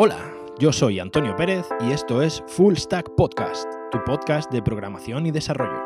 Hola, 0.00 0.32
yo 0.60 0.72
soy 0.72 1.00
Antonio 1.00 1.34
Pérez 1.34 1.66
y 1.80 1.90
esto 1.90 2.22
es 2.22 2.44
Full 2.46 2.76
Stack 2.76 3.16
Podcast, 3.16 3.68
tu 3.90 3.98
podcast 4.04 4.48
de 4.52 4.62
programación 4.62 5.26
y 5.26 5.32
desarrollo. 5.32 5.82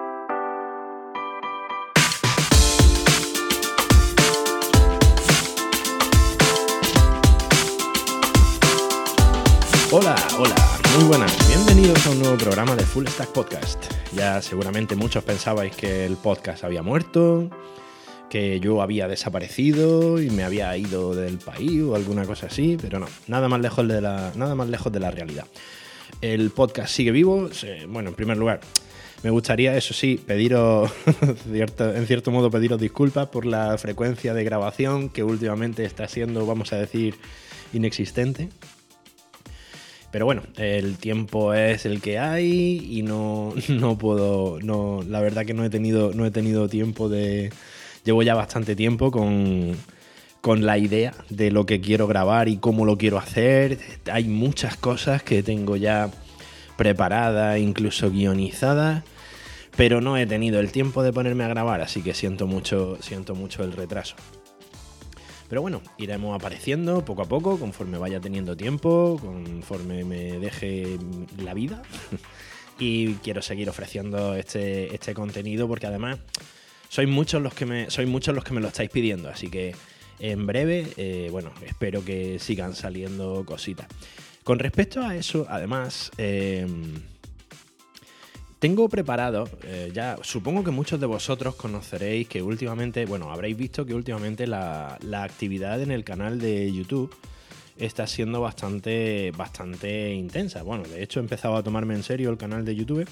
Hola, 9.91 10.15
hola, 10.39 10.55
muy 10.95 11.05
buenas, 11.05 11.49
bienvenidos 11.49 12.07
a 12.07 12.11
un 12.11 12.19
nuevo 12.19 12.37
programa 12.37 12.77
de 12.77 12.85
Full 12.85 13.07
Stack 13.07 13.31
Podcast. 13.31 13.91
Ya 14.15 14.43
seguramente 14.43 14.95
muchos 14.95 15.25
pensabais 15.25 15.75
que 15.75 16.05
el 16.05 16.19
podcast 16.19 16.65
había 16.65 16.83
muerto, 16.83 17.49
que 18.33 18.61
yo 18.61 18.81
había 18.81 19.09
desaparecido 19.09 20.19
y 20.19 20.31
me 20.31 20.43
había 20.43 20.75
ido 20.75 21.15
del 21.15 21.37
país 21.37 21.83
o 21.83 21.95
alguna 21.95 22.25
cosa 22.25 22.47
así, 22.47 22.79
pero 22.81 22.99
no, 22.99 23.07
nada 23.27 23.47
más 23.51 23.61
lejos 23.61 23.87
de 23.87 24.01
la, 24.01 24.33
nada 24.37 24.55
más 24.55 24.71
lejos 24.71 24.91
de 24.91 25.01
la 25.01 25.11
realidad. 25.11 25.45
El 26.23 26.49
podcast 26.49 26.95
sigue 26.95 27.11
vivo, 27.11 27.51
bueno, 27.89 28.09
en 28.09 28.15
primer 28.15 28.39
lugar, 28.39 28.61
me 29.23 29.29
gustaría, 29.29 29.77
eso 29.77 29.93
sí, 29.93 30.19
pediros, 30.27 30.91
en 31.53 32.07
cierto 32.07 32.31
modo, 32.31 32.51
pediros 32.51 32.81
disculpas 32.81 33.29
por 33.29 33.45
la 33.45 33.77
frecuencia 33.77 34.33
de 34.33 34.45
grabación 34.45 35.11
que 35.11 35.23
últimamente 35.23 35.85
está 35.85 36.09
siendo, 36.09 36.47
vamos 36.47 36.73
a 36.73 36.77
decir, 36.77 37.17
inexistente. 37.75 38.49
Pero 40.11 40.25
bueno, 40.25 40.43
el 40.57 40.97
tiempo 40.97 41.53
es 41.53 41.85
el 41.85 42.01
que 42.01 42.19
hay 42.19 42.97
y 42.99 43.03
no, 43.03 43.53
no 43.69 43.99
puedo, 43.99 44.59
no, 44.63 45.05
la 45.07 45.21
verdad 45.21 45.45
que 45.45 45.53
no 45.53 45.67
he 45.67 45.69
tenido, 45.69 46.15
no 46.15 46.25
he 46.25 46.31
tenido 46.31 46.67
tiempo 46.67 47.11
de, 47.11 47.53
llevo 48.05 48.23
ya 48.23 48.35
bastante 48.35 48.77
tiempo 48.77 49.11
con, 49.11 49.77
la 50.65 50.79
idea 50.79 51.15
de 51.31 51.51
lo 51.51 51.67
que 51.67 51.81
quiero 51.81 52.07
grabar 52.07 52.49
y 52.49 52.57
cómo 52.57 52.85
lo 52.85 52.99
quiero 52.99 53.19
hacer. 53.19 53.79
Hay 54.11 54.25
muchas 54.25 54.77
cosas 54.77 55.23
que 55.23 55.43
tengo 55.43 55.77
ya 55.77 56.11
preparadas, 56.77 57.59
incluso 57.59 58.11
guionizadas, 58.11 59.05
pero 59.77 60.01
no 60.01 60.17
he 60.17 60.27
tenido 60.27 60.59
el 60.61 60.73
tiempo 60.73 61.03
de 61.03 61.13
ponerme 61.13 61.45
a 61.45 61.49
grabar, 61.49 61.81
así 61.81 62.03
que 62.03 62.15
siento 62.15 62.47
mucho, 62.47 62.99
siento 63.01 63.35
mucho 63.35 63.63
el 63.63 63.73
retraso. 63.73 64.17
Pero 65.49 65.61
bueno, 65.61 65.83
iremos 65.99 66.35
apareciendo 66.35 67.05
poco 67.05 67.23
a 67.23 67.27
poco, 67.27 67.59
conforme 67.59 67.99
vaya 67.99 68.21
teniendo 68.21 68.57
tiempo, 68.57 69.19
conforme 69.21 70.03
me 70.03 70.39
deje 70.39 70.99
la 71.37 71.53
vida. 71.53 71.83
y 72.79 73.15
quiero 73.17 73.43
seguir 73.43 73.69
ofreciendo 73.69 74.35
este, 74.35 74.95
este 74.95 75.13
contenido 75.13 75.69
porque 75.69 75.87
además 75.87 76.19
sois 76.93 77.09
muchos 77.09 77.41
los 77.41 77.55
que 77.55 77.65
me, 77.65 77.91
sois 77.91 78.07
muchos 78.07 78.35
los 78.35 78.45
que 78.45 78.53
me 78.53 78.61
lo 78.61 78.69
estáis 78.69 78.91
pidiendo, 78.91 79.31
así 79.31 79.49
que 79.49 79.75
en 80.19 80.47
breve, 80.47 80.89
eh, 80.99 81.29
bueno, 81.31 81.51
espero 81.65 82.05
que 82.05 82.39
sigan 82.39 82.75
saliendo 82.75 83.47
cositas. 83.47 83.87
Con 84.45 84.59
respecto 84.59 85.01
a 85.01 85.17
eso, 85.17 85.47
además, 85.49 86.11
em, 86.19 87.01
tengo 88.59 88.91
preparado, 88.91 89.49
eh, 89.63 89.91
ya 89.95 90.19
supongo 90.21 90.65
que 90.65 90.71
muchos 90.71 91.01
de 91.01 91.07
vosotros 91.07 91.55
conoceréis 91.55 92.29
que 92.29 92.43
últimamente, 92.43 93.07
bueno, 93.07 93.33
habréis 93.33 93.57
visto 93.57 93.87
que 93.87 93.95
últimamente 93.95 94.47
la, 94.47 94.99
la 95.01 95.23
actividad 95.23 95.81
en 95.81 95.93
el 95.93 96.05
canal 96.05 96.39
de 96.39 96.71
YouTube 96.71 97.17
está 97.79 98.07
siendo 98.07 98.43
bastante, 98.43 99.33
bastante 99.35 100.13
intensa. 100.13 100.63
Bueno, 100.63 100.85
de 100.85 101.03
hecho 101.03 101.21
he 101.21 101.23
empezado 101.23 101.57
a 101.57 101.63
tomarme 101.63 101.95
en 101.95 102.03
serio 102.03 102.29
el 102.29 102.37
canal 102.37 102.67
de 102.67 102.77
YouTube 102.77 103.09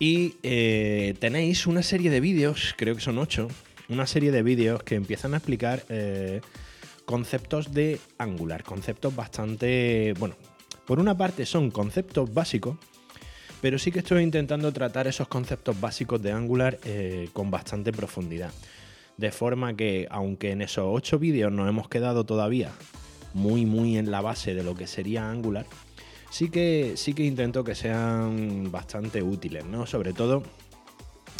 y 0.00 0.36
eh, 0.42 1.14
tenéis 1.20 1.66
una 1.66 1.82
serie 1.82 2.10
de 2.10 2.20
vídeos, 2.20 2.74
creo 2.76 2.96
que 2.96 3.02
son 3.02 3.18
ocho, 3.18 3.48
una 3.90 4.06
serie 4.06 4.32
de 4.32 4.42
vídeos 4.42 4.82
que 4.82 4.94
empiezan 4.94 5.34
a 5.34 5.36
explicar 5.36 5.84
eh, 5.90 6.40
conceptos 7.04 7.72
de 7.74 8.00
Angular, 8.16 8.64
conceptos 8.64 9.14
bastante, 9.14 10.14
bueno, 10.18 10.36
por 10.86 11.00
una 11.00 11.16
parte 11.16 11.44
son 11.44 11.70
conceptos 11.70 12.32
básicos, 12.32 12.78
pero 13.60 13.78
sí 13.78 13.92
que 13.92 13.98
estoy 13.98 14.22
intentando 14.22 14.72
tratar 14.72 15.06
esos 15.06 15.28
conceptos 15.28 15.78
básicos 15.78 16.22
de 16.22 16.32
Angular 16.32 16.78
eh, 16.84 17.28
con 17.34 17.50
bastante 17.50 17.92
profundidad. 17.92 18.52
De 19.18 19.30
forma 19.30 19.76
que, 19.76 20.08
aunque 20.10 20.52
en 20.52 20.62
esos 20.62 20.86
ocho 20.88 21.18
vídeos 21.18 21.52
nos 21.52 21.68
hemos 21.68 21.90
quedado 21.90 22.24
todavía 22.24 22.72
muy, 23.34 23.66
muy 23.66 23.98
en 23.98 24.10
la 24.10 24.22
base 24.22 24.54
de 24.54 24.64
lo 24.64 24.74
que 24.74 24.86
sería 24.86 25.30
Angular, 25.30 25.66
sí 26.30 26.48
que, 26.48 26.94
sí 26.96 27.12
que 27.12 27.24
intento 27.24 27.62
que 27.64 27.74
sean 27.74 28.70
bastante 28.70 29.22
útiles, 29.22 29.66
¿no? 29.66 29.84
Sobre 29.86 30.12
todo 30.12 30.42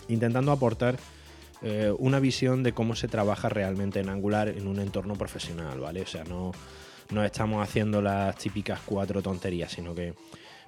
intentando 0.08 0.52
aportar 0.52 0.98
eh, 1.62 1.92
una 1.98 2.20
visión 2.20 2.62
de 2.62 2.72
cómo 2.72 2.96
se 2.96 3.08
trabaja 3.08 3.48
realmente 3.48 4.00
en 4.00 4.08
Angular 4.08 4.48
en 4.48 4.66
un 4.66 4.80
entorno 4.80 5.14
profesional, 5.14 5.78
¿vale? 5.80 6.02
O 6.02 6.06
sea, 6.06 6.24
no, 6.24 6.52
no 7.10 7.24
estamos 7.24 7.62
haciendo 7.62 8.02
las 8.02 8.36
típicas 8.36 8.80
cuatro 8.84 9.22
tonterías, 9.22 9.72
sino 9.72 9.94
que 9.94 10.14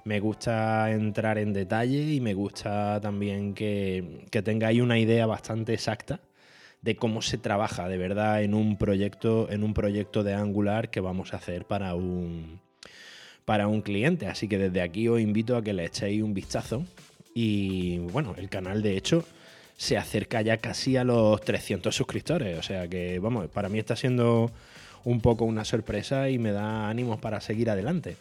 me 0.05 0.19
gusta 0.19 0.91
entrar 0.91 1.37
en 1.37 1.53
detalle 1.53 2.13
y 2.13 2.19
me 2.21 2.33
gusta 2.33 2.99
también 3.01 3.53
que, 3.53 4.25
que 4.31 4.41
tengáis 4.41 4.81
una 4.81 4.99
idea 4.99 5.25
bastante 5.25 5.73
exacta 5.73 6.21
de 6.81 6.97
cómo 6.97 7.21
se 7.21 7.37
trabaja 7.37 7.87
de 7.87 7.97
verdad 7.97 8.43
en 8.43 8.53
un 8.53 8.77
proyecto, 8.77 9.49
en 9.49 9.63
un 9.63 9.73
proyecto 9.73 10.23
de 10.23 10.33
Angular 10.33 10.89
que 10.89 10.99
vamos 10.99 11.33
a 11.33 11.37
hacer 11.37 11.65
para 11.65 11.95
un, 11.95 12.59
para 13.45 13.67
un 13.67 13.81
cliente. 13.81 14.27
Así 14.27 14.47
que 14.47 14.57
desde 14.57 14.81
aquí 14.81 15.07
os 15.07 15.19
invito 15.19 15.55
a 15.55 15.63
que 15.63 15.73
le 15.73 15.85
echéis 15.85 16.23
un 16.23 16.33
vistazo. 16.33 16.85
Y 17.33 17.97
bueno, 17.99 18.35
el 18.37 18.49
canal 18.49 18.81
de 18.81 18.97
hecho 18.97 19.25
se 19.77 19.97
acerca 19.97 20.41
ya 20.41 20.57
casi 20.57 20.97
a 20.97 21.03
los 21.03 21.41
300 21.41 21.95
suscriptores. 21.95 22.57
O 22.57 22.63
sea 22.63 22.87
que, 22.87 23.19
vamos, 23.19 23.47
para 23.49 23.69
mí 23.69 23.79
está 23.79 23.95
siendo 23.95 24.51
un 25.03 25.21
poco 25.21 25.45
una 25.45 25.65
sorpresa 25.65 26.29
y 26.29 26.39
me 26.39 26.51
da 26.51 26.89
ánimos 26.89 27.19
para 27.19 27.41
seguir 27.41 27.69
adelante. 27.69 28.15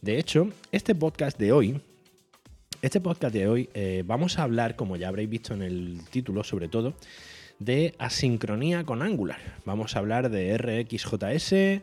De 0.00 0.18
hecho, 0.18 0.50
este 0.72 0.94
podcast 0.94 1.38
de 1.38 1.52
hoy, 1.52 1.80
este 2.82 3.00
podcast 3.00 3.32
de 3.34 3.48
hoy, 3.48 3.70
eh, 3.74 4.02
vamos 4.04 4.38
a 4.38 4.42
hablar, 4.42 4.76
como 4.76 4.96
ya 4.96 5.08
habréis 5.08 5.30
visto 5.30 5.54
en 5.54 5.62
el 5.62 6.00
título, 6.10 6.44
sobre 6.44 6.68
todo, 6.68 6.94
de 7.58 7.94
asincronía 7.98 8.84
con 8.84 9.02
Angular. 9.02 9.38
Vamos 9.64 9.96
a 9.96 10.00
hablar 10.00 10.30
de 10.30 10.58
RxJS 10.58 11.82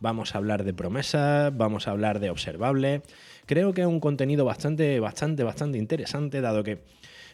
vamos 0.00 0.34
a 0.34 0.38
hablar 0.38 0.64
de 0.64 0.74
promesas, 0.74 1.56
vamos 1.56 1.88
a 1.88 1.92
hablar 1.92 2.20
de 2.20 2.30
observables. 2.30 3.02
Creo 3.46 3.72
que 3.72 3.82
es 3.82 3.86
un 3.86 4.00
contenido 4.00 4.44
bastante, 4.44 5.00
bastante, 5.00 5.42
bastante 5.42 5.78
interesante, 5.78 6.40
dado 6.40 6.62
que 6.62 6.78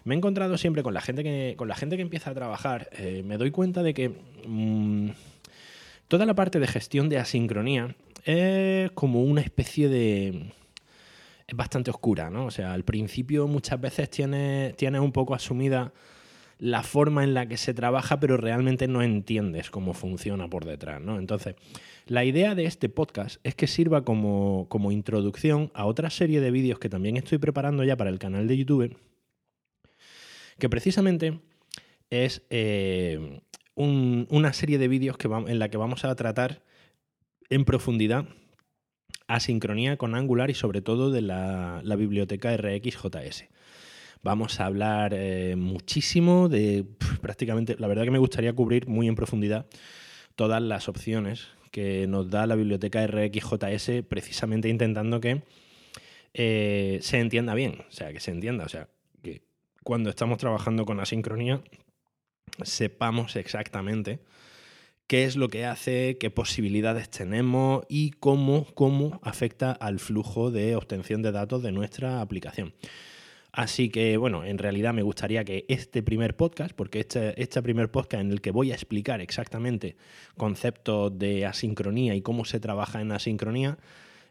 me 0.04 0.14
he 0.14 0.18
encontrado 0.18 0.58
siempre 0.58 0.82
con 0.82 0.94
la 0.94 1.00
gente 1.00 1.22
que, 1.22 1.54
con 1.56 1.68
la 1.68 1.74
gente 1.74 1.96
que 1.96 2.02
empieza 2.02 2.30
a 2.30 2.34
trabajar, 2.34 2.90
eh, 2.92 3.22
me 3.24 3.38
doy 3.38 3.50
cuenta 3.50 3.82
de 3.82 3.94
que 3.94 4.10
mm, 4.46 5.10
toda 6.08 6.26
la 6.26 6.34
parte 6.34 6.60
de 6.60 6.66
gestión 6.66 7.08
de 7.08 7.18
asincronía 7.18 7.96
es 8.24 8.90
como 8.92 9.22
una 9.22 9.40
especie 9.40 9.88
de... 9.88 10.52
es 11.46 11.56
bastante 11.56 11.90
oscura, 11.90 12.30
¿no? 12.30 12.46
O 12.46 12.50
sea, 12.50 12.72
al 12.72 12.84
principio 12.84 13.48
muchas 13.48 13.80
veces 13.80 14.10
tienes, 14.10 14.76
tienes 14.76 15.00
un 15.00 15.12
poco 15.12 15.34
asumida 15.34 15.92
la 16.58 16.82
forma 16.82 17.24
en 17.24 17.34
la 17.34 17.46
que 17.46 17.56
se 17.56 17.74
trabaja, 17.74 18.20
pero 18.20 18.36
realmente 18.36 18.88
no 18.88 19.02
entiendes 19.02 19.70
cómo 19.70 19.92
funciona 19.92 20.48
por 20.48 20.64
detrás, 20.64 21.00
¿no? 21.00 21.18
Entonces, 21.18 21.56
la 22.06 22.24
idea 22.24 22.54
de 22.54 22.64
este 22.64 22.88
podcast 22.88 23.38
es 23.44 23.54
que 23.54 23.66
sirva 23.66 24.04
como, 24.04 24.68
introducción 24.90 25.70
a 25.74 25.86
otra 25.86 26.10
serie 26.10 26.40
de 26.40 26.50
vídeos 26.50 26.78
que 26.78 26.88
también 26.88 27.16
estoy 27.16 27.38
preparando 27.38 27.84
ya 27.84 27.96
para 27.96 28.10
el 28.10 28.18
canal 28.18 28.46
de 28.46 28.56
YouTube, 28.56 28.96
que 30.58 30.68
precisamente 30.68 31.40
es 32.10 32.42
eh, 32.50 33.40
una 33.74 34.52
serie 34.52 34.78
de 34.78 34.88
vídeos 34.88 35.16
que 35.16 35.28
en 35.28 35.58
la 35.58 35.68
que 35.68 35.76
vamos 35.76 36.04
a 36.04 36.14
tratar 36.14 36.62
en 37.50 37.64
profundidad 37.64 38.26
asincronía 39.26 39.96
con 39.96 40.14
Angular 40.14 40.50
y 40.50 40.54
sobre 40.54 40.82
todo 40.82 41.10
de 41.10 41.22
la, 41.22 41.82
biblioteca 41.96 42.56
RxJS. 42.56 43.44
Vamos 44.24 44.58
a 44.58 44.64
hablar 44.64 45.12
eh, 45.14 45.54
muchísimo 45.54 46.48
de 46.48 46.86
prácticamente, 47.20 47.76
la 47.78 47.86
verdad 47.86 48.04
que 48.04 48.10
me 48.10 48.18
gustaría 48.18 48.54
cubrir 48.54 48.88
muy 48.88 49.06
en 49.06 49.14
profundidad 49.14 49.66
todas 50.34 50.62
las 50.62 50.88
opciones 50.88 51.48
que 51.70 52.06
nos 52.06 52.30
da 52.30 52.46
la 52.46 52.54
biblioteca 52.54 53.06
RxJS 53.06 54.02
precisamente 54.08 54.70
intentando 54.70 55.20
que 55.20 55.42
eh, 56.32 57.00
se 57.02 57.20
entienda 57.20 57.54
bien, 57.54 57.84
o 57.86 57.92
sea, 57.92 58.14
que 58.14 58.20
se 58.20 58.30
entienda, 58.30 58.64
o 58.64 58.68
sea, 58.70 58.88
que 59.22 59.42
cuando 59.82 60.08
estamos 60.08 60.38
trabajando 60.38 60.86
con 60.86 61.00
asincronía 61.00 61.60
sepamos 62.62 63.36
exactamente 63.36 64.20
qué 65.06 65.24
es 65.24 65.36
lo 65.36 65.48
que 65.48 65.66
hace, 65.66 66.16
qué 66.18 66.30
posibilidades 66.30 67.10
tenemos 67.10 67.84
y 67.90 68.12
cómo, 68.12 68.66
cómo 68.72 69.20
afecta 69.22 69.72
al 69.72 69.98
flujo 69.98 70.50
de 70.50 70.76
obtención 70.76 71.20
de 71.20 71.30
datos 71.30 71.62
de 71.62 71.72
nuestra 71.72 72.22
aplicación. 72.22 72.72
Así 73.56 73.88
que, 73.88 74.16
bueno, 74.16 74.44
en 74.44 74.58
realidad 74.58 74.92
me 74.92 75.02
gustaría 75.02 75.44
que 75.44 75.64
este 75.68 76.02
primer 76.02 76.34
podcast, 76.34 76.74
porque 76.74 76.98
este, 76.98 77.40
este, 77.40 77.62
primer 77.62 77.88
podcast 77.88 78.22
en 78.22 78.32
el 78.32 78.40
que 78.40 78.50
voy 78.50 78.72
a 78.72 78.74
explicar 78.74 79.20
exactamente 79.20 79.94
conceptos 80.36 81.16
de 81.16 81.46
asincronía 81.46 82.16
y 82.16 82.20
cómo 82.20 82.44
se 82.44 82.58
trabaja 82.58 83.00
en 83.00 83.12
asincronía, 83.12 83.78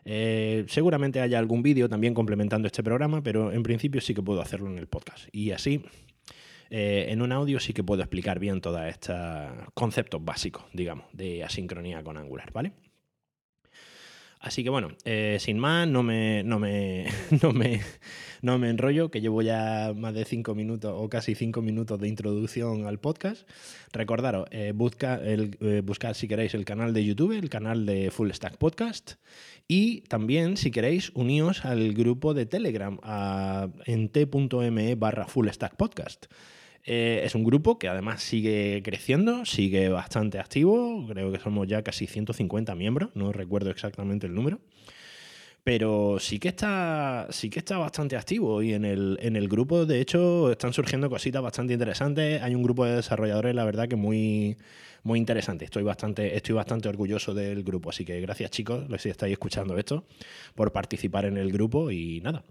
eh, 0.03 0.65
seguramente 0.67 1.21
haya 1.21 1.39
algún 1.39 1.63
vídeo 1.63 1.87
también 1.87 2.13
complementando 2.13 2.67
este 2.67 2.83
programa, 2.83 3.23
pero 3.23 3.53
en 3.53 3.63
principio 3.63 4.01
sí 4.01 4.13
que 4.13 4.21
puedo 4.21 4.41
hacerlo 4.41 4.69
en 4.69 4.77
el 4.77 4.87
podcast. 4.87 5.29
Y 5.31 5.51
así, 5.51 5.85
eh, 6.69 7.05
en 7.07 7.21
un 7.21 7.31
audio 7.31 7.61
sí 7.61 7.71
que 7.71 7.81
puedo 7.81 8.01
explicar 8.01 8.39
bien 8.39 8.59
todos 8.59 8.81
estos 8.81 9.15
conceptos 9.73 10.23
básicos, 10.25 10.65
digamos, 10.73 11.05
de 11.13 11.45
asincronía 11.45 12.03
con 12.03 12.17
Angular, 12.17 12.51
¿vale? 12.51 12.73
Así 14.43 14.61
que 14.61 14.69
bueno, 14.69 14.89
eh, 15.05 15.37
sin 15.39 15.57
más, 15.57 15.87
no 15.87 16.03
me, 16.03 16.43
no, 16.43 16.59
me, 16.59 17.05
no, 17.41 17.53
me, 17.53 17.79
no 18.41 18.59
me 18.59 18.69
enrollo, 18.69 19.09
que 19.09 19.21
llevo 19.21 19.41
ya 19.41 19.93
más 19.95 20.13
de 20.13 20.25
cinco 20.25 20.53
minutos 20.53 20.93
o 20.93 21.07
casi 21.07 21.33
cinco 21.33 21.61
minutos 21.61 21.97
de 22.01 22.09
introducción 22.09 22.85
al 22.85 22.99
podcast. 22.99 23.49
Recordaros, 23.93 24.45
eh, 24.51 24.73
busca 24.75 25.15
el, 25.15 25.57
eh, 25.61 25.81
buscad 25.81 26.13
si 26.13 26.27
queréis 26.27 26.55
el 26.55 26.65
canal 26.65 26.93
de 26.93 27.05
YouTube, 27.05 27.31
el 27.31 27.49
canal 27.49 27.85
de 27.85 28.11
Full 28.11 28.31
Stack 28.31 28.57
Podcast. 28.57 29.13
Y 29.69 30.01
también, 30.01 30.57
si 30.57 30.71
queréis, 30.71 31.11
uníos 31.15 31.63
al 31.63 31.93
grupo 31.93 32.33
de 32.33 32.45
Telegram 32.45 32.99
a, 33.01 33.69
en 33.85 34.09
t.me 34.09 34.95
barra 34.95 35.25
Full 35.25 35.47
Stack 35.47 35.77
Podcast. 35.77 36.25
Eh, 36.85 37.21
es 37.23 37.33
un 37.35 37.43
grupo 37.43 37.79
que 37.79 37.87
además 37.87 38.21
sigue 38.21 38.81
creciendo, 38.83 39.45
sigue 39.45 39.89
bastante 39.89 40.39
activo, 40.39 41.05
creo 41.07 41.31
que 41.31 41.39
somos 41.39 41.67
ya 41.67 41.81
casi 41.81 42.07
150 42.07 42.75
miembros, 42.75 43.11
no 43.15 43.31
recuerdo 43.31 43.69
exactamente 43.69 44.27
el 44.27 44.35
número. 44.35 44.59
Pero 45.63 46.17
sí 46.19 46.39
que 46.39 46.49
está, 46.49 47.27
sí 47.29 47.49
que 47.49 47.59
está 47.59 47.77
bastante 47.77 48.17
activo 48.17 48.61
y 48.61 48.73
en 48.73 48.83
el, 48.83 49.17
en 49.21 49.37
el 49.37 49.47
grupo, 49.47 49.85
de 49.85 50.01
hecho, 50.01 50.51
están 50.51 50.73
surgiendo 50.73 51.09
cositas 51.09 51.41
bastante 51.41 51.71
interesantes. 51.71 52.41
Hay 52.41 52.53
un 52.53 52.63
grupo 52.63 52.83
de 52.85 52.97
desarrolladores, 52.97 53.55
la 53.55 53.63
verdad, 53.63 53.87
que 53.87 53.95
muy, 53.95 54.57
muy 55.03 55.19
interesante. 55.19 55.63
Estoy 55.63 55.83
bastante, 55.83 56.35
estoy 56.35 56.55
bastante 56.55 56.89
orgulloso 56.89 57.33
del 57.33 57.63
grupo. 57.63 57.91
Así 57.91 58.03
que 58.03 58.19
gracias, 58.19 58.51
chicos, 58.51 58.85
si 58.99 59.07
estáis 59.09 59.31
escuchando 59.31 59.77
esto, 59.77 60.05
por 60.53 60.73
participar 60.73 61.23
en 61.25 61.37
el 61.37 61.49
grupo 61.53 61.91
y 61.91 62.19
nada. 62.19 62.43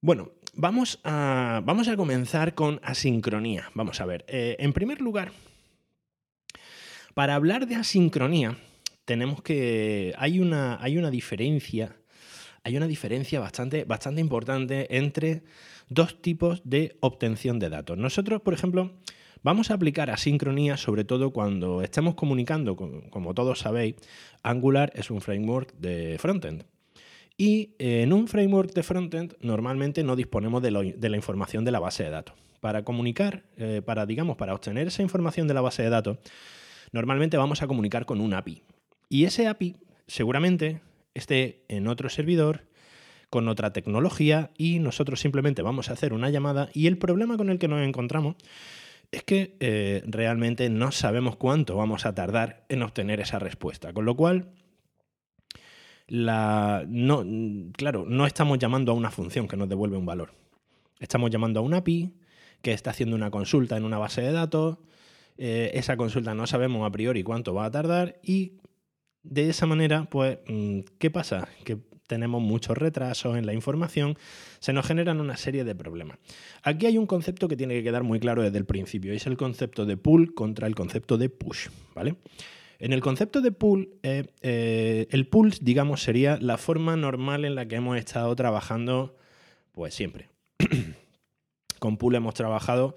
Bueno, 0.00 0.30
vamos 0.52 1.00
a, 1.04 1.62
vamos 1.64 1.88
a 1.88 1.96
comenzar 1.96 2.54
con 2.54 2.80
asincronía. 2.82 3.70
Vamos 3.74 4.00
a 4.00 4.06
ver. 4.06 4.24
Eh, 4.28 4.56
en 4.58 4.72
primer 4.72 5.00
lugar, 5.00 5.32
para 7.14 7.34
hablar 7.34 7.66
de 7.66 7.76
asincronía, 7.76 8.56
tenemos 9.04 9.42
que. 9.42 10.14
Hay 10.18 10.40
una, 10.40 10.82
hay 10.82 10.98
una 10.98 11.10
diferencia. 11.10 11.96
Hay 12.64 12.76
una 12.76 12.86
diferencia 12.86 13.40
bastante, 13.40 13.84
bastante 13.84 14.20
importante 14.20 14.96
entre 14.96 15.42
dos 15.88 16.22
tipos 16.22 16.62
de 16.64 16.96
obtención 17.00 17.58
de 17.58 17.68
datos. 17.68 17.98
Nosotros, 17.98 18.40
por 18.40 18.54
ejemplo, 18.54 18.92
vamos 19.42 19.72
a 19.72 19.74
aplicar 19.74 20.10
asincronía 20.10 20.76
sobre 20.76 21.04
todo 21.04 21.32
cuando 21.32 21.82
estemos 21.82 22.14
comunicando, 22.14 22.76
como 22.76 23.34
todos 23.34 23.58
sabéis, 23.58 23.96
Angular 24.44 24.92
es 24.94 25.10
un 25.10 25.20
framework 25.20 25.74
de 25.74 26.18
frontend. 26.20 26.64
Y 27.36 27.74
eh, 27.78 28.02
en 28.02 28.12
un 28.12 28.28
framework 28.28 28.72
de 28.72 28.82
frontend 28.82 29.34
normalmente 29.40 30.02
no 30.04 30.16
disponemos 30.16 30.62
de, 30.62 30.70
la 30.70 31.16
información 31.16 31.64
de 31.64 31.72
la 31.72 31.80
base 31.80 32.04
de 32.04 32.10
datos. 32.10 32.36
Para 32.60 32.84
comunicar, 32.84 33.42
eh, 33.56 33.82
para 33.84 34.06
digamos, 34.06 34.36
para 34.36 34.54
obtener 34.54 34.86
esa 34.88 35.02
información 35.02 35.48
de 35.48 35.54
la 35.54 35.60
base 35.60 35.82
de 35.82 35.90
datos, 35.90 36.18
normalmente 36.92 37.36
vamos 37.36 37.62
a 37.62 37.66
comunicar 37.66 38.06
con 38.06 38.20
un 38.20 38.34
API. 38.34 38.62
Y 39.08 39.24
ese 39.24 39.48
API 39.48 39.76
seguramente 40.06 40.80
esté 41.14 41.64
en 41.68 41.88
otro 41.88 42.08
servidor, 42.08 42.66
con 43.30 43.48
otra 43.48 43.72
tecnología, 43.72 44.50
y 44.56 44.78
nosotros 44.78 45.20
simplemente 45.20 45.62
vamos 45.62 45.88
a 45.88 45.94
hacer 45.94 46.12
una 46.12 46.30
llamada. 46.30 46.68
Y 46.74 46.86
el 46.86 46.98
problema 46.98 47.36
con 47.36 47.50
el 47.50 47.58
que 47.58 47.68
nos 47.68 47.80
encontramos 47.80 48.36
es 49.10 49.22
que 49.22 49.56
eh, 49.60 50.02
realmente 50.06 50.70
no 50.70 50.90
sabemos 50.92 51.36
cuánto 51.36 51.76
vamos 51.76 52.06
a 52.06 52.14
tardar 52.14 52.64
en 52.68 52.82
obtener 52.82 53.20
esa 53.20 53.38
respuesta. 53.38 53.92
Con 53.92 54.04
lo 54.04 54.16
cual, 54.16 54.48
la, 56.12 56.84
no, 56.86 57.24
claro, 57.72 58.04
no 58.06 58.26
estamos 58.26 58.58
llamando 58.58 58.92
a 58.92 58.94
una 58.94 59.10
función 59.10 59.48
que 59.48 59.56
nos 59.56 59.66
devuelve 59.66 59.96
un 59.96 60.04
valor. 60.04 60.34
Estamos 61.00 61.30
llamando 61.30 61.60
a 61.60 61.62
una 61.62 61.78
API 61.78 62.12
que 62.60 62.74
está 62.74 62.90
haciendo 62.90 63.16
una 63.16 63.30
consulta 63.30 63.78
en 63.78 63.84
una 63.84 63.96
base 63.96 64.20
de 64.20 64.30
datos. 64.30 64.76
Eh, 65.38 65.70
esa 65.72 65.96
consulta 65.96 66.34
no 66.34 66.46
sabemos 66.46 66.86
a 66.86 66.92
priori 66.92 67.22
cuánto 67.22 67.54
va 67.54 67.64
a 67.64 67.70
tardar 67.70 68.20
y 68.22 68.58
de 69.22 69.48
esa 69.48 69.64
manera, 69.64 70.04
pues, 70.04 70.40
mm, 70.48 70.80
¿qué 70.98 71.10
pasa? 71.10 71.48
Que 71.64 71.78
tenemos 72.06 72.42
muchos 72.42 72.76
retrasos 72.76 73.38
en 73.38 73.46
la 73.46 73.54
información, 73.54 74.18
se 74.58 74.74
nos 74.74 74.86
generan 74.86 75.18
una 75.18 75.38
serie 75.38 75.64
de 75.64 75.74
problemas. 75.74 76.18
Aquí 76.62 76.84
hay 76.84 76.98
un 76.98 77.06
concepto 77.06 77.48
que 77.48 77.56
tiene 77.56 77.72
que 77.72 77.84
quedar 77.84 78.02
muy 78.02 78.20
claro 78.20 78.42
desde 78.42 78.58
el 78.58 78.66
principio, 78.66 79.14
es 79.14 79.26
el 79.26 79.38
concepto 79.38 79.86
de 79.86 79.96
pull 79.96 80.34
contra 80.34 80.66
el 80.66 80.74
concepto 80.74 81.16
de 81.16 81.30
push, 81.30 81.68
¿vale? 81.94 82.16
En 82.82 82.92
el 82.92 83.00
concepto 83.00 83.40
de 83.40 83.52
pool, 83.52 83.90
eh, 84.02 84.26
eh, 84.40 85.06
el 85.12 85.28
pool, 85.28 85.54
digamos, 85.60 86.02
sería 86.02 86.36
la 86.40 86.58
forma 86.58 86.96
normal 86.96 87.44
en 87.44 87.54
la 87.54 87.66
que 87.66 87.76
hemos 87.76 87.96
estado 87.96 88.34
trabajando, 88.34 89.14
pues 89.70 89.94
siempre. 89.94 90.30
con 91.78 91.96
pool 91.96 92.16
hemos 92.16 92.34
trabajado, 92.34 92.96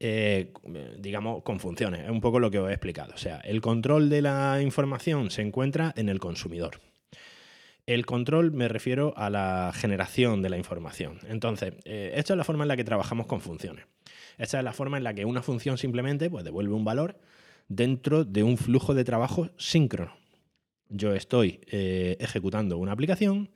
eh, 0.00 0.52
digamos, 0.98 1.44
con 1.44 1.60
funciones. 1.60 2.00
Es 2.00 2.10
un 2.10 2.20
poco 2.20 2.40
lo 2.40 2.50
que 2.50 2.58
os 2.58 2.68
he 2.68 2.72
explicado. 2.72 3.14
O 3.14 3.16
sea, 3.16 3.38
el 3.44 3.60
control 3.60 4.10
de 4.10 4.20
la 4.20 4.60
información 4.60 5.30
se 5.30 5.42
encuentra 5.42 5.94
en 5.96 6.08
el 6.08 6.18
consumidor. 6.18 6.80
El 7.86 8.06
control 8.06 8.50
me 8.50 8.66
refiero 8.66 9.14
a 9.16 9.30
la 9.30 9.70
generación 9.76 10.42
de 10.42 10.48
la 10.48 10.56
información. 10.56 11.20
Entonces, 11.28 11.74
esta 11.84 12.32
es 12.32 12.36
la 12.36 12.42
forma 12.42 12.64
en 12.64 12.68
la 12.68 12.76
que 12.76 12.82
trabajamos 12.82 13.26
con 13.28 13.40
funciones. 13.40 13.84
Esta 14.38 14.58
es 14.58 14.64
la 14.64 14.72
forma 14.72 14.96
en 14.96 15.04
la 15.04 15.14
que 15.14 15.24
una 15.24 15.40
función 15.40 15.78
simplemente 15.78 16.28
pues, 16.30 16.44
devuelve 16.44 16.74
un 16.74 16.84
valor 16.84 17.16
dentro 17.68 18.24
de 18.24 18.42
un 18.42 18.56
flujo 18.56 18.94
de 18.94 19.04
trabajo 19.04 19.50
síncrono. 19.56 20.16
Yo 20.88 21.14
estoy 21.14 21.60
eh, 21.70 22.16
ejecutando 22.20 22.78
una 22.78 22.92
aplicación, 22.92 23.50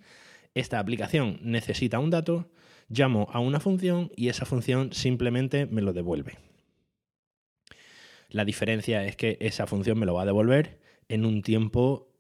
esta 0.55 0.79
aplicación 0.79 1.39
necesita 1.43 1.99
un 1.99 2.11
dato, 2.11 2.51
llamo 2.89 3.29
a 3.33 3.41
una 3.41 3.61
función 3.61 4.11
y 4.17 4.29
esa 4.29 4.45
función 4.45 4.93
simplemente 4.93 5.67
me 5.67 5.83
lo 5.83 5.93
devuelve. 5.93 6.39
La 8.31 8.45
diferencia 8.45 9.05
es 9.05 9.17
que 9.17 9.39
esa 9.41 9.67
función 9.67 9.99
me 9.99 10.07
lo 10.07 10.15
va 10.15 10.23
a 10.23 10.27
devolver 10.27 10.81
en 11.09 11.25
un 11.25 11.43
tiempo, 11.43 12.13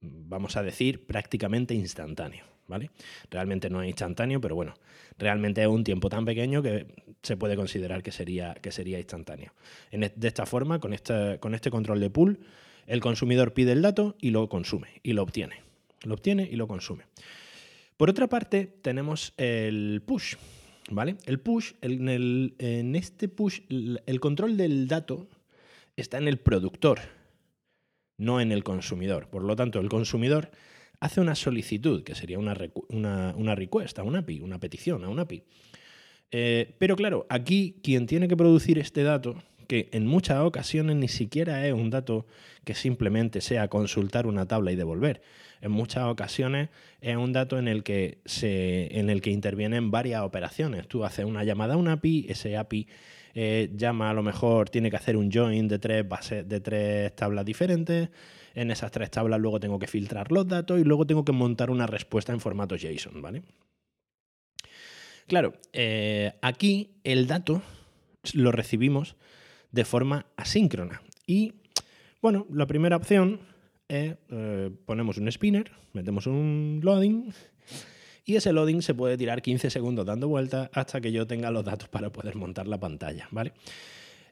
vamos 0.00 0.56
a 0.56 0.62
decir, 0.62 1.06
prácticamente 1.06 1.74
instantáneo. 1.74 2.44
¿vale? 2.70 2.90
Realmente 3.30 3.68
no 3.68 3.82
es 3.82 3.88
instantáneo, 3.88 4.40
pero 4.40 4.54
bueno, 4.54 4.74
realmente 5.18 5.60
es 5.60 5.66
un 5.66 5.84
tiempo 5.84 6.08
tan 6.08 6.24
pequeño 6.24 6.62
que 6.62 6.86
se 7.22 7.36
puede 7.36 7.56
considerar 7.56 8.02
que 8.02 8.12
sería, 8.12 8.54
que 8.54 8.72
sería 8.72 8.98
instantáneo. 8.98 9.52
de 9.92 10.28
esta 10.28 10.46
forma, 10.46 10.78
con 10.78 10.92
este, 10.92 11.38
con 11.40 11.54
este 11.54 11.70
control 11.70 12.00
de 12.00 12.10
pool, 12.10 12.40
el 12.86 13.00
consumidor 13.00 13.52
pide 13.52 13.72
el 13.72 13.82
dato 13.82 14.16
y 14.20 14.30
lo 14.30 14.48
consume 14.48 15.00
y 15.02 15.12
lo 15.12 15.22
obtiene. 15.22 15.62
Lo 16.02 16.14
obtiene 16.14 16.48
y 16.50 16.56
lo 16.56 16.66
consume. 16.66 17.04
Por 17.96 18.08
otra 18.08 18.28
parte, 18.28 18.66
tenemos 18.80 19.34
el 19.36 20.02
push. 20.06 20.36
¿Vale? 20.90 21.16
El 21.26 21.38
push, 21.38 21.74
en, 21.82 22.08
el, 22.08 22.54
en 22.58 22.96
este 22.96 23.28
push, 23.28 23.60
el 23.68 24.20
control 24.20 24.56
del 24.56 24.88
dato 24.88 25.28
está 25.94 26.18
en 26.18 26.26
el 26.26 26.38
productor, 26.38 26.98
no 28.16 28.40
en 28.40 28.50
el 28.50 28.64
consumidor. 28.64 29.28
Por 29.28 29.44
lo 29.44 29.54
tanto, 29.54 29.78
el 29.78 29.88
consumidor 29.88 30.50
hace 30.98 31.20
una 31.20 31.34
solicitud, 31.34 32.02
que 32.02 32.14
sería 32.14 32.38
una, 32.38 32.56
una, 32.88 33.34
una 33.36 33.54
request 33.54 33.98
a 33.98 34.02
API, 34.02 34.40
una 34.40 34.58
petición 34.58 35.04
a 35.04 35.08
una 35.08 35.22
API. 35.22 35.44
Eh, 36.32 36.74
pero 36.78 36.96
claro, 36.96 37.26
aquí 37.28 37.76
quien 37.82 38.06
tiene 38.06 38.28
que 38.28 38.36
producir 38.36 38.78
este 38.78 39.02
dato, 39.02 39.42
que 39.66 39.88
en 39.92 40.06
muchas 40.06 40.40
ocasiones 40.40 40.96
ni 40.96 41.08
siquiera 41.08 41.66
es 41.66 41.72
un 41.72 41.90
dato 41.90 42.26
que 42.64 42.74
simplemente 42.74 43.40
sea 43.40 43.68
consultar 43.68 44.26
una 44.26 44.46
tabla 44.46 44.72
y 44.72 44.76
devolver. 44.76 45.22
En 45.60 45.70
muchas 45.72 46.04
ocasiones 46.04 46.70
es 47.00 47.16
un 47.16 47.32
dato 47.32 47.58
en 47.58 47.68
el 47.68 47.82
que, 47.82 48.18
se, 48.24 48.98
en 48.98 49.10
el 49.10 49.20
que 49.20 49.30
intervienen 49.30 49.90
varias 49.90 50.22
operaciones. 50.22 50.88
Tú 50.88 51.04
haces 51.04 51.24
una 51.24 51.44
llamada 51.44 51.74
a 51.74 51.76
una 51.76 51.92
API, 51.92 52.26
ese 52.28 52.56
API 52.56 52.88
eh, 53.34 53.70
llama 53.76 54.10
a 54.10 54.14
lo 54.14 54.22
mejor, 54.22 54.70
tiene 54.70 54.90
que 54.90 54.96
hacer 54.96 55.16
un 55.16 55.30
join 55.30 55.68
de 55.68 55.78
tres, 55.78 56.08
bases, 56.08 56.48
de 56.48 56.60
tres 56.60 57.14
tablas 57.14 57.44
diferentes 57.44 58.08
en 58.54 58.70
esas 58.70 58.90
tres 58.90 59.10
tablas 59.10 59.40
luego 59.40 59.60
tengo 59.60 59.78
que 59.78 59.86
filtrar 59.86 60.32
los 60.32 60.46
datos 60.46 60.80
y 60.80 60.84
luego 60.84 61.06
tengo 61.06 61.24
que 61.24 61.32
montar 61.32 61.70
una 61.70 61.86
respuesta 61.86 62.32
en 62.32 62.40
formato 62.40 62.76
JSON, 62.76 63.20
¿vale? 63.22 63.42
Claro, 65.30 65.52
eh, 65.72 66.32
aquí 66.42 66.90
el 67.04 67.28
dato 67.28 67.62
lo 68.34 68.50
recibimos 68.50 69.14
de 69.70 69.84
forma 69.84 70.26
asíncrona. 70.36 71.02
Y, 71.24 71.52
bueno, 72.20 72.48
la 72.50 72.66
primera 72.66 72.96
opción 72.96 73.38
es 73.86 74.16
eh, 74.28 74.70
ponemos 74.86 75.18
un 75.18 75.30
spinner, 75.30 75.70
metemos 75.92 76.26
un 76.26 76.80
loading 76.82 77.32
y 78.24 78.34
ese 78.34 78.52
loading 78.52 78.82
se 78.82 78.92
puede 78.92 79.16
tirar 79.16 79.40
15 79.40 79.70
segundos 79.70 80.04
dando 80.04 80.26
vueltas 80.26 80.68
hasta 80.72 81.00
que 81.00 81.12
yo 81.12 81.28
tenga 81.28 81.52
los 81.52 81.64
datos 81.64 81.88
para 81.88 82.10
poder 82.10 82.34
montar 82.34 82.66
la 82.66 82.80
pantalla, 82.80 83.28
¿vale? 83.30 83.52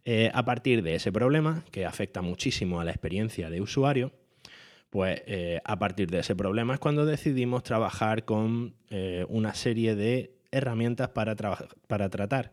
Eh, 0.05 0.33
a 0.35 0.45
partir 0.45 0.83
de 0.83 0.97
ese 0.97 1.13
problema, 1.13 1.65
que 1.71 1.87
afecta 1.87 2.23
muchísimo 2.23 2.81
a 2.81 2.85
la 2.85 2.91
experiencia 2.91 3.51
de 3.51 3.61
usuario, 3.61 4.11
pues 4.91 5.23
a 5.65 5.79
partir 5.79 6.11
de 6.11 6.21
ese 6.21 6.35
problema 6.35 6.75
es 6.75 6.81
cuando 6.81 7.07
decidimos 7.07 7.63
trabajar 7.63 8.25
con 8.25 8.75
una 9.29 9.53
serie 9.53 9.95
de 9.95 10.38
herramientas 10.51 11.09
para, 11.11 11.37
para, 11.87 12.09
tratar 12.09 12.53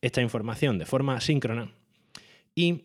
esta 0.00 0.22
información 0.22 0.78
de 0.78 0.86
forma 0.86 1.20
síncrona 1.20 1.72
y 2.54 2.84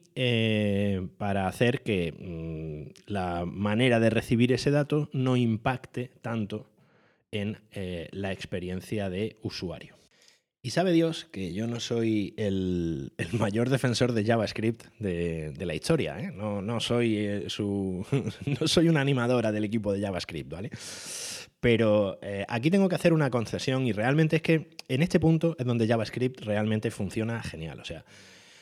para 1.18 1.48
hacer 1.48 1.84
que 1.84 2.13
mm, 2.13 3.12
la 3.12 3.46
manera 3.46 4.00
de 4.00 4.10
recibir 4.10 4.54
ese 4.54 4.72
dato 4.72 5.10
no 5.13 5.36
impacte 5.36 6.12
tanto 6.22 6.70
en 7.32 7.60
la 8.12 8.32
experiencia 8.32 9.10
de 9.10 9.38
usuario. 9.42 9.98
Y 10.68 10.72
sabe 10.72 10.92
Dios 10.92 11.25
que 11.32 11.54
yo 11.54 11.66
no 11.66 11.80
soy 11.80 12.34
el, 12.36 13.13
mayor 13.32 13.70
defensor 13.70 14.12
de 14.12 14.25
JavaScript 14.25 14.84
de, 15.00 15.54
la 15.58 15.74
historia. 15.74 16.20
¿eh? 16.20 16.32
No, 16.34 16.80
soy 16.82 17.16
eh, 17.16 17.46
su, 17.48 18.06
no 18.46 18.68
soy 18.68 18.89
una 18.89 19.00
animadora 19.00 19.54
del 19.54 19.63
equipo 19.63 19.94
de 19.94 20.01
JavaScript, 20.01 20.51
¿vale? 20.51 20.72
Pero 21.60 22.20
eh, 22.22 22.46
aquí 22.48 22.70
tengo 22.70 22.88
que 22.88 22.96
hacer 22.96 23.14
una 23.14 23.30
concesión 23.30 23.88
y 23.88 23.92
realmente 23.92 24.38
es 24.38 24.42
que 24.42 24.70
en 24.88 25.02
este 25.02 25.20
punto 25.20 25.56
es 25.58 25.66
donde 25.66 25.88
JavaScript 25.88 26.42
realmente 26.42 26.92
funciona 26.92 27.42
genial. 27.42 27.80
O 27.80 27.86
sea, 27.86 28.06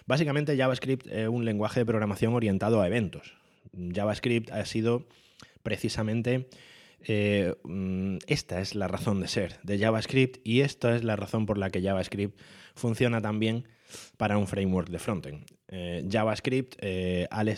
básicamente 0.06 0.58
JavaScript 0.58 1.08
es 1.08 1.28
un 1.28 1.46
lenguaje 1.46 1.82
de 1.82 1.86
programación 1.86 2.34
orientado 2.34 2.82
a 2.82 2.88
eventos. 2.88 3.34
JavaScript 3.94 4.52
ha 4.52 4.66
sido 4.66 5.06
precisamente 5.64 6.48
eh, 7.08 7.54
mm, 7.64 8.18
esta 8.28 8.62
es 8.62 8.74
la 8.76 8.88
razón 8.88 9.22
de 9.22 9.28
ser 9.28 9.60
de 9.64 9.78
JavaScript 9.78 10.40
y 10.44 10.62
esta 10.62 10.96
es 10.96 11.04
la 11.04 11.16
razón 11.16 11.46
por 11.46 11.58
la 11.58 11.70
que 11.70 11.82
JavaScript 11.82 12.40
funciona 12.74 13.22
también 13.22 13.68
para 14.18 14.38
un 14.38 14.48
framework 14.48 14.90
de 14.90 15.00
frontend. 15.00 15.46
Eh, 15.68 16.06
JavaScript, 16.10 16.76
eh, 16.80 17.28
al, 17.30 17.50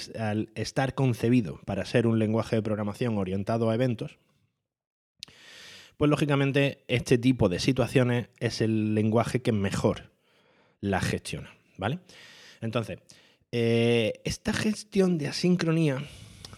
estar 0.56 0.96
concebido 0.96 1.62
para 1.66 1.86
ser 1.86 2.08
un 2.08 2.20
lenguaje 2.20 2.58
de 2.58 2.62
programación 2.62 3.18
orientado 3.18 3.70
a 3.70 3.76
eventos, 3.76 4.20
pues 5.98 6.10
lógicamente 6.10 6.84
este 6.88 7.18
tipo 7.18 7.50
de 7.50 7.60
situaciones 7.60 8.30
es 8.40 8.62
el 8.62 8.96
lenguaje 8.96 9.42
que 9.42 9.52
mejor 9.52 10.12
la 10.80 11.02
gestiona, 11.02 11.50
¿vale? 11.78 12.00
Entonces, 12.62 13.00
esta 13.52 14.54
gestión 14.54 15.18
de 15.18 15.28
asincronía 15.28 16.04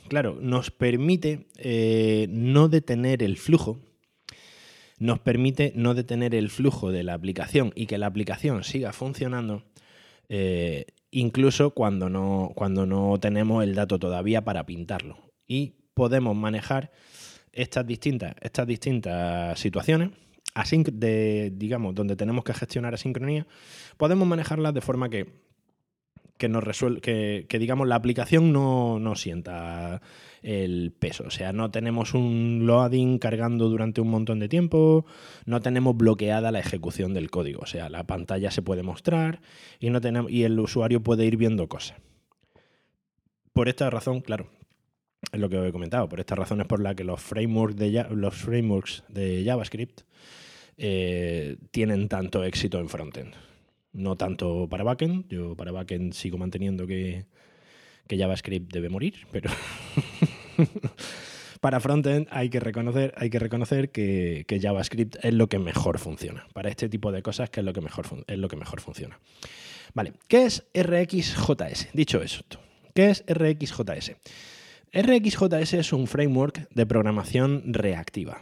claro, 0.10 0.38
nos 0.42 0.72
permite 0.72 1.48
eh, 1.56 2.28
no 2.30 2.68
detener 2.68 3.24
el 3.24 3.38
flujo, 3.38 3.80
nos 4.98 5.20
permite 5.20 5.72
no 5.76 5.94
detener 5.94 6.36
el 6.36 6.50
flujo 6.50 6.92
de 6.92 7.04
la 7.04 7.14
aplicación 7.14 7.72
y 7.76 7.86
que 7.86 7.98
la 7.98 8.08
aplicación 8.08 8.66
siga 8.66 8.92
funcionando, 8.92 9.64
eh, 10.28 10.88
incluso 11.12 11.70
cuando 11.70 12.10
no, 12.10 12.52
cuando 12.56 12.86
no 12.86 13.18
tenemos 13.22 13.64
el 13.64 13.76
dato 13.76 13.98
todavía 13.98 14.44
para 14.44 14.66
pintarlo. 14.66 15.18
Y 15.48 15.76
podemos 15.94 16.36
manejar 16.36 16.92
estas 17.62 17.86
distintas, 17.86 18.36
estas 18.42 18.68
distintas 18.68 19.60
situaciones 19.60 20.10
de, 20.92 21.54
digamos, 21.56 21.96
donde 21.96 22.16
tenemos 22.16 22.44
que 22.44 22.54
gestionar 22.54 22.94
asincronía, 22.94 23.48
podemos 23.98 24.28
manejarlas 24.28 24.74
de 24.74 24.82
forma 24.82 25.10
que 25.10 25.28
que 26.40 26.48
nos 26.48 26.64
resuelve, 26.64 27.02
que, 27.02 27.60
digamos 27.60 27.86
la 27.86 27.96
aplicación 27.96 28.54
no, 28.54 28.98
no, 28.98 29.16
sienta 29.16 30.02
el 30.42 30.94
peso. 30.98 31.26
O 31.28 31.32
sea, 31.32 31.52
no 31.52 31.70
tenemos 31.70 32.14
un 32.14 32.62
loading 32.66 33.20
cargando 33.20 33.68
durante 33.68 34.00
un 34.00 34.10
montón 34.10 34.40
de 34.40 34.48
tiempo, 34.48 35.06
no 35.46 35.60
tenemos 35.60 35.98
bloqueada 35.98 36.54
la 36.54 36.60
ejecución 36.60 37.14
del 37.14 37.30
código. 37.30 37.60
O 37.62 37.66
sea, 37.66 37.90
la 37.90 38.06
pantalla 38.06 38.52
se 38.52 38.62
puede 38.62 38.84
mostrar 38.84 39.42
y, 39.82 39.90
no 39.90 40.00
tenemos, 40.00 40.32
y 40.32 40.46
el 40.46 40.58
usuario 40.58 41.04
puede 41.04 41.26
ir 41.26 41.36
viendo 41.36 41.68
cosas. 41.68 41.98
Por 43.52 43.68
esta 43.68 43.90
razón, 43.90 44.22
claro, 44.22 44.50
es 45.32 45.40
lo 45.40 45.50
que 45.50 45.68
he 45.68 45.72
comentado, 45.72 46.10
por 46.10 46.20
esta 46.20 46.36
razón 46.36 46.62
es 46.62 46.68
por 46.68 46.82
la 46.82 46.96
que 46.96 47.04
los 47.04 47.22
frameworks 47.22 47.76
de, 47.76 48.06
los 48.12 48.36
frameworks 48.36 49.04
de 49.10 49.44
JavaScript 49.46 50.02
eh, 50.78 51.58
tienen 51.72 52.08
tanto 52.08 52.44
éxito 52.44 52.80
en 52.80 52.88
frontend. 52.88 53.34
No 53.92 54.16
tanto 54.16 54.68
para 54.70 54.84
backend, 54.84 55.28
yo 55.28 55.56
para 55.56 55.72
backend 55.72 56.14
sigo 56.14 56.38
manteniendo 56.38 56.88
que, 56.88 57.26
JavaScript 58.10 58.72
debe 58.74 58.90
morir, 58.90 59.28
pero 59.32 59.52
para 61.62 61.80
frontend 61.80 62.28
hay 62.32 62.50
que 62.50 62.60
reconocer, 62.60 63.14
hay 63.18 63.30
que, 63.30 63.40
reconocer 63.40 63.92
que, 63.92 64.46
JavaScript 64.62 65.18
es 65.22 65.34
lo 65.34 65.48
que 65.48 65.60
mejor 65.60 66.00
funciona. 66.00 66.48
Para 66.54 66.70
este 66.70 66.88
tipo 66.88 67.12
de 67.12 67.22
cosas 67.22 67.50
que 67.50 67.60
es 67.60 67.66
lo 67.66 67.74
que 67.74 67.82
mejor, 67.82 68.06
es 68.26 68.38
lo 68.38 68.48
que 68.48 68.56
mejor 68.56 68.80
funciona. 68.80 69.20
Vale, 69.94 70.14
¿qué 70.28 70.46
es 70.46 70.64
RxJS? 70.74 71.90
Dicho 71.94 72.22
eso, 72.22 72.44
¿qué 72.96 73.10
es 73.10 73.26
RxJS? 73.28 74.14
RxJS 74.92 75.74
es 75.76 75.94
un 75.94 76.08
framework 76.08 76.68
de 76.74 76.86
programación 76.88 77.62
reactiva. 77.74 78.42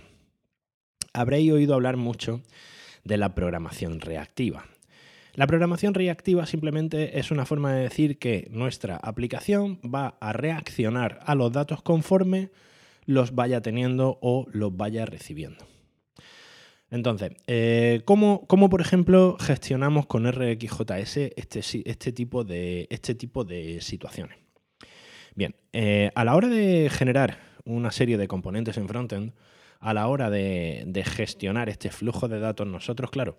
Habréis 1.12 1.51
oído 1.51 1.74
hablar 1.74 1.98
mucho 1.98 2.42
de 3.04 3.18
la 3.18 3.36
programación 3.36 4.00
reactiva. 4.00 4.66
La 5.34 5.46
programación 5.46 5.94
reactiva 5.94 6.46
simplemente 6.46 7.20
es 7.20 7.32
una 7.32 7.46
forma 7.46 7.74
de 7.74 7.84
decir 7.84 8.18
que 8.18 8.48
nuestra 8.50 8.96
aplicación 8.96 9.80
va 9.84 10.18
a 10.22 10.32
reaccionar 10.32 11.20
a 11.25 11.36
los 11.36 11.51
datos 11.51 11.82
conforme 11.82 12.50
los 13.06 13.36
vaya 13.36 13.62
teniendo 13.62 14.18
o 14.22 14.48
los 14.50 14.75
vaya 14.75 15.06
recibiendo. 15.06 15.66
Entonces, 16.89 17.34
eh, 17.48 18.04
¿cómo, 18.06 18.48
por 18.48 18.80
ejemplo 18.80 19.36
gestionamos 19.38 20.06
con 20.06 20.32
RxJS 20.32 21.18
este, 21.36 21.60
este, 21.84 22.13
tipo, 22.13 22.46
de, 22.46 22.88
este 22.89 23.16
tipo 23.16 23.44
de 23.44 23.82
situaciones? 23.82 24.47
Bien, 25.38 25.56
eh, 25.72 26.10
a 26.15 26.25
la 26.25 26.36
hora 26.36 26.48
de 26.48 26.89
generar 26.91 27.38
una 27.63 27.91
serie 27.91 28.17
de 28.17 28.27
componentes 28.27 28.75
en 28.77 28.88
frontend, 28.88 29.34
a 29.79 29.94
la 29.94 30.08
hora 30.08 30.32
de, 30.32 31.03
gestionar 31.06 31.70
este 31.70 31.91
flujo 31.91 32.27
de 32.27 32.39
datos, 32.39 32.65
nosotros, 32.65 33.12
claro, 33.12 33.38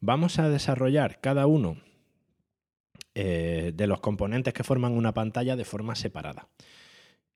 Vamos 0.00 0.38
a 0.38 0.50
desarrollar 0.50 1.20
cada 1.20 1.46
uno 1.46 1.78
eh, 3.14 3.72
de 3.74 3.86
los 3.86 4.00
componentes 4.00 4.52
que 4.52 4.62
forman 4.62 4.92
una 4.92 5.14
pantalla 5.14 5.56
de 5.56 5.64
forma 5.64 5.94
separada. 5.94 6.46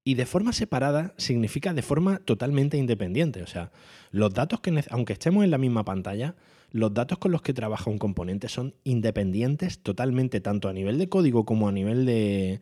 Y 0.09 0.15
de 0.15 0.25
forma 0.25 0.55
separada 0.55 1.13
significa 1.19 1.75
de 1.75 1.83
forma 1.83 2.17
totalmente 2.21 2.79
independiente. 2.79 3.43
O 3.43 3.47
sea, 3.47 3.73
los 4.11 4.33
datos 4.33 4.61
que, 4.61 4.83
aunque 4.89 5.13
estemos 5.13 5.45
en 5.45 5.51
la 5.51 5.59
misma 5.59 5.85
pantalla, 5.85 6.35
los 6.71 6.95
datos 6.95 7.19
con 7.19 7.31
los 7.31 7.43
que 7.43 7.53
trabaja 7.53 7.91
un 7.91 7.99
componente 7.99 8.49
son 8.49 8.75
independientes 8.85 9.81
totalmente, 9.81 10.41
tanto 10.41 10.71
a 10.71 10.73
nivel 10.73 10.97
de 10.97 11.11
código 11.11 11.45
como 11.45 11.69
a 11.69 11.73
nivel 11.73 12.07
de 12.07 12.61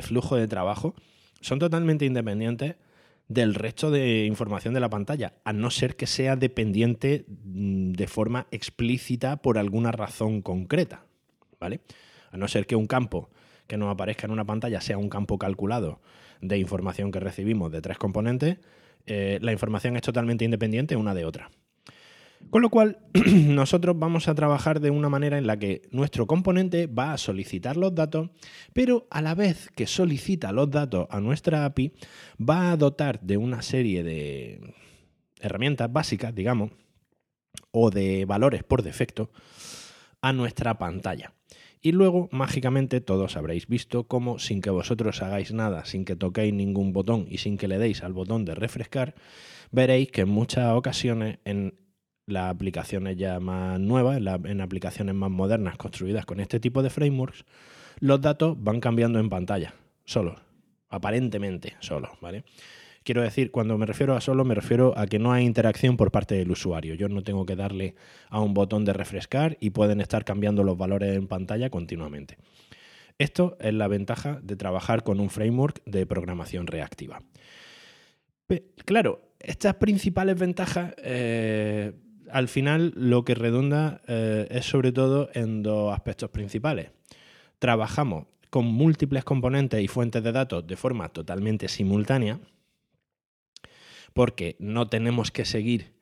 flujo 0.00 0.36
de 0.36 0.48
trabajo. 0.48 0.94
Son 1.42 1.58
totalmente 1.58 2.06
independientes 2.06 2.76
del 3.28 3.54
resto 3.54 3.90
de 3.90 4.24
información 4.24 4.72
de 4.72 4.80
la 4.80 4.88
pantalla, 4.88 5.34
a 5.44 5.52
no 5.52 5.70
ser 5.70 5.96
que 5.96 6.06
sea 6.06 6.34
dependiente 6.34 7.26
mm, 7.28 7.92
de 7.92 8.06
forma 8.06 8.46
explícita 8.50 9.36
por 9.42 9.58
alguna 9.58 9.92
razón 9.92 10.40
concreta, 10.40 11.04
¿vale? 11.60 11.80
A 12.30 12.38
no 12.38 12.48
ser 12.48 12.66
que 12.66 12.74
un 12.74 12.86
campo 12.86 13.28
que 13.66 13.76
nos 13.76 13.92
aparezca 13.92 14.26
en 14.26 14.32
una 14.32 14.44
pantalla 14.44 14.80
sea 14.80 14.98
un 14.98 15.08
campo 15.08 15.38
calculado 15.38 16.00
de 16.40 16.58
información 16.58 17.10
que 17.10 17.20
recibimos 17.20 17.72
de 17.72 17.80
tres 17.80 17.98
componentes, 17.98 18.58
eh, 19.06 19.38
la 19.40 19.52
información 19.52 19.96
es 19.96 20.02
totalmente 20.02 20.44
independiente 20.44 20.96
una 20.96 21.14
de 21.14 21.24
otra. 21.24 21.50
Con 22.50 22.62
lo 22.62 22.70
cual, 22.70 22.98
nosotros 23.32 23.98
vamos 23.98 24.28
a 24.28 24.34
trabajar 24.34 24.80
de 24.80 24.90
una 24.90 25.08
manera 25.08 25.38
en 25.38 25.46
la 25.46 25.58
que 25.58 25.82
nuestro 25.90 26.26
componente 26.26 26.86
va 26.86 27.12
a 27.12 27.18
solicitar 27.18 27.76
los 27.76 27.94
datos, 27.94 28.30
pero 28.72 29.06
a 29.10 29.20
la 29.20 29.34
vez 29.34 29.70
que 29.74 29.86
solicita 29.86 30.52
los 30.52 30.70
datos 30.70 31.06
a 31.10 31.20
nuestra 31.20 31.64
API, 31.64 31.92
va 32.38 32.70
a 32.70 32.76
dotar 32.76 33.20
de 33.20 33.36
una 33.36 33.62
serie 33.62 34.02
de 34.02 34.74
herramientas 35.40 35.92
básicas, 35.92 36.34
digamos, 36.34 36.70
o 37.72 37.90
de 37.90 38.24
valores 38.26 38.62
por 38.62 38.82
defecto 38.82 39.30
a 40.20 40.32
nuestra 40.32 40.78
pantalla. 40.78 41.32
Y 41.86 41.92
luego, 41.92 42.28
mágicamente, 42.32 43.00
todos 43.00 43.36
habréis 43.36 43.68
visto 43.68 44.08
cómo, 44.08 44.40
sin 44.40 44.60
que 44.60 44.70
vosotros 44.70 45.22
hagáis 45.22 45.52
nada, 45.52 45.84
sin 45.84 46.04
que 46.04 46.16
toquéis 46.16 46.52
ningún 46.52 46.92
botón 46.92 47.28
y 47.30 47.38
sin 47.38 47.56
que 47.56 47.68
le 47.68 47.78
deis 47.78 48.02
al 48.02 48.12
botón 48.12 48.44
de 48.44 48.56
refrescar, 48.56 49.14
veréis 49.70 50.10
que 50.10 50.22
en 50.22 50.28
muchas 50.28 50.72
ocasiones 50.72 51.38
en 51.44 51.78
las 52.26 52.50
aplicaciones 52.50 53.16
ya 53.16 53.38
más 53.38 53.78
nuevas, 53.78 54.16
en, 54.16 54.60
aplicaciones 54.62 55.14
más 55.14 55.30
modernas 55.30 55.76
construidas 55.76 56.26
con 56.26 56.40
este 56.40 56.58
tipo 56.58 56.82
de 56.82 56.90
frameworks, 56.90 57.44
los 58.00 58.20
datos 58.20 58.56
van 58.60 58.80
cambiando 58.80 59.20
en 59.20 59.30
pantalla, 59.30 59.72
solos, 60.04 60.40
aparentemente 60.88 61.76
solos, 61.78 62.10
¿vale? 62.20 62.42
Quiero 63.06 63.22
decir, 63.22 63.52
cuando 63.52 63.78
me 63.78 63.86
refiero 63.86 64.16
a 64.16 64.20
solo, 64.20 64.44
me 64.44 64.56
refiero 64.56 64.92
a 64.98 65.06
que 65.06 65.20
no 65.20 65.32
hay 65.32 65.44
interacción 65.44 65.96
por 65.96 66.10
parte 66.10 66.34
del 66.34 66.50
usuario. 66.50 66.96
Yo 66.96 67.08
no 67.08 67.22
tengo 67.22 67.46
que 67.46 67.54
darle 67.54 67.94
a 68.30 68.40
un 68.40 68.52
botón 68.52 68.84
de 68.84 68.92
refrescar 68.92 69.56
y 69.60 69.70
pueden 69.70 70.00
estar 70.00 70.24
cambiando 70.24 70.64
los 70.64 70.76
valores 70.76 71.16
en 71.16 71.28
pantalla 71.28 71.70
continuamente. 71.70 72.36
Esto 73.16 73.56
es 73.60 73.72
la 73.74 73.86
ventaja 73.86 74.40
de 74.42 74.56
trabajar 74.56 75.04
con 75.04 75.20
un 75.20 75.30
framework 75.30 75.84
de 75.84 76.04
programación 76.04 76.66
reactiva. 76.66 77.22
claro, 78.84 79.30
estas 79.38 79.74
principales 79.74 80.36
ventajas 80.36 80.92
eh, 80.98 81.92
al 82.32 82.48
final 82.48 82.92
lo 82.96 83.24
que 83.24 83.36
redunda 83.36 84.00
eh, 84.08 84.48
es 84.50 84.64
sobre 84.64 84.90
todo 84.90 85.30
en 85.32 85.62
dos 85.62 85.94
aspectos 85.94 86.30
principales. 86.30 86.90
Trabajamos 87.60 88.26
con 88.50 88.64
múltiples 88.64 89.22
componentes 89.22 89.80
y 89.80 89.86
fuentes 89.86 90.24
de 90.24 90.32
datos 90.32 90.66
de 90.66 90.74
forma 90.74 91.08
totalmente 91.10 91.68
simultánea, 91.68 92.40
porque 94.16 94.56
no 94.58 94.88
tenemos 94.88 95.30
que 95.30 95.44
seguir 95.44 95.92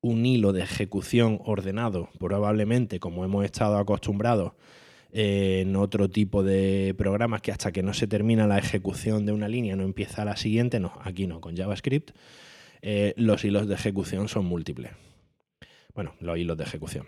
un 0.00 0.26
hilo 0.26 0.52
de 0.52 0.62
ejecución 0.62 1.40
ordenado, 1.44 2.10
probablemente 2.18 3.00
como 3.00 3.24
hemos 3.24 3.44
estado 3.44 3.78
acostumbrados 3.78 4.52
en 5.12 5.76
otro 5.76 6.10
tipo 6.10 6.42
de 6.42 6.94
programas 6.98 7.40
que 7.40 7.52
hasta 7.52 7.70
que 7.70 7.84
no 7.84 7.94
se 7.94 8.08
termina 8.08 8.48
la 8.48 8.58
ejecución 8.58 9.24
de 9.24 9.32
una 9.32 9.46
línea 9.46 9.76
no 9.76 9.84
empieza 9.84 10.24
la 10.24 10.36
siguiente, 10.36 10.80
no, 10.80 10.92
aquí 11.02 11.28
no, 11.28 11.40
con 11.40 11.56
JavaScript, 11.56 12.10
eh, 12.82 13.14
los 13.16 13.44
hilos 13.44 13.68
de 13.68 13.74
ejecución 13.74 14.28
son 14.28 14.46
múltiples 14.46 14.90
bueno, 15.94 16.14
los 16.20 16.36
hilos 16.36 16.58
de 16.58 16.64
ejecución. 16.64 17.06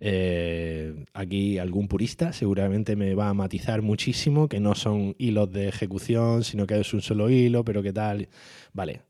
Eh, 0.00 1.04
aquí 1.12 1.58
algún 1.58 1.86
purista 1.86 2.32
seguramente 2.32 2.96
me 2.96 3.14
va 3.14 3.28
a 3.28 3.34
matizar 3.34 3.82
muchísimo 3.82 4.48
que 4.48 4.58
no 4.58 4.74
son 4.74 5.14
hilos 5.18 5.52
de 5.52 5.68
ejecución, 5.68 6.42
sino 6.42 6.66
que 6.66 6.80
es 6.80 6.92
un 6.92 7.02
solo 7.02 7.30
hilo, 7.30 7.64
pero 7.64 7.82
qué 7.82 7.92
tal. 7.92 8.28
Vale, 8.72 9.02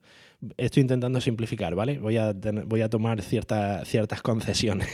estoy 0.56 0.82
intentando 0.82 1.20
simplificar, 1.20 1.74
¿vale? 1.74 1.98
Voy 1.98 2.16
a, 2.16 2.32
voy 2.66 2.82
a 2.82 2.88
tomar 2.88 3.22
ciertas 3.22 4.22
concesiones 4.22 4.88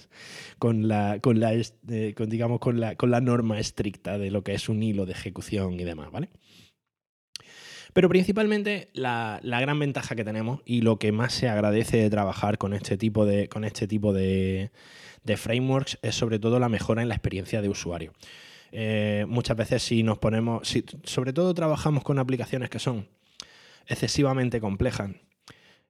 con 0.58 0.88
la, 0.88 1.18
con 1.20 1.40
la 1.40 1.52
eh, 1.54 2.14
digamos, 2.26 2.60
con 2.60 2.80
la, 2.80 2.96
con 2.96 3.10
la 3.10 3.20
norma 3.20 3.58
estricta 3.58 4.18
de 4.18 4.30
lo 4.30 4.42
que 4.44 4.54
es 4.54 4.68
un 4.68 4.82
hilo 4.82 5.06
de 5.06 5.12
ejecución 5.12 5.78
y 5.78 5.84
demás, 5.84 6.10
¿vale? 6.10 6.30
Pero 7.92 8.08
principalmente 8.08 8.90
la, 8.92 9.40
gran 9.42 9.78
ventaja 9.78 10.16
que 10.16 10.24
tenemos 10.24 10.60
y 10.64 10.80
lo 10.80 10.98
que 10.98 11.12
más 11.12 11.32
se 11.32 11.48
agradece 11.48 11.96
de 11.98 12.10
trabajar 12.10 12.58
con 12.58 12.74
este 12.74 12.96
tipo 12.96 13.24
de, 13.24 13.48
con 13.48 13.64
este 13.64 13.86
tipo 13.86 14.12
de, 14.12 14.70
frameworks 15.36 15.98
es 16.02 16.16
sobre 16.16 16.40
todo 16.40 16.58
la 16.58 16.68
mejora 16.68 17.02
en 17.02 17.08
la 17.08 17.14
experiencia 17.14 17.62
de 17.62 17.68
usuario. 17.68 18.12
Eh, 18.72 19.26
muchas 19.28 19.56
veces 19.56 19.84
si 19.84 20.02
nos 20.02 20.18
ponemos, 20.18 20.66
si, 20.66 20.84
sobre 21.04 21.32
todo 21.32 21.54
trabajamos 21.54 22.02
con 22.02 22.18
aplicaciones 22.18 22.68
que 22.68 22.80
son 22.80 23.06
excesivamente 23.86 24.60
complejas, 24.60 25.10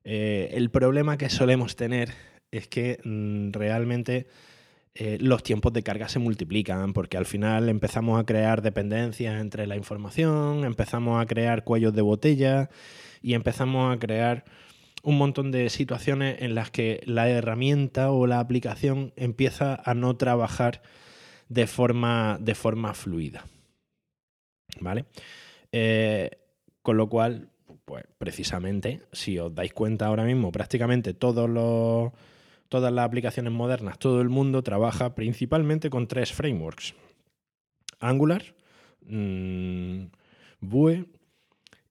eh, 0.04 0.50
el 0.52 0.70
problema 0.70 1.16
que 1.16 1.30
solemos 1.30 1.76
tener 1.76 2.12
es 2.50 2.68
que 2.68 2.98
mm, 3.04 3.52
realmente 3.52 4.26
eh, 4.94 5.18
los 5.20 5.42
tiempos 5.42 5.72
de 5.72 5.82
carga 5.82 6.08
se 6.08 6.20
multiplican, 6.20 6.92
porque 6.92 7.16
al 7.16 7.26
final 7.26 7.68
empezamos 7.68 8.20
a 8.20 8.24
crear 8.24 8.62
dependencias 8.62 9.40
entre 9.40 9.66
la 9.66 9.76
información, 9.76 10.64
empezamos 10.64 11.20
a 11.20 11.26
crear 11.26 11.64
cuellos 11.64 11.94
de 11.94 12.02
botella 12.02 12.70
y 13.20 13.34
empezamos 13.34 13.94
a 13.94 13.98
crear 13.98 14.44
un 15.02 15.18
montón 15.18 15.50
de 15.50 15.68
situaciones 15.68 16.40
en 16.40 16.54
las 16.54 16.70
que 16.70 17.02
la 17.06 17.28
herramienta 17.28 18.10
o 18.10 18.26
la 18.26 18.38
aplicación 18.38 19.12
empieza 19.16 19.80
a 19.84 19.94
no 19.94 20.16
trabajar 20.16 20.80
de 21.48 21.66
forma, 21.66 22.38
de 22.40 22.54
forma 22.54 22.94
fluida. 22.94 23.44
¿Vale? 24.80 25.06
Eh, 25.72 26.30
con 26.82 26.96
lo 26.96 27.08
cual, 27.08 27.50
pues 27.84 28.04
precisamente, 28.18 29.02
si 29.12 29.38
os 29.38 29.54
dais 29.54 29.72
cuenta 29.72 30.06
ahora 30.06 30.24
mismo, 30.24 30.52
prácticamente 30.52 31.14
todos 31.14 31.48
los 31.48 32.12
todas 32.68 32.92
las 32.92 33.04
aplicaciones 33.04 33.52
modernas, 33.52 33.98
todo 33.98 34.20
el 34.20 34.28
mundo 34.28 34.62
trabaja 34.62 35.14
principalmente 35.14 35.90
con 35.90 36.08
tres 36.08 36.32
frameworks. 36.32 36.94
Angular, 38.00 38.42
mmm, 39.02 40.06
Vue 40.60 41.04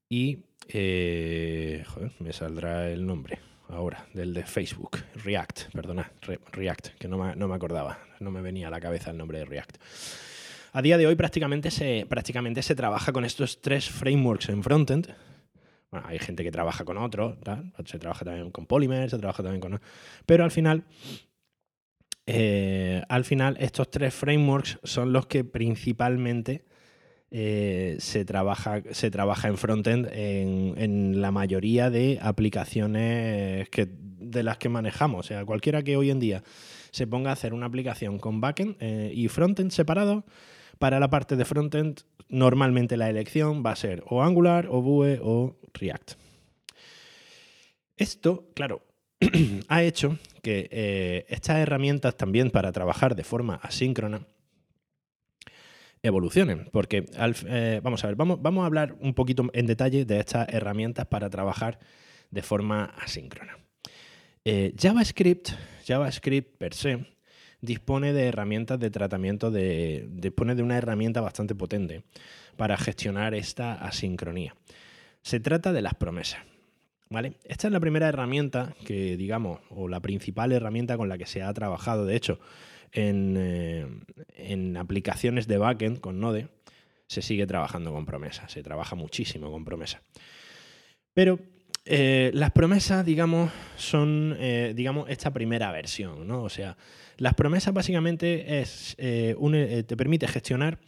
y... 0.09 0.39
Eh, 0.69 1.83
joder, 1.87 2.11
me 2.19 2.31
saldrá 2.31 2.89
el 2.89 3.05
nombre 3.05 3.39
ahora, 3.67 4.07
del 4.13 4.33
de 4.33 4.43
Facebook, 4.43 4.99
React, 5.23 5.73
perdona, 5.73 6.11
React, 6.51 6.87
que 6.97 7.07
no 7.07 7.17
me, 7.17 7.35
no 7.35 7.47
me, 7.47 7.55
acordaba, 7.55 7.99
no 8.19 8.31
me 8.31 8.41
venía 8.41 8.67
a 8.67 8.71
la 8.71 8.79
cabeza 8.79 9.11
el 9.11 9.17
nombre 9.17 9.39
de 9.39 9.45
React. 9.45 9.77
A 10.71 10.81
día 10.81 10.97
de 10.97 11.05
hoy 11.05 11.15
prácticamente 11.15 11.69
se, 11.69 12.05
prácticamente 12.07 12.61
se 12.61 12.75
trabaja 12.75 13.11
con 13.11 13.25
estos 13.25 13.61
tres 13.61 13.89
frameworks 13.89 14.49
en 14.49 14.63
frontend, 14.63 15.13
hay 16.05 16.19
gente 16.19 16.43
que 16.43 16.51
trabaja 16.51 16.85
con 16.85 16.97
otros, 16.97 17.37
se 17.85 17.99
trabaja 17.99 18.25
también 18.25 18.51
con 18.51 18.65
Polymer, 18.65 19.09
se 19.09 19.17
trabaja 19.17 19.43
también 19.43 19.61
con... 19.61 19.79
Pero 20.25 20.43
al 20.43 20.51
final, 20.51 20.85
eh, 22.25 23.03
al 23.09 23.25
final 23.25 23.57
estos 23.59 23.89
tres 23.91 24.13
frameworks 24.13 24.79
son 24.83 25.13
los 25.13 25.27
que 25.27 25.43
principalmente 25.43 26.65
eh, 27.31 27.95
se, 27.99 28.25
trabaja, 28.25 28.81
se 28.91 29.09
trabaja 29.09 29.47
en 29.47 29.57
frontend 29.57 30.07
en, 30.11 30.75
en 30.77 31.21
la 31.21 31.31
mayoría 31.31 31.89
de 31.89 32.19
aplicaciones 32.21 33.69
que, 33.69 33.89
de 33.89 34.43
las 34.43 34.57
que 34.57 34.69
manejamos. 34.69 35.25
O 35.25 35.27
sea, 35.27 35.45
cualquiera 35.45 35.83
que 35.83 35.97
hoy 35.97 36.11
en 36.11 36.19
día 36.19 36.43
se 36.91 37.07
ponga 37.07 37.31
a 37.31 37.33
hacer 37.33 37.53
una 37.55 37.65
aplicación 37.65 38.19
con 38.19 38.39
backend 38.39 38.75
eh, 38.79 39.11
y 39.13 39.27
frontend 39.27 39.71
separado, 39.71 40.25
para 40.77 40.99
la 40.99 41.09
parte 41.09 41.35
de 41.35 41.45
frontend, 41.45 42.01
normalmente 42.33 42.97
la 42.97 43.09
elección 43.09 43.63
va 43.65 43.71
a 43.71 43.75
ser 43.75 44.03
o 44.07 44.23
Angular, 44.23 44.67
o 44.69 44.81
Vue, 44.81 45.19
o 45.21 45.55
React. 45.73 46.13
Esto, 47.95 48.49
claro, 48.55 48.81
ha 49.69 49.83
hecho 49.83 50.17
que 50.41 50.67
eh, 50.71 51.25
estas 51.29 51.59
herramientas 51.59 52.17
también 52.17 52.49
para 52.51 52.71
trabajar 52.71 53.15
de 53.15 53.23
forma 53.23 53.55
asíncrona 53.55 54.27
evolucionen, 56.01 56.67
porque 56.71 57.05
eh, 57.47 57.79
vamos 57.81 58.03
a 58.03 58.07
ver, 58.07 58.15
vamos, 58.17 58.63
a 58.63 58.65
hablar 58.65 58.97
un 58.99 59.13
poquito 59.13 59.49
en 59.53 59.65
detalle 59.65 60.03
de 60.03 60.19
estas 60.19 60.49
herramientas 60.49 61.05
para 61.05 61.29
trabajar 61.29 61.79
de 62.29 62.41
forma 62.41 62.85
asíncrona. 62.97 63.57
Eh, 64.43 64.73
JavaScript, 64.77 65.51
JavaScript 65.85 66.57
per 66.57 66.73
se, 66.73 67.05
dispone 67.63 68.11
de 68.11 68.25
herramientas 68.27 68.77
de 68.77 68.91
tratamiento 68.91 69.49
de. 69.49 70.05
dispone 70.11 70.53
de 70.53 70.63
una 70.63 70.77
herramienta 70.77 71.21
bastante 71.21 71.55
potente 71.55 72.03
para 72.57 72.77
gestionar 72.77 73.33
esta 73.33 73.73
asincronía. 73.73 74.53
Se 75.21 75.39
trata 75.39 75.71
de 75.71 75.81
las 75.81 75.95
promesas. 75.95 76.41
¿Vale? 77.09 77.37
Esta 77.45 77.67
es 77.67 77.73
la 77.73 77.79
primera 77.79 78.09
herramienta 78.09 78.75
que, 78.85 79.17
digamos, 79.17 79.59
o 79.69 79.87
la 79.87 79.99
principal 79.99 80.51
herramienta 80.51 80.97
con 80.97 81.09
la 81.09 81.17
que 81.17 81.27
se 81.27 81.43
ha 81.43 81.53
trabajado, 81.53 82.05
de 82.05 82.15
hecho, 82.15 82.39
en, 82.91 83.35
eh, 83.37 83.87
en 84.35 84.77
aplicaciones 84.77 85.47
de 85.47 85.59
backend 85.59 85.99
con 85.99 86.19
Node, 86.19 86.47
se 87.07 87.21
sigue 87.21 87.45
trabajando 87.45 87.93
con 87.93 88.05
promesas, 88.05 88.51
se 88.51 88.63
trabaja 88.63 88.95
muchísimo 88.95 89.51
con 89.51 89.63
promesas. 89.63 90.01
Pero 91.13 91.39
eh, 91.85 92.31
las 92.33 92.51
promesas, 92.51 93.05
digamos, 93.05 93.51
son, 93.75 94.35
eh, 94.39 94.73
digamos, 94.75 95.09
esta 95.09 95.31
primera 95.31 95.71
versión, 95.71 96.27
¿no? 96.27 96.43
O 96.43 96.49
sea, 96.49 96.77
las 97.17 97.33
promesas 97.33 97.73
básicamente 97.73 98.59
es, 98.61 98.95
eh, 98.97 99.35
te 99.87 99.97
permite 99.97 100.27
gestionar 100.27 100.79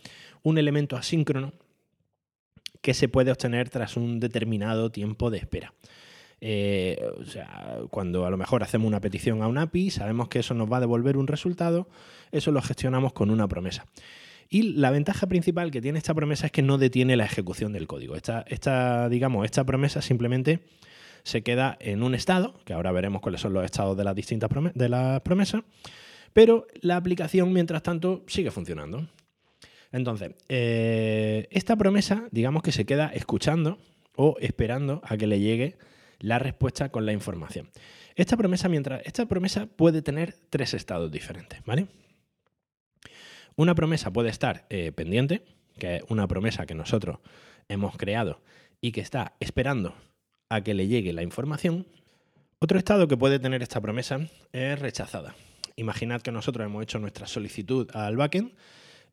un 0.43 0.57
elemento 0.57 0.95
asíncrono 0.97 1.53
que 2.81 2.93
se 2.93 3.07
puede 3.07 3.31
obtener 3.31 3.69
tras 3.69 3.97
un 3.97 4.19
determinado 4.19 4.91
tiempo 4.91 5.31
de 5.31 5.39
espera. 5.39 5.73
o 6.41 7.25
sea, 7.25 7.79
cuando 7.89 8.25
a 8.25 8.29
lo 8.29 8.38
mejor 8.38 8.61
hacemos 8.61 8.88
una 8.88 9.01
petición 9.01 9.41
a 9.41 9.47
un 9.47 9.57
API, 9.57 9.89
sabemos 9.89 10.27
que 10.27 10.39
eso 10.39 10.53
nos 10.53 10.71
va 10.71 10.77
a 10.77 10.81
devolver 10.81 11.17
un 11.17 11.27
resultado, 11.27 11.89
eso 12.31 12.51
lo 12.51 12.61
gestionamos 12.61 13.13
con 13.13 13.31
una 13.31 13.47
promesa. 13.47 13.85
Y 14.49 14.73
la 14.73 14.91
ventaja 14.91 15.27
principal 15.27 15.71
que 15.71 15.81
tiene 15.81 15.97
esta 15.97 16.13
promesa 16.13 16.47
es 16.47 16.51
que 16.51 16.61
no 16.61 16.77
detiene 16.77 17.17
la 17.17 17.25
ejecución 17.25 17.73
del 17.73 17.88
código. 17.88 18.15
Esta, 18.15 18.45
esta, 18.47 19.09
digamos, 19.09 19.45
esta 19.45 19.63
promesa 19.63 20.01
simplemente 20.01 20.59
se 21.23 21.41
queda 21.41 21.77
en 21.79 22.03
un 22.03 22.13
estado, 22.13 22.59
que 22.65 22.73
ahora 22.73 22.91
veremos 22.91 23.21
cuáles 23.21 23.41
son 23.41 23.53
los 23.53 23.65
estados 23.65 23.97
de 23.97 24.03
las 24.03 24.15
distintas 24.15 24.49
de 24.75 24.89
las 24.89 25.21
promesas, 25.21 25.63
pero 26.35 26.67
la 26.81 26.97
aplicación, 26.97 27.53
mientras 27.53 27.81
tanto, 27.81 28.25
sigue 28.27 28.51
funcionando. 28.51 29.07
Entonces, 29.93 30.33
eh, 30.49 31.47
esta 31.49 31.77
promesa, 31.77 32.27
digamos 32.29 32.61
que 32.61 32.73
se 32.73 32.85
queda 32.85 33.07
escuchando 33.07 33.77
o 34.17 34.35
esperando 34.41 34.99
a 35.05 35.15
que 35.15 35.27
le 35.27 35.39
llegue 35.39 35.77
la 36.19 36.37
respuesta 36.37 36.89
con 36.89 37.05
la 37.05 37.13
información. 37.13 37.69
Esta 38.15 38.35
promesa, 38.35 38.67
mientras, 38.67 39.01
esta 39.05 39.25
promesa 39.27 39.67
puede 39.67 40.01
tener 40.01 40.35
tres 40.49 40.73
estados 40.73 41.09
diferentes, 41.09 41.61
¿vale? 41.63 41.87
Una 43.55 43.73
promesa 43.73 44.11
puede 44.11 44.27
estar 44.27 44.65
eh, 44.69 44.91
pendiente, 44.91 45.45
que 45.79 45.95
es 45.95 46.03
una 46.09 46.27
promesa 46.27 46.65
que 46.65 46.75
nosotros 46.75 47.19
hemos 47.69 47.95
creado 47.95 48.41
y 48.81 48.91
que 48.91 48.99
está 48.99 49.37
esperando 49.39 49.95
a 50.49 50.59
que 50.59 50.73
le 50.73 50.87
llegue 50.87 51.13
la 51.13 51.23
información. 51.23 51.87
Otro 52.59 52.77
estado 52.77 53.07
que 53.07 53.15
puede 53.15 53.39
tener 53.39 53.63
esta 53.63 53.79
promesa 53.79 54.19
es 54.51 54.77
rechazada. 54.79 55.33
Imaginad 55.75 56.21
que 56.21 56.31
nosotros 56.31 56.65
hemos 56.65 56.83
hecho 56.83 56.99
nuestra 56.99 57.27
solicitud 57.27 57.89
al 57.93 58.17
backend, 58.17 58.53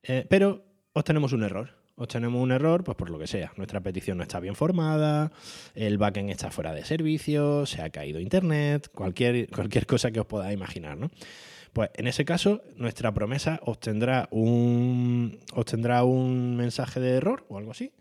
eh, 0.02 0.26
pero 0.28 0.64
obtenemos 0.92 1.32
un 1.32 1.42
error. 1.42 1.70
Obtenemos 1.96 2.42
un 2.42 2.52
error, 2.52 2.84
pues 2.84 2.96
por 2.96 3.10
lo 3.10 3.18
que 3.18 3.26
sea. 3.26 3.52
Nuestra 3.56 3.80
petición 3.80 4.16
no 4.16 4.22
está 4.22 4.40
bien 4.40 4.54
formada, 4.54 5.30
el 5.74 5.98
backend 5.98 6.30
está 6.30 6.50
fuera 6.50 6.72
de 6.72 6.84
servicio, 6.84 7.66
se 7.66 7.82
ha 7.82 7.90
caído 7.90 8.18
internet, 8.18 8.90
cualquier, 8.94 9.48
cualquier 9.50 9.86
cosa 9.86 10.10
que 10.10 10.20
os 10.20 10.26
podáis 10.26 10.56
imaginar, 10.56 10.96
¿no? 10.96 11.10
Pues 11.72 11.90
en 11.94 12.06
ese 12.06 12.24
caso, 12.24 12.62
nuestra 12.76 13.12
promesa 13.14 13.60
un, 14.30 15.38
obtendrá 15.54 16.04
un 16.04 16.56
mensaje 16.56 17.00
de 17.00 17.16
error 17.16 17.46
o 17.48 17.56
algo 17.56 17.70
así 17.70 17.92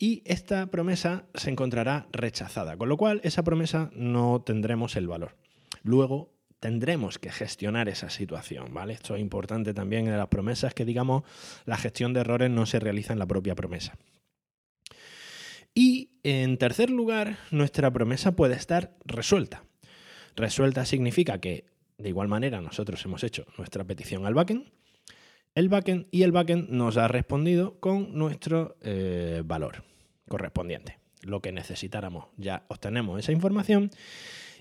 y 0.00 0.22
esta 0.24 0.66
promesa 0.66 1.24
se 1.34 1.50
encontrará 1.50 2.08
rechazada, 2.10 2.76
con 2.76 2.88
lo 2.88 2.96
cual 2.96 3.20
esa 3.22 3.42
promesa 3.42 3.90
no 3.94 4.42
tendremos 4.42 4.96
el 4.96 5.06
valor. 5.06 5.36
Luego 5.82 6.32
tendremos 6.60 7.18
que 7.18 7.32
gestionar 7.32 7.88
esa 7.88 8.10
situación, 8.10 8.72
¿vale? 8.72 8.92
Esto 8.92 9.16
es 9.16 9.20
importante 9.20 9.74
también 9.74 10.06
en 10.06 10.16
las 10.16 10.28
promesas 10.28 10.74
que 10.74 10.84
digamos 10.84 11.24
la 11.64 11.78
gestión 11.78 12.12
de 12.12 12.20
errores 12.20 12.50
no 12.50 12.66
se 12.66 12.78
realiza 12.78 13.12
en 13.12 13.18
la 13.18 13.26
propia 13.26 13.54
promesa. 13.54 13.98
Y 15.74 16.10
en 16.22 16.58
tercer 16.58 16.90
lugar, 16.90 17.38
nuestra 17.50 17.90
promesa 17.90 18.36
puede 18.36 18.54
estar 18.54 18.94
resuelta. 19.04 19.64
Resuelta 20.36 20.84
significa 20.84 21.40
que 21.40 21.64
de 21.96 22.08
igual 22.08 22.28
manera 22.28 22.60
nosotros 22.60 23.04
hemos 23.04 23.24
hecho 23.24 23.46
nuestra 23.56 23.84
petición 23.84 24.26
al 24.26 24.34
backend, 24.34 24.66
el 25.54 25.68
backend 25.68 26.06
y 26.10 26.22
el 26.22 26.32
backend 26.32 26.70
nos 26.70 26.96
ha 26.96 27.08
respondido 27.08 27.78
con 27.80 28.16
nuestro 28.16 28.76
eh, 28.82 29.42
valor 29.44 29.84
correspondiente, 30.28 30.98
lo 31.22 31.40
que 31.40 31.52
necesitáramos. 31.52 32.26
Ya 32.36 32.64
obtenemos 32.68 33.18
esa 33.18 33.32
información 33.32 33.90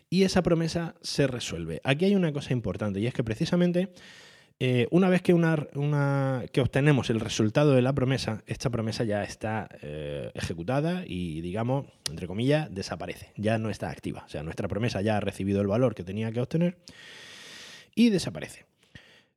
y 0.10 0.24
esa 0.24 0.42
promesa 0.42 0.96
se 1.02 1.28
resuelve. 1.28 1.82
Aquí 1.84 2.06
hay 2.06 2.16
una 2.16 2.34
cosa 2.34 2.54
importante 2.54 3.00
y 3.00 3.08
es 3.08 3.14
que 3.14 3.24
precisamente 3.24 3.90
eh, 4.62 4.88
una 4.92 5.08
vez 5.08 5.22
que, 5.22 5.32
obtenemos 5.34 7.10
el 7.10 7.22
resultado 7.22 7.72
de 7.72 7.82
la 7.82 7.94
promesa, 7.94 8.44
esta 8.46 8.70
promesa 8.70 9.06
ya 9.06 9.24
está 9.24 9.70
eh, 9.82 10.32
ejecutada 10.34 11.04
y, 11.08 11.40
digamos, 11.40 11.86
entre 12.10 12.28
comillas, 12.28 12.74
desaparece, 12.74 13.32
ya 13.38 13.58
no 13.58 13.70
está 13.70 13.90
activa. 13.90 14.24
O 14.26 14.30
sea, 14.30 14.44
nuestra 14.44 14.68
promesa 14.68 15.02
ya 15.02 15.16
ha 15.16 15.20
recibido 15.22 15.62
el 15.62 15.68
valor 15.68 15.96
que 15.96 16.04
tenía 16.04 16.32
que 16.34 16.42
obtener 16.42 16.78
y 17.96 18.10
desaparece. 18.10 18.66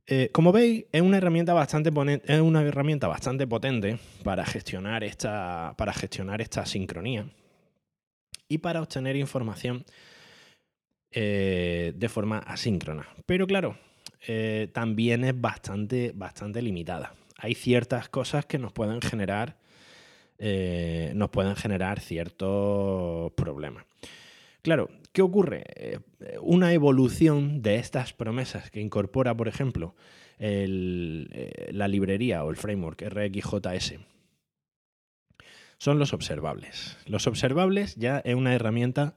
Eh, 0.09 0.31
como 0.33 0.51
veis, 0.51 0.87
es 0.91 1.03
una, 1.03 1.19
herramienta 1.19 1.55
bastante 1.55 1.93
es 2.25 2.41
una 2.41 2.63
herramienta 2.63 3.07
bastante 3.07 3.47
potente 3.47 4.01
para 4.25 4.45
gestionar 4.45 5.05
esta, 5.05 5.75
para 5.79 5.93
gestionar 5.93 6.41
esta 6.41 6.67
sincronía 6.67 7.31
y 8.49 8.59
para 8.59 8.83
obtener 8.83 9.15
información 9.15 9.85
de 11.15 12.09
forma 12.09 12.39
asíncrona. 12.39 13.07
Pero 13.27 13.47
claro, 13.47 13.77
eh, 14.27 14.69
también 14.73 15.25
es 15.25 15.41
bastante, 15.41 16.13
bastante 16.15 16.63
limitada. 16.63 17.15
Hay 17.39 17.55
ciertas 17.55 18.09
cosas 18.09 18.47
que 18.47 18.59
nos 18.59 18.73
pueden 18.73 19.01
generar, 19.01 19.57
eh, 20.39 21.13
nos 21.17 21.31
pueden 21.31 21.57
generar 21.57 21.99
ciertos 21.99 23.33
problemas. 23.33 23.85
Claro, 24.63 24.91
¿qué 25.13 25.23
ocurre? 25.23 25.65
Eh, 25.75 25.99
una 26.41 26.73
evolución 26.73 27.63
de 27.63 27.77
estas 27.77 28.13
promesas 28.13 28.71
que 28.71 28.81
incorpora, 28.81 29.37
por 29.37 29.49
ejemplo, 29.49 29.95
la 30.39 31.87
librería 31.87 32.43
o 32.43 32.51
el 32.51 32.57
framework 32.57 33.01
RxJS 33.03 34.01
son 35.79 36.01
los 36.01 36.13
observables. 36.13 36.97
Los 37.07 37.29
observables 37.29 37.95
ya 37.95 38.19
es 38.25 38.35
una 38.35 38.53
herramienta 38.53 39.15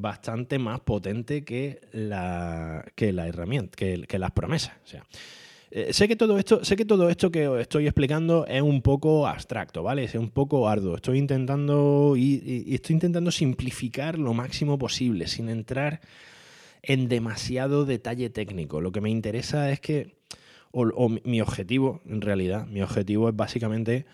bastante 0.00 0.58
más 0.58 0.80
potente 0.80 1.44
que 1.44 1.80
la, 1.92 2.84
que 2.94 3.12
la 3.12 3.26
herramienta, 3.26 3.76
que, 3.76 4.18
las 4.18 4.30
promesas. 4.30 4.74
O 4.84 4.86
sea, 4.86 5.04
eh, 5.70 5.92
sé 5.92 6.08
que 6.08 6.16
todo 6.16 6.38
esto, 6.38 6.64
sé 6.64 6.76
que 6.76 6.84
todo 6.84 7.10
esto 7.10 7.30
que 7.30 7.48
os 7.48 7.60
estoy 7.60 7.86
explicando 7.86 8.46
es 8.46 8.62
un 8.62 8.80
poco 8.80 9.26
abstracto, 9.26 9.82
¿vale? 9.82 10.04
Es 10.04 10.14
un 10.14 10.30
poco 10.30 10.68
arduo. 10.68 10.96
Estoy 10.96 11.18
intentando 11.18 12.14
y, 12.16 12.74
estoy 12.74 12.94
intentando 12.94 13.30
simplificar 13.30 14.18
lo 14.18 14.34
máximo 14.34 14.78
posible, 14.78 15.26
sin 15.26 15.48
entrar 15.48 16.00
en 16.82 17.08
demasiado 17.08 17.84
detalle 17.84 18.30
técnico. 18.30 18.80
Lo 18.80 18.92
que 18.92 19.00
me 19.00 19.10
interesa 19.10 19.70
es 19.72 19.80
que, 19.80 20.16
o 20.70 21.08
mi 21.08 21.40
objetivo, 21.40 22.02
en 22.06 22.20
realidad, 22.20 22.66
mi 22.66 22.82
objetivo 22.82 23.28
es 23.28 23.36
básicamente 23.36 24.06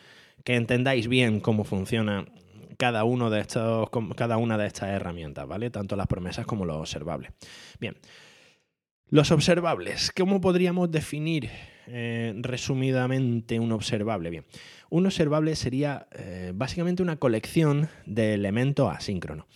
que 0.44 0.54
entendáis 0.54 1.08
bien 1.08 1.40
cómo 1.40 1.64
funciona 1.64 2.26
cada, 2.76 3.04
uno 3.04 3.30
de 3.30 3.40
estos, 3.40 3.88
cada 4.16 4.36
una 4.36 4.58
de 4.58 4.66
estas 4.66 4.90
herramientas, 4.90 5.46
¿vale? 5.46 5.70
Tanto 5.70 5.96
las 5.96 6.06
promesas 6.06 6.46
como 6.46 6.64
los 6.64 6.76
observables. 6.76 7.32
Bien, 7.80 7.96
los 9.08 9.30
observables, 9.30 10.12
¿cómo 10.16 10.40
podríamos 10.40 10.90
definir 10.90 11.50
eh, 11.86 12.34
resumidamente 12.38 13.60
un 13.60 13.70
observable? 13.72 14.30
Bien, 14.30 14.44
un 14.90 15.06
observable 15.06 15.54
sería 15.56 16.08
eh, 16.12 16.52
básicamente 16.54 17.02
una 17.02 17.16
colección 17.16 17.88
de 18.06 18.34
elementos 18.34 18.90
asíncronos. 18.90 19.46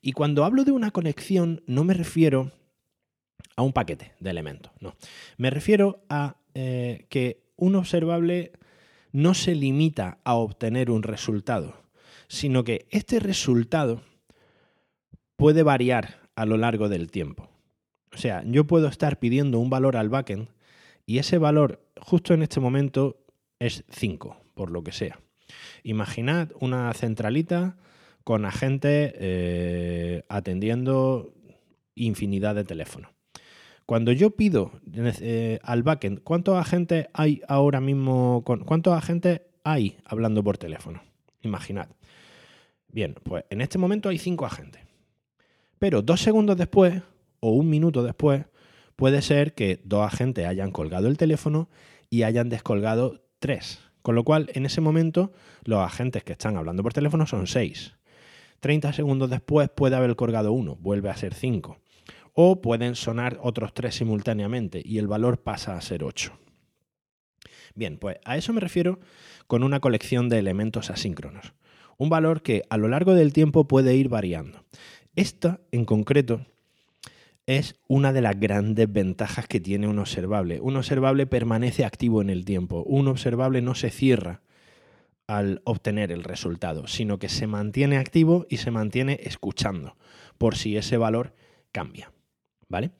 Y 0.00 0.12
cuando 0.12 0.44
hablo 0.44 0.64
de 0.64 0.72
una 0.72 0.92
colección 0.92 1.62
no 1.66 1.84
me 1.84 1.94
refiero 1.94 2.52
a 3.56 3.62
un 3.62 3.72
paquete 3.72 4.12
de 4.18 4.30
elementos, 4.30 4.72
no. 4.80 4.94
Me 5.36 5.50
refiero 5.50 6.04
a 6.08 6.36
eh, 6.54 7.06
que 7.08 7.42
un 7.56 7.74
observable 7.74 8.52
no 9.12 9.34
se 9.34 9.54
limita 9.54 10.18
a 10.24 10.34
obtener 10.34 10.90
un 10.90 11.02
resultado, 11.02 11.81
sino 12.32 12.64
que 12.64 12.86
este 12.88 13.20
resultado 13.20 14.00
puede 15.36 15.62
variar 15.62 16.30
a 16.34 16.46
lo 16.46 16.56
largo 16.56 16.88
del 16.88 17.10
tiempo. 17.10 17.50
O 18.10 18.16
sea, 18.16 18.42
yo 18.46 18.66
puedo 18.66 18.88
estar 18.88 19.18
pidiendo 19.18 19.58
un 19.58 19.68
valor 19.68 19.98
al 19.98 20.08
backend 20.08 20.48
y 21.04 21.18
ese 21.18 21.36
valor 21.36 21.84
justo 22.00 22.32
en 22.32 22.42
este 22.42 22.58
momento 22.58 23.18
es 23.58 23.84
5, 23.90 24.34
por 24.54 24.70
lo 24.70 24.82
que 24.82 24.92
sea. 24.92 25.20
Imaginad 25.82 26.48
una 26.58 26.90
centralita 26.94 27.76
con 28.24 28.46
agentes 28.46 29.12
eh, 29.16 30.22
atendiendo 30.30 31.34
infinidad 31.94 32.54
de 32.54 32.64
teléfonos. 32.64 33.10
Cuando 33.84 34.10
yo 34.10 34.30
pido 34.30 34.72
eh, 34.94 35.58
al 35.62 35.82
backend, 35.82 36.22
¿cuántos 36.22 36.56
agentes 36.56 37.08
hay 37.12 37.42
ahora 37.46 37.82
mismo? 37.82 38.42
¿Cuántos 38.42 38.94
agentes 38.94 39.42
hay 39.64 39.98
hablando 40.06 40.42
por 40.42 40.56
teléfono? 40.56 41.02
Imaginad. 41.42 41.88
Bien, 42.92 43.14
pues 43.24 43.44
en 43.48 43.62
este 43.62 43.78
momento 43.78 44.10
hay 44.10 44.18
cinco 44.18 44.44
agentes. 44.44 44.82
Pero 45.78 46.02
dos 46.02 46.20
segundos 46.20 46.58
después 46.58 47.02
o 47.40 47.50
un 47.50 47.68
minuto 47.68 48.04
después 48.04 48.44
puede 48.96 49.22
ser 49.22 49.54
que 49.54 49.80
dos 49.82 50.06
agentes 50.06 50.46
hayan 50.46 50.70
colgado 50.70 51.08
el 51.08 51.16
teléfono 51.16 51.70
y 52.10 52.22
hayan 52.22 52.50
descolgado 52.50 53.24
tres. 53.38 53.80
Con 54.02 54.14
lo 54.14 54.24
cual, 54.24 54.50
en 54.54 54.66
ese 54.66 54.80
momento, 54.80 55.32
los 55.64 55.80
agentes 55.80 56.22
que 56.22 56.32
están 56.32 56.56
hablando 56.56 56.82
por 56.82 56.92
teléfono 56.92 57.26
son 57.26 57.46
seis. 57.46 57.94
30 58.60 58.92
segundos 58.92 59.30
después 59.30 59.70
puede 59.70 59.96
haber 59.96 60.14
colgado 60.14 60.52
uno, 60.52 60.76
vuelve 60.76 61.08
a 61.08 61.16
ser 61.16 61.34
cinco. 61.34 61.78
O 62.34 62.60
pueden 62.60 62.94
sonar 62.94 63.38
otros 63.42 63.72
tres 63.74 63.94
simultáneamente 63.94 64.82
y 64.84 64.98
el 64.98 65.08
valor 65.08 65.42
pasa 65.42 65.76
a 65.76 65.80
ser 65.80 66.04
ocho. 66.04 66.38
Bien, 67.74 67.96
pues 67.96 68.18
a 68.24 68.36
eso 68.36 68.52
me 68.52 68.60
refiero 68.60 69.00
con 69.46 69.62
una 69.64 69.80
colección 69.80 70.28
de 70.28 70.38
elementos 70.38 70.90
asíncronos 70.90 71.54
un 72.02 72.08
valor 72.08 72.42
que 72.42 72.64
a 72.68 72.78
lo 72.78 72.88
largo 72.88 73.14
del 73.14 73.32
tiempo 73.32 73.68
puede 73.68 73.94
ir 73.94 74.08
variando. 74.08 74.64
Esta, 75.14 75.60
en 75.70 75.84
concreto, 75.84 76.44
es 77.46 77.76
una 77.86 78.12
de 78.12 78.20
las 78.20 78.40
grandes 78.40 78.92
ventajas 78.92 79.46
que 79.46 79.60
tiene 79.60 79.86
un 79.86 80.00
observable. 80.00 80.60
Un 80.60 80.76
observable 80.76 81.28
permanece 81.28 81.84
activo 81.84 82.20
en 82.20 82.28
el 82.28 82.44
tiempo. 82.44 82.82
Un 82.82 83.06
observable 83.06 83.62
no 83.62 83.76
se 83.76 83.90
cierra 83.90 84.42
al 85.28 85.62
obtener 85.62 86.10
el 86.10 86.24
resultado, 86.24 86.88
sino 86.88 87.20
que 87.20 87.28
se 87.28 87.46
mantiene 87.46 87.98
activo 87.98 88.46
y 88.50 88.56
se 88.56 88.72
mantiene 88.72 89.20
escuchando 89.22 89.96
por 90.38 90.56
si 90.56 90.76
ese 90.76 90.96
valor 90.96 91.34
cambia. 91.70 92.10
¿Vale? 92.68 92.90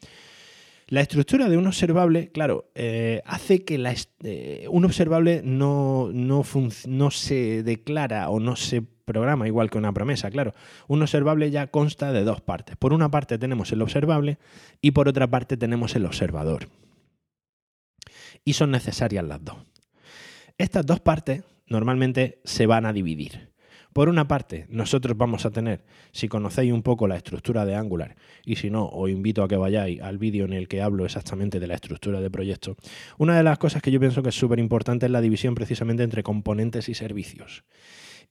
La 0.92 1.00
estructura 1.00 1.48
de 1.48 1.56
un 1.56 1.66
observable, 1.66 2.30
claro, 2.32 2.70
eh, 2.74 3.22
hace 3.24 3.64
que 3.64 3.82
eh, 4.22 4.66
un 4.70 4.84
observable 4.84 5.40
no, 5.42 6.10
no, 6.12 6.44
no 6.86 7.10
se 7.10 7.62
declara 7.62 8.28
o 8.28 8.38
no 8.38 8.56
se 8.56 8.82
programa 9.04 9.46
igual 9.46 9.70
que 9.70 9.78
una 9.78 9.92
promesa, 9.92 10.30
claro. 10.30 10.54
Un 10.88 11.02
observable 11.02 11.50
ya 11.50 11.68
consta 11.68 12.12
de 12.12 12.24
dos 12.24 12.40
partes. 12.40 12.76
Por 12.76 12.92
una 12.92 13.10
parte 13.10 13.38
tenemos 13.38 13.72
el 13.72 13.82
observable 13.82 14.38
y 14.80 14.92
por 14.92 15.08
otra 15.08 15.28
parte 15.28 15.56
tenemos 15.56 15.94
el 15.96 16.06
observador. 16.06 16.68
Y 18.44 18.54
son 18.54 18.70
necesarias 18.70 19.24
las 19.24 19.44
dos. 19.44 19.56
Estas 20.58 20.86
dos 20.86 21.00
partes 21.00 21.44
normalmente 21.66 22.40
se 22.44 22.66
van 22.66 22.86
a 22.86 22.92
dividir. 22.92 23.52
Por 23.92 24.08
una 24.08 24.26
parte, 24.26 24.66
nosotros 24.70 25.18
vamos 25.18 25.44
a 25.44 25.50
tener, 25.50 25.84
si 26.12 26.26
conocéis 26.26 26.72
un 26.72 26.82
poco 26.82 27.06
la 27.06 27.16
estructura 27.16 27.66
de 27.66 27.74
Angular, 27.74 28.16
y 28.42 28.56
si 28.56 28.70
no, 28.70 28.86
os 28.86 29.10
invito 29.10 29.42
a 29.42 29.48
que 29.48 29.56
vayáis 29.56 30.00
al 30.00 30.16
vídeo 30.16 30.46
en 30.46 30.54
el 30.54 30.66
que 30.66 30.80
hablo 30.80 31.04
exactamente 31.04 31.60
de 31.60 31.66
la 31.66 31.74
estructura 31.74 32.22
de 32.22 32.30
proyecto, 32.30 32.76
una 33.18 33.36
de 33.36 33.42
las 33.42 33.58
cosas 33.58 33.82
que 33.82 33.90
yo 33.90 34.00
pienso 34.00 34.22
que 34.22 34.30
es 34.30 34.34
súper 34.34 34.58
importante 34.60 35.04
es 35.04 35.12
la 35.12 35.20
división 35.20 35.54
precisamente 35.54 36.04
entre 36.04 36.22
componentes 36.22 36.88
y 36.88 36.94
servicios. 36.94 37.64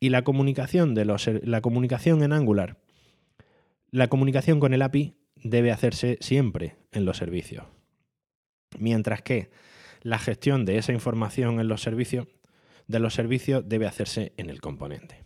Y 0.02 0.10
la 0.10 0.24
comunicación, 0.24 0.96
de 0.96 1.06
los, 1.06 1.30
la 1.44 1.62
comunicación 1.62 2.24
en 2.24 2.34
Angular, 2.34 2.80
la 3.92 4.08
comunicación 4.08 4.60
con 4.60 4.74
el 4.74 4.82
API 4.82 5.16
debe 5.36 5.72
hacerse 5.72 6.18
siempre 6.22 6.76
en 6.92 7.06
los 7.06 7.18
servicios. 7.18 7.66
Mientras 8.80 9.22
que 9.22 9.52
la 10.02 10.18
gestión 10.18 10.66
de 10.66 10.78
esa 10.78 10.92
información 10.92 11.60
en 11.60 11.68
los 11.68 11.84
servicios, 11.84 12.28
de 12.88 13.00
los 13.00 13.14
servicios 13.14 13.70
debe 13.70 13.86
hacerse 13.86 14.34
en 14.38 14.50
el 14.50 14.60
componente. 14.60 15.24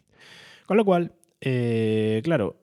Con 0.66 0.76
lo 0.76 0.84
cual, 0.84 1.16
eh, 1.40 2.20
claro, 2.26 2.62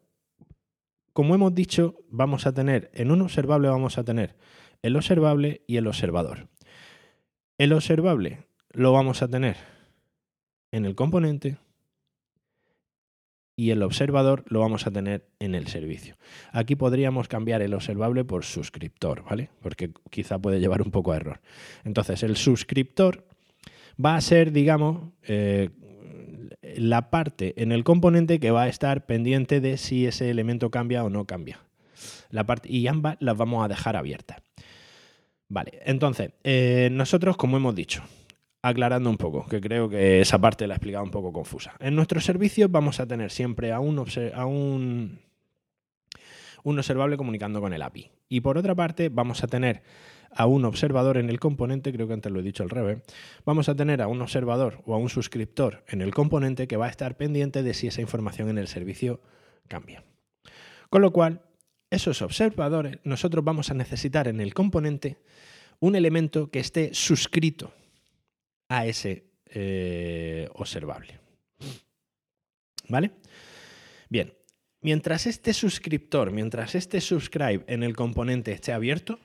como 1.14 1.34
hemos 1.34 1.54
dicho, 1.54 1.96
vamos 2.10 2.46
a 2.46 2.52
tener, 2.52 2.90
en 2.92 3.10
un 3.10 3.22
observable 3.22 3.68
vamos 3.68 3.96
a 3.96 4.04
tener 4.04 4.36
el 4.82 4.96
observable 4.96 5.62
y 5.66 5.78
el 5.78 5.86
observador. 5.86 6.48
El 7.56 7.72
observable 7.72 8.44
lo 8.70 8.92
vamos 8.92 9.22
a 9.22 9.28
tener 9.28 9.56
en 10.72 10.84
el 10.84 10.94
componente 10.94 11.56
y 13.56 13.70
el 13.70 13.82
observador 13.82 14.44
lo 14.48 14.60
vamos 14.60 14.86
a 14.86 14.90
tener 14.90 15.26
en 15.38 15.54
el 15.54 15.66
servicio. 15.66 16.16
Aquí 16.52 16.74
podríamos 16.76 17.28
cambiar 17.28 17.62
el 17.62 17.74
observable 17.74 18.24
por 18.24 18.44
suscriptor, 18.44 19.24
¿vale? 19.24 19.50
Porque 19.60 19.90
quizá 20.10 20.38
puede 20.38 20.60
llevar 20.60 20.82
un 20.82 20.90
poco 20.90 21.12
a 21.12 21.16
error. 21.16 21.40
Entonces, 21.84 22.22
el 22.22 22.36
suscriptor 22.36 23.26
va 24.02 24.16
a 24.16 24.20
ser, 24.20 24.52
digamos, 24.52 25.10
eh, 25.24 25.70
la 26.76 27.10
parte 27.10 27.54
en 27.62 27.72
el 27.72 27.84
componente 27.84 28.40
que 28.40 28.50
va 28.50 28.62
a 28.62 28.68
estar 28.68 29.04
pendiente 29.04 29.60
de 29.60 29.76
si 29.76 30.06
ese 30.06 30.30
elemento 30.30 30.70
cambia 30.70 31.04
o 31.04 31.10
no 31.10 31.26
cambia. 31.26 31.60
La 32.30 32.44
parte, 32.44 32.72
y 32.72 32.86
ambas 32.86 33.16
las 33.20 33.36
vamos 33.36 33.64
a 33.64 33.68
dejar 33.68 33.96
abiertas. 33.96 34.38
Vale, 35.48 35.80
entonces, 35.84 36.30
eh, 36.44 36.88
nosotros, 36.90 37.36
como 37.36 37.58
hemos 37.58 37.74
dicho, 37.74 38.02
aclarando 38.62 39.10
un 39.10 39.16
poco, 39.16 39.44
que 39.46 39.60
creo 39.60 39.88
que 39.88 40.20
esa 40.20 40.38
parte 40.38 40.66
la 40.68 40.74
he 40.74 40.76
explicado 40.76 41.04
un 41.04 41.10
poco 41.10 41.32
confusa. 41.32 41.74
En 41.80 41.96
nuestros 41.96 42.24
servicios 42.24 42.70
vamos 42.70 43.00
a 43.00 43.06
tener 43.06 43.30
siempre 43.32 43.72
a 43.72 43.80
un, 43.80 43.98
a 44.34 44.46
un, 44.46 45.18
un 46.62 46.78
observable 46.78 47.16
comunicando 47.16 47.60
con 47.60 47.72
el 47.72 47.82
API. 47.82 48.10
Y 48.28 48.40
por 48.40 48.56
otra 48.56 48.74
parte, 48.74 49.08
vamos 49.08 49.42
a 49.42 49.48
tener 49.48 49.82
a 50.34 50.46
un 50.46 50.64
observador 50.64 51.18
en 51.18 51.28
el 51.28 51.40
componente, 51.40 51.92
creo 51.92 52.06
que 52.06 52.14
antes 52.14 52.32
lo 52.32 52.40
he 52.40 52.42
dicho 52.42 52.62
al 52.62 52.70
revés, 52.70 53.02
vamos 53.44 53.68
a 53.68 53.74
tener 53.74 54.00
a 54.00 54.06
un 54.06 54.22
observador 54.22 54.80
o 54.86 54.94
a 54.94 54.96
un 54.96 55.10
suscriptor 55.10 55.84
en 55.88 56.00
el 56.00 56.14
componente 56.14 56.66
que 56.66 56.78
va 56.78 56.86
a 56.86 56.90
estar 56.90 57.16
pendiente 57.16 57.62
de 57.62 57.74
si 57.74 57.88
esa 57.88 58.00
información 58.00 58.48
en 58.48 58.58
el 58.58 58.68
servicio 58.68 59.20
cambia. 59.68 60.04
Con 60.88 61.02
lo 61.02 61.12
cual, 61.12 61.42
esos 61.90 62.22
observadores, 62.22 62.98
nosotros 63.04 63.44
vamos 63.44 63.70
a 63.70 63.74
necesitar 63.74 64.28
en 64.28 64.40
el 64.40 64.54
componente 64.54 65.18
un 65.80 65.96
elemento 65.96 66.50
que 66.50 66.60
esté 66.60 66.94
suscrito 66.94 67.74
a 68.72 68.86
ese 68.86 69.26
eh, 69.46 70.48
observable. 70.54 71.20
¿Vale? 72.88 73.10
Bien, 74.08 74.32
mientras 74.80 75.26
este 75.26 75.52
suscriptor, 75.52 76.30
mientras 76.30 76.74
este 76.74 77.02
subscribe 77.02 77.64
en 77.66 77.82
el 77.82 77.94
componente 77.94 78.52
esté 78.52 78.72
abierto, 78.72 79.18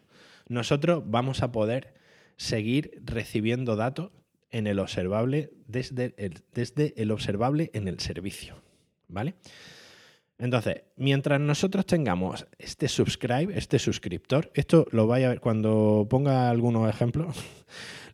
nosotros 0.49 1.03
vamos 1.05 1.43
a 1.43 1.51
poder 1.53 1.93
seguir 2.35 3.01
recibiendo 3.05 3.77
datos 3.77 4.11
en 4.51 4.67
el 4.67 4.79
observable 4.79 5.49
desde 5.65 6.13
el, 6.17 6.43
desde 6.53 6.93
el 6.97 7.11
observable 7.11 7.71
en 7.73 7.87
el 7.87 8.01
servicio. 8.01 8.61
¿Vale? 9.07 9.35
Entonces, 10.39 10.83
mientras 10.97 11.39
nosotros 11.39 11.85
tengamos 11.85 12.45
este 12.59 12.89
subscribe, 12.89 13.57
este 13.57 13.79
suscriptor, 13.79 14.51
esto 14.53 14.85
lo 14.91 15.07
vaya 15.07 15.27
a 15.27 15.29
ver 15.29 15.39
cuando 15.39 16.05
ponga 16.09 16.49
algunos 16.49 16.89
ejemplos, 16.89 17.37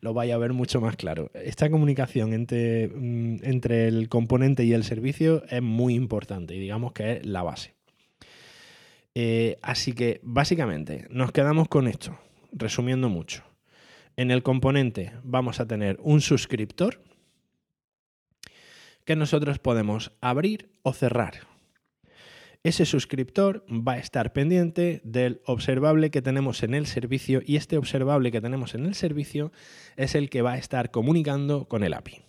lo 0.03 0.13
vaya 0.13 0.35
a 0.35 0.37
ver 0.37 0.51
mucho 0.51 0.81
más 0.81 0.97
claro. 0.97 1.31
Esta 1.33 1.69
comunicación 1.69 2.33
entre, 2.33 2.89
mm, 2.89 3.37
entre 3.43 3.87
el 3.87 4.09
componente 4.09 4.65
y 4.65 4.73
el 4.73 4.83
servicio 4.83 5.45
es 5.49 5.61
muy 5.61 5.95
importante 5.95 6.53
y 6.53 6.59
digamos 6.59 6.91
que 6.91 7.13
es 7.13 7.25
la 7.25 7.41
base. 7.41 7.73
Eh, 9.15 9.57
así 9.61 9.93
que 9.93 10.19
básicamente 10.21 11.07
nos 11.09 11.31
quedamos 11.31 11.69
con 11.69 11.87
esto, 11.87 12.19
resumiendo 12.51 13.07
mucho. 13.07 13.43
En 14.17 14.29
el 14.29 14.43
componente 14.43 15.13
vamos 15.23 15.61
a 15.61 15.67
tener 15.67 15.97
un 16.03 16.19
suscriptor 16.19 16.99
que 19.05 19.15
nosotros 19.15 19.57
podemos 19.57 20.11
abrir 20.19 20.69
o 20.81 20.91
cerrar 20.91 21.52
ese 22.63 22.85
suscriptor 22.85 23.65
va 23.69 23.93
a 23.93 23.97
estar 23.97 24.31
pendiente 24.31 25.01
del 25.03 25.41
observable 25.45 26.11
que 26.11 26.21
tenemos 26.21 26.63
en 26.63 26.73
el 26.73 26.85
servicio 26.85 27.41
y 27.45 27.57
este 27.57 27.77
observable 27.77 28.31
que 28.31 28.39
tenemos 28.39 28.73
en 28.73 28.85
el 28.85 28.95
servicio 28.95 29.51
es 29.97 30.15
el 30.15 30.29
que 30.29 30.41
va 30.41 30.53
a 30.53 30.57
estar 30.57 30.89
comunicando 30.89 31.65
con 31.65 31.83
el 31.83 31.93
API. 31.93 32.21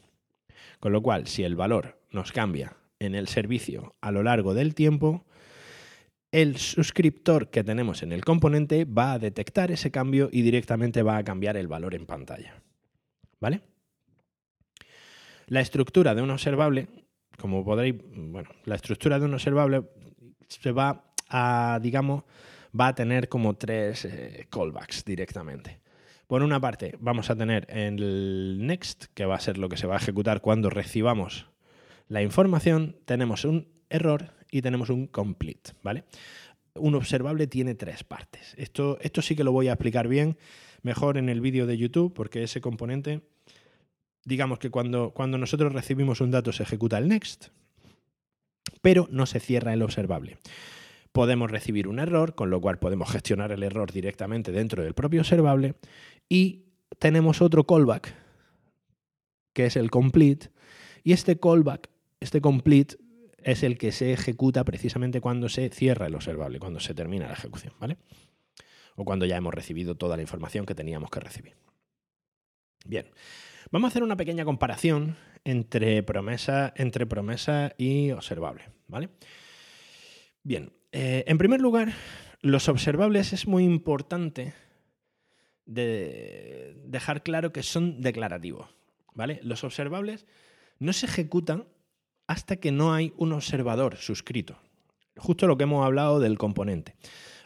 Con 0.81 0.93
lo 0.93 1.03
cual, 1.03 1.29
si 1.29 1.45
el 1.45 1.55
valor 1.55 2.01
nos 2.11 2.33
cambia 2.33 2.77
en 2.99 3.15
el 3.15 3.29
servicio 3.29 3.95
a 4.01 4.11
lo 4.11 4.25
largo 4.25 4.55
del 4.55 4.75
tiempo, 4.75 5.25
el 6.33 6.57
suscriptor 6.57 7.49
que 7.49 7.63
tenemos 7.63 8.03
en 8.03 8.11
el 8.11 8.25
componente 8.25 8.85
va 8.87 9.13
a 9.13 9.21
detectar 9.21 9.71
ese 9.71 9.93
cambio 9.93 10.31
y 10.33 10.43
directamente 10.43 11.05
va 11.05 11.17
a 11.17 11.23
cambiar 11.23 11.57
el 11.57 11.69
valor 11.69 11.95
en 11.95 12.07
pantalla. 12.07 12.61
¿Vale? 13.41 13.61
La 15.47 15.61
estructura 15.61 16.15
de 16.17 16.23
un 16.23 16.31
observable, 16.31 16.89
como 17.39 17.65
podréis, 17.65 17.95
bueno, 18.17 18.49
la 18.65 18.75
estructura 18.75 19.21
de 19.21 19.27
un 19.27 19.35
observable 19.35 19.85
se 20.61 20.73
va 20.73 21.05
a, 21.29 21.79
digamos, 21.83 22.25
va 22.79 22.89
a 22.89 22.95
tener 22.95 23.29
como 23.29 23.55
tres 23.55 24.05
eh, 24.05 24.47
callbacks 24.51 25.05
directamente. 25.05 25.81
Por 26.27 26.43
una 26.43 26.59
parte, 26.59 26.97
vamos 27.01 27.31
a 27.31 27.37
tener 27.37 27.67
el 27.69 28.59
next, 28.61 29.05
que 29.15 29.27
va 29.27 29.37
a 29.37 29.41
ser 29.41 29.59
lo 29.59 29.69
que 29.69 29.77
se 29.77 29.87
va 29.87 29.95
a 29.95 29.99
ejecutar 29.99 30.41
cuando 30.41 30.71
recibamos 30.71 31.47
la 32.09 32.23
información. 32.23 32.97
Tenemos 33.05 33.45
un 33.45 33.69
error 33.91 34.33
y 34.51 34.63
tenemos 34.63 34.89
un 34.89 35.07
complete, 35.07 35.73
¿vale? 35.83 36.05
Un 36.75 36.95
observable 36.95 37.47
tiene 37.47 37.75
tres 37.75 38.05
partes. 38.05 38.55
Esto, 38.57 38.99
esto 39.01 39.23
sí 39.23 39.37
que 39.37 39.45
lo 39.45 39.53
voy 39.53 39.69
a 39.69 39.73
explicar 39.73 40.09
bien, 40.09 40.37
mejor 40.83 41.19
en 41.19 41.29
el 41.29 41.41
vídeo 41.41 41.67
de 41.67 41.77
YouTube, 41.77 42.13
porque 42.15 42.43
ese 42.43 42.61
componente, 42.61 43.21
digamos 44.25 44.59
que 44.59 44.71
cuando, 44.71 45.11
cuando 45.11 45.39
nosotros 45.39 45.73
recibimos 45.73 46.21
un 46.21 46.31
dato 46.31 46.53
se 46.53 46.63
ejecuta 46.63 46.99
el 46.99 47.09
next, 47.09 47.49
pero 48.83 49.09
no 49.11 49.27
se 49.27 49.41
cierra 49.41 49.73
el 49.73 49.83
observable. 49.83 50.39
Podemos 51.13 51.51
recibir 51.51 51.87
un 51.89 51.99
error, 51.99 52.35
con 52.35 52.51
lo 52.51 52.61
cual 52.61 52.79
podemos 52.79 53.11
gestionar 53.11 53.53
el 53.53 53.63
error 53.63 53.93
directamente 53.93 54.53
dentro 54.53 54.83
del 54.83 54.95
propio 54.95 55.21
observable 55.21 55.75
y 56.29 56.65
tenemos 56.99 57.41
otro 57.41 57.65
callback, 57.65 58.15
que 59.53 59.67
es 59.67 59.77
el 59.77 59.91
complete, 59.91 60.51
y 61.03 61.13
este 61.13 61.39
callback, 61.39 61.89
este 62.21 62.41
complete, 62.41 62.97
es 63.39 63.63
el 63.63 63.77
que 63.79 63.93
se 63.93 64.13
ejecuta 64.13 64.65
precisamente 64.65 65.21
cuando 65.21 65.49
se 65.49 65.69
cierra 65.69 66.07
el 66.07 66.15
observable, 66.15 66.59
cuando 66.59 66.81
se 66.81 66.95
termina 66.95 67.27
la 67.27 67.35
ejecución, 67.35 67.75
¿vale? 67.79 67.99
O 68.97 69.05
cuando 69.05 69.27
ya 69.27 69.37
hemos 69.37 69.53
recibido 69.53 69.97
toda 69.97 70.17
la 70.17 70.23
información 70.23 70.65
que 70.65 70.75
teníamos 70.75 71.11
que 71.11 71.21
recibir. 71.21 71.57
Bien, 72.87 73.07
vamos 73.71 73.89
a 73.89 73.91
hacer 73.91 74.03
una 74.03 74.17
pequeña 74.17 74.45
comparación 74.45 75.17
entre 75.45 76.03
promesa, 76.03 76.73
entre 76.77 77.07
promesa 77.07 77.73
y 77.77 78.11
observable. 78.11 78.65
¿vale? 78.89 79.11
Bien, 80.43 80.73
eh, 80.93 81.25
en 81.27 81.39
primer 81.39 81.61
lugar, 81.61 81.93
los 82.41 82.69
observables 82.69 83.33
es 83.33 83.47
muy 83.47 83.65
importante 83.65 84.55
de 85.67 86.77
dejar 86.85 87.23
claro 87.23 87.53
que 87.53 87.63
son 87.63 88.01
declarativos. 88.01 88.69
¿vale? 89.15 89.41
Los 89.43 89.65
observables 89.65 90.27
no 90.79 90.93
se 90.93 91.07
ejecutan 91.07 91.67
hasta 92.27 92.57
que 92.57 92.73
no 92.73 92.95
hay 92.95 93.13
un 93.17 93.33
observador 93.33 93.97
suscrito. 93.97 94.59
Justo 95.17 95.47
lo 95.47 95.57
que 95.57 95.65
hemos 95.65 95.85
hablado 95.85 96.21
del 96.21 96.39
componente. 96.39 96.97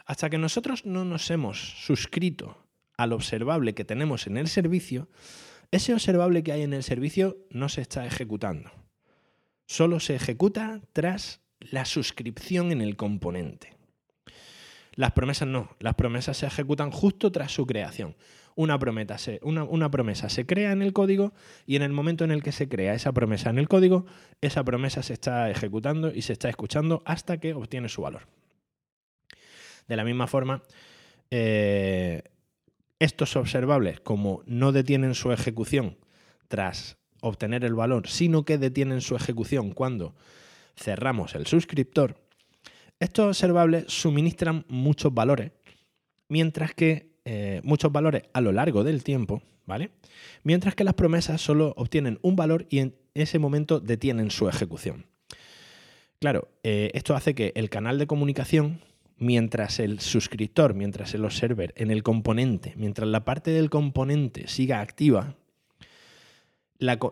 Hasta 0.05 0.29
que 0.29 0.37
nosotros 0.37 0.85
no 0.85 1.05
nos 1.05 1.29
hemos 1.29 1.59
suscrito 1.85 2.57
al 2.97 3.13
observable 3.13 3.75
que 3.75 3.85
tenemos 3.85 4.27
en 4.27 4.37
el 4.37 4.47
servicio, 4.47 5.07
ese 5.71 5.93
observable 5.93 6.43
que 6.43 6.51
hay 6.51 6.63
en 6.63 6.73
el 6.73 6.83
servicio 6.83 7.37
no 7.49 7.69
se 7.69 7.81
está 7.81 8.05
ejecutando. 8.05 8.71
Solo 9.67 9.99
se 9.99 10.15
ejecuta 10.15 10.81
tras 10.93 11.41
la 11.59 11.85
suscripción 11.85 12.71
en 12.71 12.81
el 12.81 12.95
componente. 12.95 13.75
Las 14.95 15.11
promesas 15.11 15.47
no, 15.47 15.75
las 15.79 15.95
promesas 15.95 16.37
se 16.37 16.47
ejecutan 16.47 16.91
justo 16.91 17.31
tras 17.31 17.51
su 17.51 17.65
creación. 17.65 18.15
Una 18.55 18.77
promesa, 18.77 19.17
se, 20.27 20.45
crea 20.45 20.73
en 20.73 20.81
el 20.81 20.91
código 20.91 21.33
y 21.65 21.77
en 21.77 21.83
el 21.83 21.93
momento 21.93 22.25
en 22.25 22.31
el 22.31 22.43
que 22.43 22.51
se 22.51 22.67
crea 22.67 22.93
esa 22.93 23.13
promesa 23.13 23.49
en 23.49 23.57
el 23.57 23.69
código, 23.69 24.05
esa 24.41 24.65
promesa 24.65 25.01
se 25.01 25.13
está 25.13 25.49
ejecutando 25.49 26.11
y 26.13 26.23
se 26.23 26.33
está 26.33 26.49
escuchando 26.49 27.01
hasta 27.05 27.39
que 27.39 27.53
obtiene 27.53 27.87
su 27.87 28.01
valor. 28.01 28.27
De 29.87 29.95
la 29.95 30.03
misma 30.03 30.27
forma, 30.27 30.61
eh, 31.31 32.23
estos 32.99 33.35
observables, 33.35 33.99
como 33.99 34.43
no 34.45 34.71
detienen 34.71 35.15
su 35.15 35.31
ejecución 35.31 35.97
tras 36.47 36.97
obtener 37.21 37.65
el 37.65 37.73
valor, 37.73 38.07
sino 38.07 38.43
que 38.43 38.57
detienen 38.57 39.01
su 39.01 39.15
ejecución 39.15 39.71
cuando 39.71 40.15
cerramos 40.75 41.35
el 41.35 41.47
suscriptor, 41.47 42.15
estos 42.99 43.27
observables 43.27 43.85
suministran 43.87 44.65
muchos 44.67 45.13
valores, 45.13 45.51
mientras 46.27 46.73
que 46.73 47.13
eh, 47.23 47.61
muchos 47.63 47.91
valores 47.91 48.23
a 48.33 48.41
lo 48.41 48.51
largo 48.51 48.83
del 48.83 49.03
tiempo, 49.03 49.41
¿vale? 49.65 49.91
Mientras 50.43 50.75
que 50.75 50.83
las 50.83 50.95
promesas 50.95 51.41
solo 51.41 51.73
obtienen 51.77 52.19
un 52.21 52.35
valor 52.35 52.65
y 52.69 52.79
en 52.79 52.95
ese 53.13 53.39
momento 53.39 53.79
detienen 53.79 54.31
su 54.31 54.49
ejecución. 54.49 55.05
Claro, 56.19 56.49
eh, 56.63 56.91
esto 56.93 57.15
hace 57.15 57.33
que 57.35 57.53
el 57.55 57.69
canal 57.69 57.97
de 57.99 58.07
comunicación 58.07 58.81
mientras 59.19 59.79
el 59.79 59.99
suscriptor, 59.99 60.73
mientras 60.73 61.13
el 61.13 61.25
observer 61.25 61.73
en 61.75 61.91
el 61.91 62.03
componente, 62.03 62.73
mientras 62.77 63.07
la 63.07 63.25
parte 63.25 63.51
del 63.51 63.69
componente 63.69 64.47
siga 64.47 64.81
activa, 64.81 65.35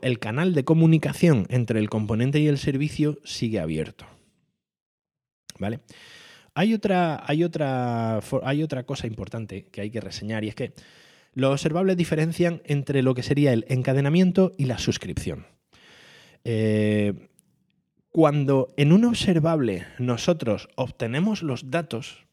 el 0.01 0.19
canal 0.19 0.53
de 0.53 0.63
comunicación 0.63 1.45
entre 1.49 1.79
el 1.79 1.89
componente 1.89 2.39
y 2.39 2.47
el 2.47 2.57
servicio 2.57 3.19
sigue 3.23 3.59
abierto. 3.59 4.05
¿Vale? 5.59 5.81
Hay 6.53 6.73
otra, 6.73 7.23
hay, 7.27 7.43
otra, 7.43 8.19
hay 8.43 8.63
otra 8.63 8.83
cosa 8.83 9.05
importante 9.05 9.65
que 9.65 9.81
hay 9.81 9.91
que 9.91 10.01
reseñar 10.01 10.43
y 10.43 10.47
es 10.47 10.55
que 10.55 10.73
los 11.33 11.51
observables 11.51 11.97
diferencian 11.97 12.61
entre 12.65 13.03
lo 13.03 13.13
que 13.13 13.21
sería 13.21 13.53
el 13.53 13.65
encadenamiento 13.67 14.53
y 14.57 14.65
la 14.65 14.79
suscripción. 14.79 15.45
Eh, 16.43 17.29
cuando 18.17 18.73
en 18.77 18.93
un 18.93 19.06
observable 19.06 19.86
nosotros 19.99 20.69
obtenemos 20.75 21.43
los 21.43 21.69
datos, 21.69 22.25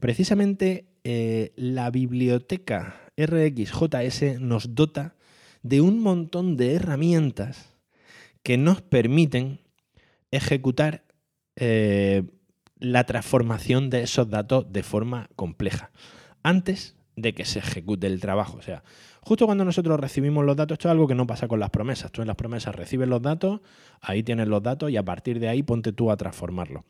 precisamente 0.00 0.88
eh, 1.04 1.52
la 1.54 1.92
biblioteca 1.92 3.00
RxJS 3.16 4.40
nos 4.40 4.74
dota 4.74 5.14
de 5.62 5.80
un 5.80 6.00
montón 6.00 6.56
de 6.56 6.74
herramientas 6.74 7.72
que 8.42 8.58
nos 8.58 8.82
permiten 8.82 9.60
ejecutar 10.32 11.04
eh, 11.54 12.24
la 12.80 13.04
transformación 13.04 13.90
de 13.90 14.02
esos 14.02 14.28
datos 14.28 14.72
de 14.72 14.82
forma 14.82 15.30
compleja, 15.36 15.92
antes 16.42 16.96
de 17.14 17.32
que 17.32 17.44
se 17.44 17.60
ejecute 17.60 18.08
el 18.08 18.20
trabajo. 18.20 18.56
O 18.58 18.62
sea, 18.62 18.82
Justo 19.22 19.46
cuando 19.46 19.64
nosotros 19.64 20.00
recibimos 20.00 20.44
los 20.44 20.56
datos, 20.56 20.76
esto 20.76 20.88
es 20.88 20.92
algo 20.92 21.06
que 21.06 21.14
no 21.14 21.26
pasa 21.26 21.46
con 21.46 21.60
las 21.60 21.70
promesas. 21.70 22.10
Tú 22.10 22.22
en 22.22 22.28
las 22.28 22.36
promesas 22.36 22.74
recibes 22.74 23.08
los 23.08 23.20
datos, 23.20 23.60
ahí 24.00 24.22
tienes 24.22 24.48
los 24.48 24.62
datos 24.62 24.90
y 24.90 24.96
a 24.96 25.04
partir 25.04 25.40
de 25.40 25.48
ahí 25.48 25.62
ponte 25.62 25.92
tú 25.92 26.10
a 26.10 26.16
transformarlo. 26.16 26.84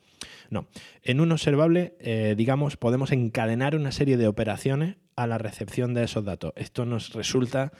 No, 0.49 0.67
en 1.03 1.21
un 1.21 1.33
observable, 1.33 1.97
eh, 2.01 2.35
digamos, 2.37 2.77
podemos 2.77 3.11
encadenar 3.13 3.75
una 3.75 3.93
serie 3.93 4.17
de 4.17 4.29
operaciones 4.29 4.97
a 5.17 5.27
la 5.27 5.39
recepción 5.39 5.93
de 5.93 6.05
esos 6.05 6.25
datos. 6.25 6.53
Esto 6.57 6.85
nos 6.87 7.13
resulta 7.13 7.73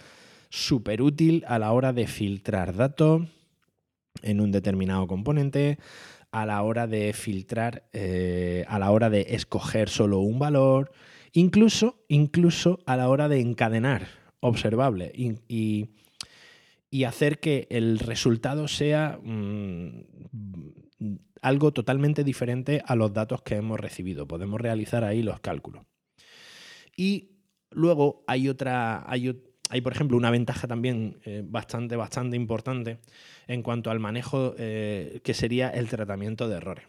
súper 0.49 1.01
útil 1.01 1.45
a 1.47 1.59
la 1.59 1.73
hora 1.73 1.93
de 1.93 2.07
filtrar 2.07 2.75
datos 2.75 3.23
en 4.23 4.41
un 4.41 4.51
determinado 4.51 5.07
componente, 5.07 5.79
a 6.33 6.45
la 6.45 6.63
hora 6.63 6.87
de 6.87 7.13
filtrar, 7.13 7.85
eh, 7.93 8.65
a 8.69 8.79
la 8.79 8.91
hora 8.91 9.11
de 9.11 9.27
escoger 9.31 9.89
solo 9.89 10.19
un 10.19 10.39
valor, 10.39 10.93
incluso, 11.33 12.03
incluso 12.09 12.81
a 12.87 12.97
la 12.97 13.09
hora 13.09 13.29
de 13.29 13.41
encadenar 13.41 14.20
observable 14.41 15.13
y, 15.15 15.89
hacer 17.05 17.39
que 17.39 17.67
el 17.71 17.99
resultado 17.99 18.67
sea 18.67 19.19
mm, 19.23 20.03
algo 21.43 21.73
totalmente 21.73 22.25
diferente 22.25 22.83
a 22.85 22.95
los 22.97 23.13
datos 23.13 23.43
que 23.43 23.57
hemos 23.57 23.79
recibido. 23.79 24.27
Podemos 24.27 24.61
realizar 24.61 25.05
ahí 25.05 25.23
los 25.23 25.41
cálculos. 25.41 25.85
Y 26.97 27.31
luego 27.71 28.25
hay 28.27 28.49
otra, 28.49 29.05
hay, 29.11 29.41
hay 29.71 29.81
por 29.81 29.93
ejemplo, 29.93 30.17
una 30.17 30.31
ventaja 30.31 30.67
también 30.67 31.19
eh, 31.25 31.43
bastante, 31.45 31.97
bastante 31.97 32.37
importante 32.37 32.99
en 33.47 33.63
cuanto 33.63 33.91
al 33.91 34.01
manejo 34.01 34.55
eh, 34.59 35.21
que 35.25 35.35
sería 35.35 35.71
el 35.71 35.89
tratamiento 35.89 36.49
de 36.49 36.57
errores. 36.57 36.85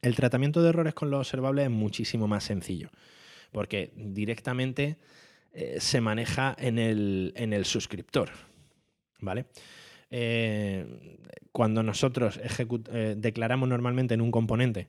El 0.00 0.14
tratamiento 0.14 0.62
de 0.62 0.68
errores 0.68 0.94
con 0.94 1.10
los 1.10 1.20
observables 1.20 1.64
es 1.64 1.70
muchísimo 1.70 2.28
más 2.28 2.44
sencillo, 2.44 2.90
porque 3.52 3.92
directamente 3.96 4.98
eh, 5.54 5.76
se 5.80 6.00
maneja 6.00 6.54
en 6.58 6.78
el, 6.78 7.32
en 7.36 7.52
el 7.52 7.64
suscriptor. 7.64 8.30
¿Vale? 9.20 9.46
cuando 11.50 11.82
nosotros 11.82 12.38
declaramos 13.16 13.68
normalmente 13.68 14.14
en 14.14 14.20
un 14.20 14.30
componente 14.30 14.88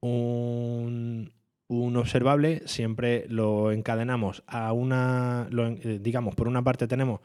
un, 0.00 1.32
observable, 1.68 2.62
siempre 2.66 3.26
lo 3.28 3.72
encadenamos 3.72 4.42
a 4.46 4.72
una, 4.72 5.48
eh, 5.50 5.98
digamos, 6.00 6.34
por 6.34 6.48
una 6.48 6.62
parte 6.62 6.86
tenemos 6.86 7.20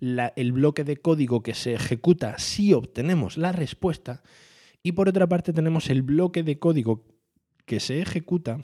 el 0.00 0.52
bloque 0.52 0.84
de 0.84 0.98
código 0.98 1.42
que 1.42 1.54
se 1.54 1.72
ejecuta 1.74 2.38
si 2.38 2.74
obtenemos 2.74 3.38
la 3.38 3.52
respuesta 3.52 4.22
y 4.82 4.92
por 4.92 5.08
otra 5.08 5.26
parte 5.26 5.54
tenemos 5.54 5.88
el 5.88 6.02
bloque 6.02 6.42
de 6.42 6.58
código 6.58 7.04
que 7.64 7.80
se 7.80 8.00
ejecuta 8.02 8.60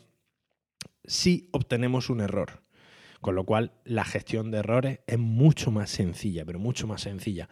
si 1.05 1.49
obtenemos 1.53 2.11
un 2.11 2.21
error. 2.21 2.62
Con 3.23 3.37
lo 3.37 3.45
cual, 3.45 3.71
la 3.85 4.05
gestión 4.05 4.51
de 4.51 4.59
errores 4.59 4.99
es 5.07 5.19
mucho 5.19 5.71
más 5.71 5.91
sencilla, 5.91 6.45
pero 6.45 6.59
mucho 6.59 6.89
más 6.89 7.03
sencilla. 7.03 7.49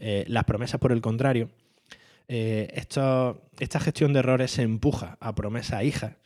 Eh, 0.00 0.24
las 0.26 0.44
promesas, 0.44 0.80
por 0.80 0.90
el 0.90 1.00
contrario, 1.00 1.48
eh, 2.26 2.68
esta 2.74 3.80
gestión 3.80 4.12
de 4.12 4.18
errores 4.18 4.50
se 4.50 4.62
empuja 4.62 5.16
a 5.20 5.34
promesa 5.36 5.84
hija, 5.84 6.16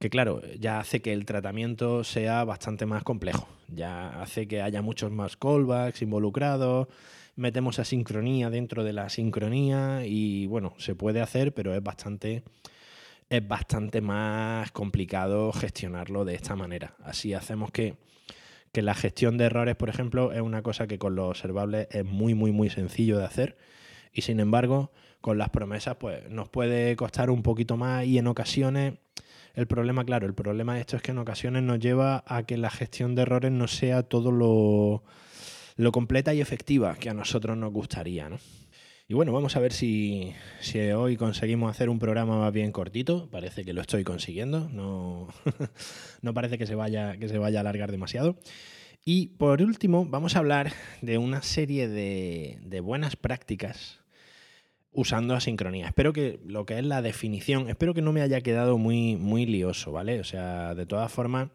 que 0.00 0.10
claro, 0.10 0.42
ya 0.58 0.80
hace 0.80 1.00
que 1.00 1.12
el 1.12 1.26
tratamiento 1.26 2.02
sea 2.02 2.42
bastante 2.42 2.86
más 2.86 3.04
complejo, 3.04 3.48
ya 3.68 4.20
hace 4.20 4.48
que 4.48 4.62
haya 4.62 4.82
muchos 4.82 5.12
más 5.12 5.36
callbacks 5.36 6.02
involucrados, 6.02 6.88
metemos 7.36 7.78
asincronía 7.78 8.50
dentro 8.50 8.82
de 8.82 8.94
la 8.94 9.10
sincronía 9.10 10.06
y 10.06 10.46
bueno, 10.46 10.74
se 10.78 10.96
puede 10.96 11.20
hacer, 11.20 11.54
pero 11.54 11.72
es 11.72 11.82
bastante 11.84 12.42
es 13.36 13.46
bastante 13.46 14.00
más 14.00 14.70
complicado 14.72 15.52
gestionarlo 15.52 16.24
de 16.24 16.34
esta 16.34 16.56
manera. 16.56 16.94
Así 17.02 17.34
hacemos 17.34 17.70
que, 17.70 17.96
que 18.72 18.82
la 18.82 18.94
gestión 18.94 19.38
de 19.38 19.46
errores, 19.46 19.76
por 19.76 19.88
ejemplo, 19.88 20.32
es 20.32 20.40
una 20.40 20.62
cosa 20.62 20.86
que 20.86 20.98
con 20.98 21.14
los 21.14 21.28
observables 21.30 21.88
es 21.90 22.04
muy, 22.04 22.34
muy, 22.34 22.52
muy 22.52 22.70
sencillo 22.70 23.18
de 23.18 23.24
hacer 23.24 23.56
y 24.12 24.22
sin 24.22 24.40
embargo, 24.40 24.92
con 25.20 25.38
las 25.38 25.50
promesas, 25.50 25.96
pues 25.96 26.28
nos 26.30 26.48
puede 26.48 26.94
costar 26.96 27.30
un 27.30 27.42
poquito 27.42 27.76
más 27.76 28.04
y 28.04 28.18
en 28.18 28.26
ocasiones 28.26 28.94
el 29.54 29.66
problema, 29.66 30.04
claro, 30.04 30.26
el 30.26 30.34
problema 30.34 30.74
de 30.74 30.80
esto 30.80 30.96
es 30.96 31.02
que 31.02 31.12
en 31.12 31.18
ocasiones 31.18 31.62
nos 31.62 31.78
lleva 31.78 32.24
a 32.26 32.42
que 32.42 32.56
la 32.56 32.70
gestión 32.70 33.14
de 33.14 33.22
errores 33.22 33.52
no 33.52 33.68
sea 33.68 34.02
todo 34.02 34.32
lo, 34.32 35.04
lo 35.76 35.92
completa 35.92 36.34
y 36.34 36.40
efectiva 36.40 36.96
que 36.96 37.10
a 37.10 37.14
nosotros 37.14 37.56
nos 37.56 37.72
gustaría, 37.72 38.28
¿no? 38.28 38.38
Y 39.06 39.12
bueno, 39.12 39.32
vamos 39.32 39.54
a 39.54 39.60
ver 39.60 39.74
si, 39.74 40.32
hoy 40.96 41.18
conseguimos 41.18 41.70
hacer 41.70 41.90
un 41.90 41.98
programa 41.98 42.38
más 42.38 42.52
bien 42.54 42.72
cortito. 42.72 43.28
Parece 43.30 43.62
que 43.62 43.74
lo 43.74 43.82
estoy 43.82 44.02
consiguiendo. 44.02 44.70
No, 44.70 45.28
no 46.22 46.32
parece 46.32 46.56
que 46.56 46.66
se, 46.66 46.74
vaya, 46.74 47.18
que 47.18 47.28
se 47.28 47.36
vaya 47.36 47.58
a 47.58 47.60
alargar 47.60 47.90
demasiado. 47.90 48.38
Y 49.04 49.26
por 49.36 49.60
último, 49.60 50.06
vamos 50.06 50.36
a 50.36 50.38
hablar 50.38 50.72
de 51.02 51.18
una 51.18 51.42
serie 51.42 51.86
de, 51.86 52.58
de 52.62 52.80
buenas 52.80 53.16
prácticas 53.16 54.00
usando 54.90 55.34
asincronía. 55.34 55.88
Espero 55.88 56.14
que 56.14 56.40
lo 56.46 56.64
que 56.64 56.78
es 56.78 56.84
la 56.84 57.02
definición, 57.02 57.68
espero 57.68 57.92
que 57.92 58.00
no 58.00 58.12
me 58.14 58.22
haya 58.22 58.40
quedado 58.40 58.78
muy, 58.78 59.16
muy 59.16 59.44
lioso, 59.44 59.92
¿vale? 59.92 60.18
O 60.18 60.24
sea, 60.24 60.74
de 60.74 60.86
todas 60.86 61.12
formas, 61.12 61.50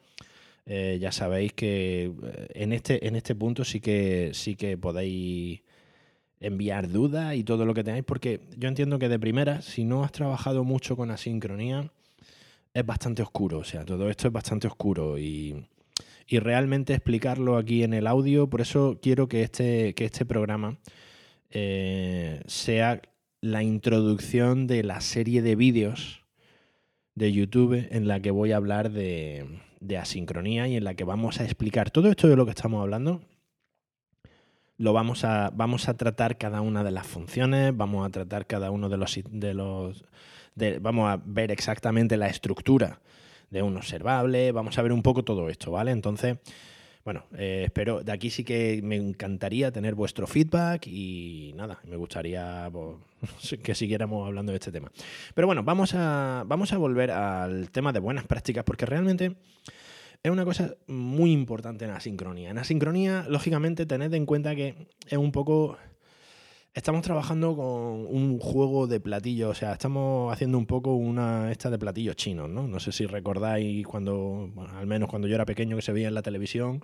eh, 0.68 1.00
ya 1.02 1.12
sabéis 1.12 1.54
que 1.54 2.12
eh, 2.24 2.48
en 2.54 2.74
este, 2.74 3.08
en 3.08 3.16
este 3.16 3.34
punto 3.34 3.66
sí 3.66 3.80
que, 3.80 4.32
sí 4.36 4.56
que 4.56 4.78
podéis 4.78 5.62
enviar 6.40 6.90
dudas 6.90 7.36
y 7.36 7.44
todo 7.44 7.66
lo 7.66 7.74
que 7.74 7.84
tengáis, 7.84 8.06
porque 8.06 8.42
yo 8.58 8.70
entiendo 8.70 9.00
que 9.00 9.10
de 9.10 9.20
primera, 9.20 9.62
si 9.62 9.84
no 9.84 10.04
has 10.04 10.12
trabajado 10.12 10.64
mucho 10.64 10.96
con 10.96 11.12
asincronía, 11.12 11.92
es 12.74 12.86
bastante 12.86 13.22
oscuro, 13.22 13.60
o 13.60 13.64
sea, 13.64 13.84
todo 13.86 14.10
esto 14.10 14.28
es 14.28 14.34
bastante 14.34 14.68
oscuro 14.68 15.18
y, 15.18 15.66
y 16.28 16.40
realmente 16.40 16.94
explicarlo 16.94 17.58
aquí 17.58 17.84
en 17.84 17.94
el 17.94 18.08
audio, 18.08 18.50
por 18.50 18.62
eso 18.62 19.00
quiero 19.02 19.28
que 19.28 19.42
este, 19.42 19.94
que 19.96 20.06
este 20.06 20.26
programa 20.26 20.78
eh, 21.50 22.42
sea 22.46 23.02
la 23.42 23.64
introducción 23.64 24.68
de 24.68 24.84
la 24.84 25.02
serie 25.02 25.42
de 25.42 25.56
vídeos 25.56 26.24
de 27.16 27.34
YouTube 27.34 27.88
en 27.90 28.08
la 28.08 28.22
que 28.22 28.32
voy 28.32 28.52
a 28.52 28.58
hablar 28.58 28.92
de, 28.92 29.60
asincronía 30.00 30.68
y 30.68 30.76
en 30.76 30.84
la 30.84 30.94
que 30.94 31.04
vamos 31.04 31.40
a 31.40 31.46
explicar 31.46 31.90
todo 31.90 32.10
esto 32.10 32.28
de 32.28 32.36
lo 32.36 32.46
que 32.46 32.52
estamos 32.52 32.82
hablando. 32.82 33.22
Lo 34.80 34.94
vamos 34.94 35.26
a, 35.26 35.52
vamos 35.54 35.90
a 35.90 35.94
tratar 35.96 36.38
cada 36.38 36.62
una 36.62 36.84
de 36.84 36.92
las 36.92 37.06
funciones, 37.06 37.76
vamos 37.76 38.08
a 38.08 38.10
tratar 38.10 38.48
cada 38.48 38.72
uno 38.72 38.90
de 38.90 38.98
los, 38.98 39.20
de 39.30 39.54
los 39.54 40.04
vamos 40.82 41.10
a 41.10 41.22
ver 41.24 41.52
exactamente 41.52 42.18
la 42.18 42.28
estructura 42.28 43.00
de 43.50 43.62
un 43.62 43.76
observable, 43.78 44.52
vamos 44.52 44.78
a 44.78 44.82
ver 44.82 44.92
un 44.92 45.02
poco 45.02 45.24
todo 45.24 45.50
esto, 45.50 45.72
¿vale? 45.72 45.92
Entonces, 45.92 46.38
bueno, 47.04 47.26
eh, 47.38 47.64
espero, 47.66 48.04
de 48.04 48.12
aquí 48.12 48.30
sí 48.30 48.44
que 48.44 48.82
me 48.84 48.96
encantaría 48.96 49.72
tener 49.72 49.96
vuestro 49.96 50.28
feedback 50.28 50.88
y 50.88 51.54
nada, 51.56 51.80
me 51.84 51.96
gustaría 51.96 52.70
pues, 52.72 53.60
que 53.64 53.76
siguiéramos 53.76 54.28
hablando 54.28 54.52
de 54.52 54.60
este 54.60 54.72
tema. 54.72 54.92
Pero 55.34 55.48
bueno, 55.48 55.64
vamos 55.64 55.94
a, 55.94 56.44
vamos 56.46 56.72
a 56.72 56.78
volver 56.78 57.12
al 57.12 57.70
tema 57.72 57.92
de 57.92 58.00
buenas 58.00 58.26
prácticas 58.26 58.64
porque 58.64 58.86
realmente 58.86 59.36
es 60.24 60.32
una 60.32 60.46
cosa 60.46 60.76
muy 60.88 61.32
importante 61.32 61.86
en 61.86 61.92
la 61.92 62.00
sincronía. 62.00 62.50
En 62.50 62.56
la 62.56 62.64
sincronía, 62.64 63.26
lógicamente, 63.30 63.86
tened 63.86 64.14
en 64.14 64.26
cuenta 64.26 64.56
que 64.56 64.88
es 65.08 65.18
un 65.18 65.32
poco 65.32 65.78
Estamos 66.80 67.02
trabajando 67.02 67.56
con 67.56 67.66
un 67.66 68.40
juego 68.40 68.86
de 68.86 69.00
platillos, 69.00 69.50
o 69.50 69.54
sea, 69.56 69.74
estamos 69.74 70.32
haciendo 70.32 70.58
un 70.58 70.68
poco 70.68 70.94
una 70.94 71.52
esta 71.52 71.72
de 71.72 71.80
platillos 71.80 72.16
chinos, 72.16 72.48
¿no? 72.48 72.68
No 72.68 72.80
sé 72.80 72.92
si 72.92 73.08
recordáis 73.08 73.86
cuando, 73.88 74.52
al 74.76 74.86
menos 74.86 75.10
cuando 75.10 75.28
yo 75.28 75.34
era 75.36 75.46
pequeño 75.46 75.76
que 75.76 75.82
se 75.82 75.92
veía 75.92 76.08
en 76.08 76.14
la 76.14 76.22
televisión, 76.22 76.82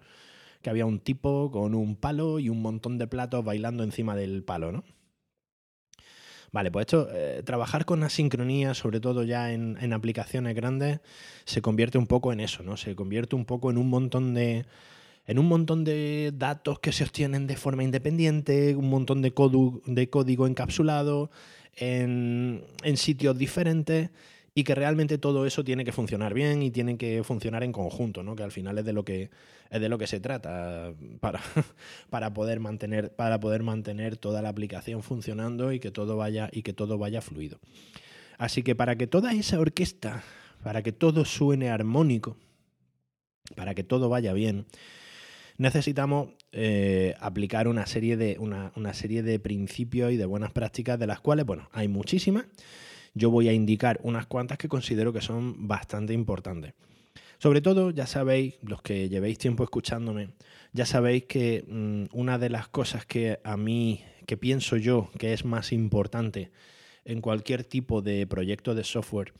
que 0.63 0.71
había 0.71 0.87
un 0.87 0.99
tipo 0.99 1.51
con 1.51 1.75
un 1.75 1.95
palo 1.95 2.39
y 2.39 2.49
un 2.49 2.63
montón 2.63 2.97
de 2.97 3.07
platos 3.07 3.45
bailando 3.45 3.83
encima 3.83 4.15
del 4.15 4.43
palo, 4.43 4.71
¿no? 4.71 4.83
Vale, 6.55 6.71
pues 6.71 6.83
esto, 6.83 7.09
eh, 7.11 7.41
trabajar 7.43 7.83
con 7.83 8.01
asincronía, 8.03 8.73
sobre 8.75 9.01
todo 9.01 9.23
ya 9.23 9.51
en, 9.51 9.77
en 9.81 9.91
aplicaciones 9.91 10.55
grandes, 10.55 11.01
se 11.43 11.61
convierte 11.61 11.97
un 11.97 12.07
poco 12.07 12.31
en 12.31 12.39
eso, 12.39 12.63
¿no? 12.63 12.77
Se 12.77 12.95
convierte 12.95 13.35
un 13.35 13.43
poco 13.43 13.71
en 13.71 13.77
un 13.77 13.89
montón 13.89 14.33
de 14.33 14.65
en 15.27 15.37
un 15.37 15.49
montón 15.49 15.83
de 15.83 16.31
datos 16.33 16.79
que 16.79 16.93
se 16.93 17.03
obtienen 17.03 17.45
de 17.45 17.57
forma 17.57 17.83
independiente, 17.83 18.73
un 18.73 18.89
montón 18.89 19.21
de, 19.21 19.33
de 19.85 20.09
código 20.09 20.47
encapsulado 20.47 21.29
en, 21.75 22.63
sitios 22.95 23.37
diferentes 23.37 24.11
y 24.57 24.63
que 24.63 24.73
realmente 24.73 25.17
todo 25.17 25.45
eso 25.45 25.65
tiene 25.65 25.83
que 25.83 25.91
funcionar 25.91 26.33
bien 26.33 26.63
y 26.63 26.71
tiene 26.71 26.97
que 26.97 27.21
funcionar 27.23 27.63
en 27.63 27.73
conjunto, 27.73 28.23
¿no? 28.23 28.37
que 28.37 28.43
al 28.43 28.53
final 28.53 28.77
es 28.77 28.85
de 28.85 28.93
lo 28.93 29.03
que, 29.03 29.29
es 29.69 29.81
de 29.81 29.89
lo 29.89 29.97
que 29.97 30.07
se 30.07 30.21
trata 30.21 30.93
para, 31.19 31.41
para, 32.09 32.33
poder 32.33 32.61
mantener, 32.61 33.13
para 33.13 33.39
poder 33.41 33.63
mantener 33.63 34.15
toda 34.15 34.41
la 34.41 34.49
aplicación 34.49 35.03
funcionando 35.03 35.73
y 35.73 35.81
que 35.81 35.91
todo 35.91 36.15
vaya, 36.15 36.49
y 36.53 36.63
que 36.63 36.71
todo 36.71 36.97
vaya 36.97 37.21
fluido. 37.21 37.59
Así 38.37 38.63
que 38.63 38.75
para 38.75 38.95
que 38.95 39.07
toda 39.07 39.33
esa 39.33 39.59
orquesta, 39.59 40.23
para 40.63 40.81
que 40.81 40.93
todo 40.93 41.25
suene 41.25 41.69
armónico, 41.69 42.37
para 43.55 43.75
que 43.75 43.83
todo 43.83 44.07
vaya 44.07 44.31
bien, 44.31 44.65
necesitamos 45.57 46.29
eh, 46.53 47.13
aplicar 47.19 47.67
una 47.67 47.85
serie, 47.85 48.15
de, 48.15 48.37
una, 48.39 48.93
serie 48.93 49.21
de 49.21 49.37
principios 49.37 50.13
y 50.13 50.17
de 50.17 50.25
buenas 50.25 50.53
prácticas, 50.53 50.97
de 50.97 51.07
las 51.07 51.19
cuales, 51.19 51.45
bueno, 51.45 51.69
hay 51.73 51.89
muchísimas. 51.89 52.45
Yo 53.15 53.31
voy 53.31 53.49
a 53.49 53.53
indicar 53.53 53.99
unas 54.03 54.27
cuantas 54.27 54.59
que 54.59 54.67
considero 54.67 55.11
que 55.11 55.21
son 55.21 55.67
bastante 55.67 56.13
importantes. 56.13 56.73
Sobre 57.39 57.61
todo, 57.61 57.91
ya 57.91 58.05
sabéis, 58.05 58.55
los 58.61 58.81
que 58.81 59.09
llevéis 59.09 59.37
tiempo 59.37 59.63
escuchándome, 59.63 60.29
ya 60.73 60.85
sabéis 60.85 61.25
que 61.25 61.65
mm, 61.67 62.17
una 62.17 62.37
de 62.37 62.49
las 62.49 62.67
cosas 62.67 63.05
que 63.05 63.39
a 63.43 63.57
mí, 63.57 64.03
que 64.25 64.37
pienso 64.37 64.77
yo 64.77 65.09
que 65.17 65.33
es 65.33 65.45
más 65.45 65.71
importante 65.71 66.51
en 67.05 67.21
cualquier 67.21 67.63
tipo 67.63 68.01
de 68.01 68.27
proyecto 68.27 68.75
de 68.75 68.83
software, 68.83 69.33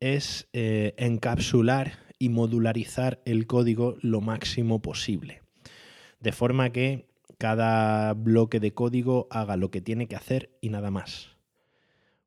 es 0.00 0.48
eh, 0.52 0.94
encapsular 0.96 1.98
y 2.18 2.28
modularizar 2.28 3.20
el 3.24 3.46
código 3.46 3.96
lo 4.00 4.20
máximo 4.20 4.80
posible. 4.80 5.42
De 6.20 6.32
forma 6.32 6.70
que 6.70 7.06
cada 7.38 8.12
bloque 8.14 8.60
de 8.60 8.72
código 8.72 9.26
haga 9.30 9.56
lo 9.56 9.72
que 9.72 9.80
tiene 9.80 10.06
que 10.06 10.14
hacer 10.14 10.50
y 10.60 10.68
nada 10.68 10.92
más. 10.92 11.31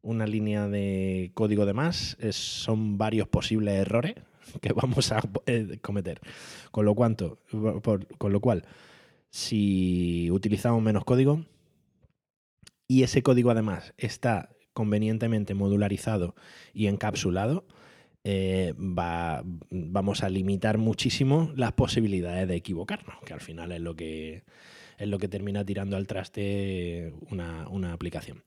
Una 0.05 0.27
línea 0.27 0.67
de 0.67 1.31
código 1.33 1.65
de 1.65 1.73
más 1.73 2.15
son 2.31 2.97
varios 2.97 3.27
posibles 3.27 3.73
errores 3.73 4.15
que 4.61 4.71
vamos 4.71 5.11
a 5.11 5.21
eh, 5.47 5.79
cometer. 5.81 6.21
Con 6.71 6.85
lo, 6.85 6.95
cuanto, 6.95 7.39
con 8.17 8.31
lo 8.31 8.39
cual, 8.39 8.63
si 9.29 10.29
utilizamos 10.31 10.81
menos 10.81 11.03
código 11.03 11.43
y 12.87 13.03
ese 13.03 13.23
código 13.23 13.49
además 13.49 13.93
está 13.97 14.49
convenientemente 14.73 15.55
modularizado 15.55 16.35
y 16.73 16.87
encapsulado, 16.87 17.65
eh, 18.27 18.73
va, 18.77 19.43
vamos 19.69 20.23
a 20.23 20.29
limitar 20.29 20.77
muchísimo 20.77 21.51
las 21.55 21.73
posibilidades 21.73 22.47
de 22.47 22.55
equivocarnos, 22.55 23.15
que 23.23 23.33
al 23.33 23.39
final 23.39 23.71
es 23.71 23.81
lo 23.81 23.95
que, 23.95 24.43
es 24.97 25.07
lo 25.07 25.19
que 25.19 25.27
termina 25.27 25.63
tirando 25.63 25.95
al 25.95 26.07
traste 26.07 27.13
una, 27.29 27.93
aplicación. 27.93 28.43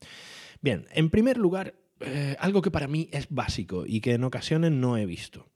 Bien, 0.60 0.86
en 0.92 1.10
primer 1.10 1.38
lugar, 1.38 1.74
eh, 2.00 2.36
algo 2.38 2.62
que 2.62 2.70
para 2.70 2.88
mí 2.88 3.08
es 3.12 3.28
básico 3.30 3.84
y 3.86 4.00
que 4.00 4.14
en 4.14 4.24
ocasiones 4.24 4.72
no 4.72 4.96
he 4.96 5.06
visto. 5.06 5.48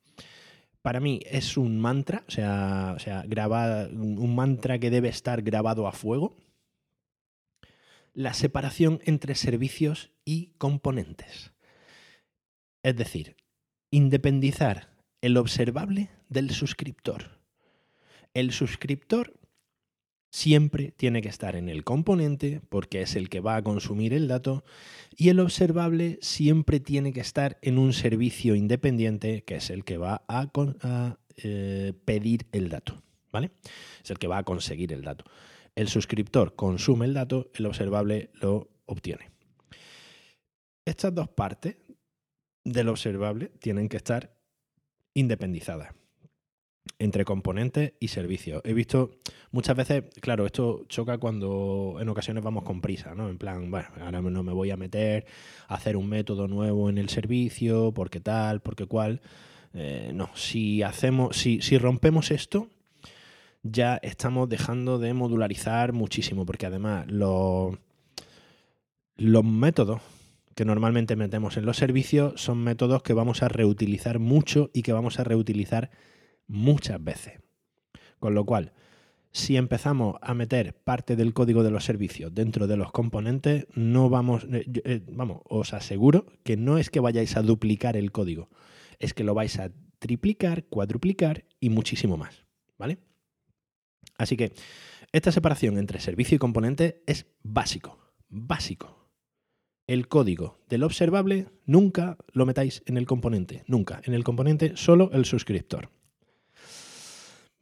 Para 0.82 1.00
mí 1.00 1.20
es 1.26 1.56
un 1.56 1.80
mantra, 1.80 2.24
o 2.26 2.30
sea, 2.30 2.96
o 2.96 3.88
un 3.92 4.34
mantra 4.34 4.78
que 4.78 4.90
debe 4.90 5.08
estar 5.08 5.42
grabado 5.42 5.86
a 5.86 5.92
fuego, 5.92 6.36
la 8.14 8.34
separación 8.34 9.00
entre 9.04 9.34
servicios 9.36 10.10
y 10.24 10.48
componentes. 10.58 11.52
Es 12.82 12.96
decir, 12.96 13.36
independizar 13.90 14.90
el 15.20 15.36
observable 15.36 16.10
del 16.28 16.50
suscriptor. 16.50 17.38
El 18.34 18.52
suscriptor 18.52 19.34
siempre 20.32 20.92
tiene 20.92 21.20
que 21.20 21.28
estar 21.28 21.56
en 21.56 21.68
el 21.68 21.84
componente 21.84 22.62
porque 22.70 23.02
es 23.02 23.16
el 23.16 23.28
que 23.28 23.40
va 23.40 23.56
a 23.56 23.62
consumir 23.62 24.14
el 24.14 24.28
dato 24.28 24.64
y 25.14 25.28
el 25.28 25.38
observable 25.38 26.18
siempre 26.22 26.80
tiene 26.80 27.12
que 27.12 27.20
estar 27.20 27.58
en 27.60 27.76
un 27.78 27.92
servicio 27.92 28.54
independiente 28.54 29.44
que 29.44 29.56
es 29.56 29.68
el 29.68 29.84
que 29.84 29.98
va 29.98 30.24
a, 30.26 30.50
eh, 31.36 31.92
pedir 32.06 32.46
el 32.52 32.70
dato. 32.70 33.02
¿vale? 33.30 33.50
Es 34.02 34.10
el 34.10 34.18
que 34.18 34.26
va 34.26 34.38
a 34.38 34.42
conseguir 34.42 34.94
el 34.94 35.02
dato. 35.02 35.24
El 35.74 35.88
suscriptor 35.88 36.56
consume 36.56 37.04
el 37.04 37.14
dato, 37.14 37.50
el 37.54 37.66
observable 37.66 38.30
lo 38.40 38.70
obtiene. 38.86 39.30
Estas 40.86 41.14
dos 41.14 41.28
partes 41.28 41.76
del 42.64 42.88
observable 42.88 43.50
tienen 43.60 43.88
que 43.88 43.98
estar 43.98 44.34
independizadas 45.14 45.94
entre 47.02 47.24
componentes 47.24 47.94
y 47.98 48.08
servicios. 48.08 48.62
He 48.64 48.74
visto 48.74 49.10
muchas 49.50 49.76
veces, 49.76 50.04
claro, 50.20 50.46
esto 50.46 50.84
choca 50.88 51.18
cuando 51.18 51.98
en 52.00 52.08
ocasiones 52.08 52.44
vamos 52.44 52.62
con 52.62 52.80
prisa, 52.80 53.14
¿no? 53.14 53.28
En 53.28 53.38
plan, 53.38 53.70
bueno, 53.70 53.88
ahora 54.00 54.22
no 54.22 54.42
me 54.42 54.52
voy 54.52 54.70
a 54.70 54.76
meter 54.76 55.26
a 55.66 55.74
hacer 55.74 55.96
un 55.96 56.08
método 56.08 56.46
nuevo 56.46 56.88
en 56.88 56.98
el 56.98 57.08
servicio, 57.08 57.92
porque 57.92 58.20
tal, 58.20 58.60
porque 58.60 58.86
cual. 58.86 59.20
Eh, 59.74 60.12
no, 60.14 60.30
si 60.34 60.82
hacemos, 60.82 61.36
si, 61.36 61.78
rompemos 61.78 62.30
esto, 62.30 62.68
ya 63.62 63.96
estamos 63.96 64.48
dejando 64.48 64.98
de 64.98 65.12
modularizar 65.12 65.92
muchísimo, 65.92 66.46
porque 66.46 66.66
además 66.66 67.06
los 67.08 67.78
métodos 69.16 70.02
que 70.54 70.64
normalmente 70.64 71.16
metemos 71.16 71.56
en 71.56 71.64
los 71.64 71.78
servicios 71.78 72.40
son 72.40 72.62
métodos 72.62 73.02
que 73.02 73.14
vamos 73.14 73.42
a 73.42 73.48
reutilizar 73.48 74.20
mucho 74.20 74.70
y 74.72 74.82
que 74.82 74.92
vamos 74.92 75.18
a 75.18 75.24
reutilizar 75.24 75.90
muchas 76.46 77.02
veces. 77.02 77.40
Con 78.18 78.34
lo 78.34 78.44
cual, 78.44 78.72
si 79.32 79.56
empezamos 79.56 80.16
a 80.20 80.34
meter 80.34 80.74
parte 80.74 81.16
del 81.16 81.32
código 81.32 81.62
de 81.62 81.70
los 81.70 81.84
servicios 81.84 82.34
dentro 82.34 82.66
de 82.66 82.76
los 82.76 82.92
componentes, 82.92 83.66
no 83.74 84.10
vamos, 84.10 84.46
eh, 84.52 84.66
eh, 84.84 85.02
vamos, 85.10 85.40
os 85.44 85.72
aseguro 85.72 86.26
que 86.44 86.56
no 86.56 86.76
es 86.78 86.90
que 86.90 87.00
vayáis 87.00 87.36
a 87.36 87.42
duplicar 87.42 87.96
el 87.96 88.12
código, 88.12 88.50
es 88.98 89.14
que 89.14 89.24
lo 89.24 89.34
vais 89.34 89.58
a 89.58 89.70
triplicar, 89.98 90.64
cuadruplicar 90.64 91.44
y 91.60 91.70
muchísimo 91.70 92.16
más, 92.16 92.44
¿vale? 92.78 92.98
Así 94.18 94.36
que 94.36 94.52
esta 95.12 95.32
separación 95.32 95.78
entre 95.78 96.00
servicio 96.00 96.36
y 96.36 96.38
componente 96.38 97.02
es 97.06 97.26
básico, 97.42 97.98
básico. 98.28 99.08
El 99.86 100.08
código 100.08 100.60
del 100.68 100.84
observable 100.84 101.48
nunca 101.66 102.16
lo 102.32 102.46
metáis 102.46 102.82
en 102.86 102.96
el 102.96 103.06
componente, 103.06 103.64
nunca. 103.66 104.00
En 104.04 104.14
el 104.14 104.24
componente 104.24 104.72
solo 104.76 105.10
el 105.12 105.24
suscriptor. 105.24 105.90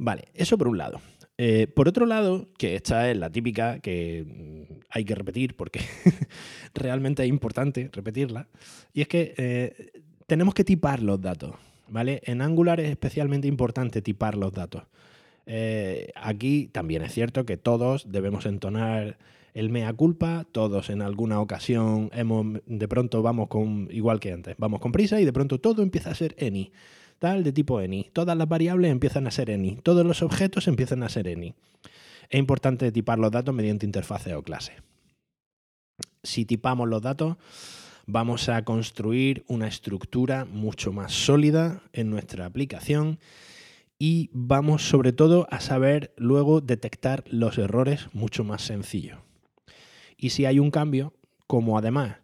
Vale, 0.02 0.28
eso 0.32 0.56
por 0.56 0.66
un 0.66 0.78
lado. 0.78 0.98
Eh, 1.36 1.66
por 1.66 1.86
otro 1.86 2.06
lado, 2.06 2.48
que 2.56 2.74
esta 2.74 3.10
es 3.10 3.18
la 3.18 3.28
típica 3.28 3.80
que 3.80 4.24
mm, 4.26 4.80
hay 4.88 5.04
que 5.04 5.14
repetir 5.14 5.54
porque 5.56 5.80
realmente 6.74 7.22
es 7.22 7.28
importante 7.28 7.90
repetirla, 7.92 8.48
y 8.94 9.02
es 9.02 9.08
que 9.08 9.34
eh, 9.36 9.90
tenemos 10.26 10.54
que 10.54 10.64
tipar 10.64 11.02
los 11.02 11.20
datos. 11.20 11.52
¿vale? 11.86 12.22
En 12.24 12.40
Angular 12.40 12.80
es 12.80 12.88
especialmente 12.88 13.46
importante 13.46 14.00
tipar 14.00 14.38
los 14.38 14.54
datos. 14.54 14.84
Eh, 15.44 16.10
aquí 16.14 16.70
también 16.72 17.02
es 17.02 17.12
cierto 17.12 17.44
que 17.44 17.58
todos 17.58 18.10
debemos 18.10 18.46
entonar 18.46 19.18
el 19.52 19.68
mea 19.68 19.92
culpa, 19.92 20.46
todos 20.50 20.88
en 20.88 21.02
alguna 21.02 21.40
ocasión 21.40 22.08
hemos, 22.14 22.60
de 22.64 22.88
pronto 22.88 23.20
vamos 23.20 23.48
con, 23.48 23.86
igual 23.90 24.18
que 24.18 24.32
antes, 24.32 24.56
vamos 24.56 24.80
con 24.80 24.92
prisa 24.92 25.20
y 25.20 25.26
de 25.26 25.32
pronto 25.34 25.60
todo 25.60 25.82
empieza 25.82 26.10
a 26.10 26.14
ser 26.14 26.34
any 26.40 26.72
tal 27.20 27.44
de 27.44 27.52
tipo 27.52 27.78
any. 27.78 28.10
Todas 28.12 28.36
las 28.36 28.48
variables 28.48 28.90
empiezan 28.90 29.28
a 29.28 29.30
ser 29.30 29.52
any. 29.52 29.76
Todos 29.76 30.04
los 30.04 30.22
objetos 30.22 30.66
empiezan 30.66 31.04
a 31.04 31.08
ser 31.08 31.28
any. 31.28 31.54
Es 32.28 32.40
importante 32.40 32.90
tipar 32.90 33.18
los 33.18 33.30
datos 33.30 33.54
mediante 33.54 33.86
interfase 33.86 34.34
o 34.34 34.42
clase. 34.42 34.72
Si 36.22 36.44
tipamos 36.44 36.88
los 36.88 37.02
datos, 37.02 37.36
vamos 38.06 38.48
a 38.48 38.64
construir 38.64 39.44
una 39.46 39.68
estructura 39.68 40.44
mucho 40.44 40.92
más 40.92 41.12
sólida 41.12 41.82
en 41.92 42.10
nuestra 42.10 42.46
aplicación 42.46 43.18
y 43.98 44.30
vamos 44.32 44.88
sobre 44.88 45.12
todo 45.12 45.46
a 45.50 45.60
saber 45.60 46.14
luego 46.16 46.62
detectar 46.62 47.24
los 47.26 47.58
errores 47.58 48.08
mucho 48.14 48.44
más 48.44 48.62
sencillo. 48.62 49.18
Y 50.16 50.30
si 50.30 50.46
hay 50.46 50.58
un 50.58 50.70
cambio, 50.70 51.12
como 51.46 51.76
además 51.76 52.16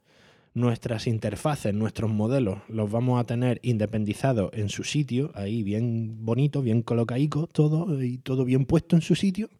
nuestras 0.56 1.06
interfaces, 1.06 1.74
nuestros 1.74 2.10
modelos, 2.10 2.60
los 2.68 2.90
vamos 2.90 3.20
a 3.20 3.24
tener 3.24 3.60
independizados 3.62 4.50
en 4.54 4.70
su 4.70 4.84
sitio, 4.84 5.30
ahí 5.34 5.62
bien 5.62 6.24
bonito, 6.24 6.62
bien 6.62 6.80
colocaico, 6.80 7.46
todo 7.46 8.02
y 8.02 8.16
todo 8.16 8.46
bien 8.46 8.64
puesto 8.64 8.96
en 8.96 9.02
su 9.02 9.14
sitio, 9.14 9.50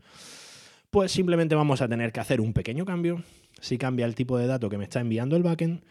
pues 0.89 1.13
simplemente 1.13 1.55
vamos 1.55 1.83
a 1.83 1.89
tener 1.89 2.13
que 2.13 2.21
hacer 2.21 2.41
un 2.41 2.55
pequeño 2.55 2.87
cambio, 2.87 3.23
si 3.61 3.77
cambia 3.77 4.07
el 4.07 4.15
tipo 4.15 4.39
de 4.39 4.47
dato 4.47 4.71
que 4.71 4.79
me 4.79 4.85
está 4.85 5.01
enviando 5.01 5.37
el 5.37 5.43
backend, 5.43 5.85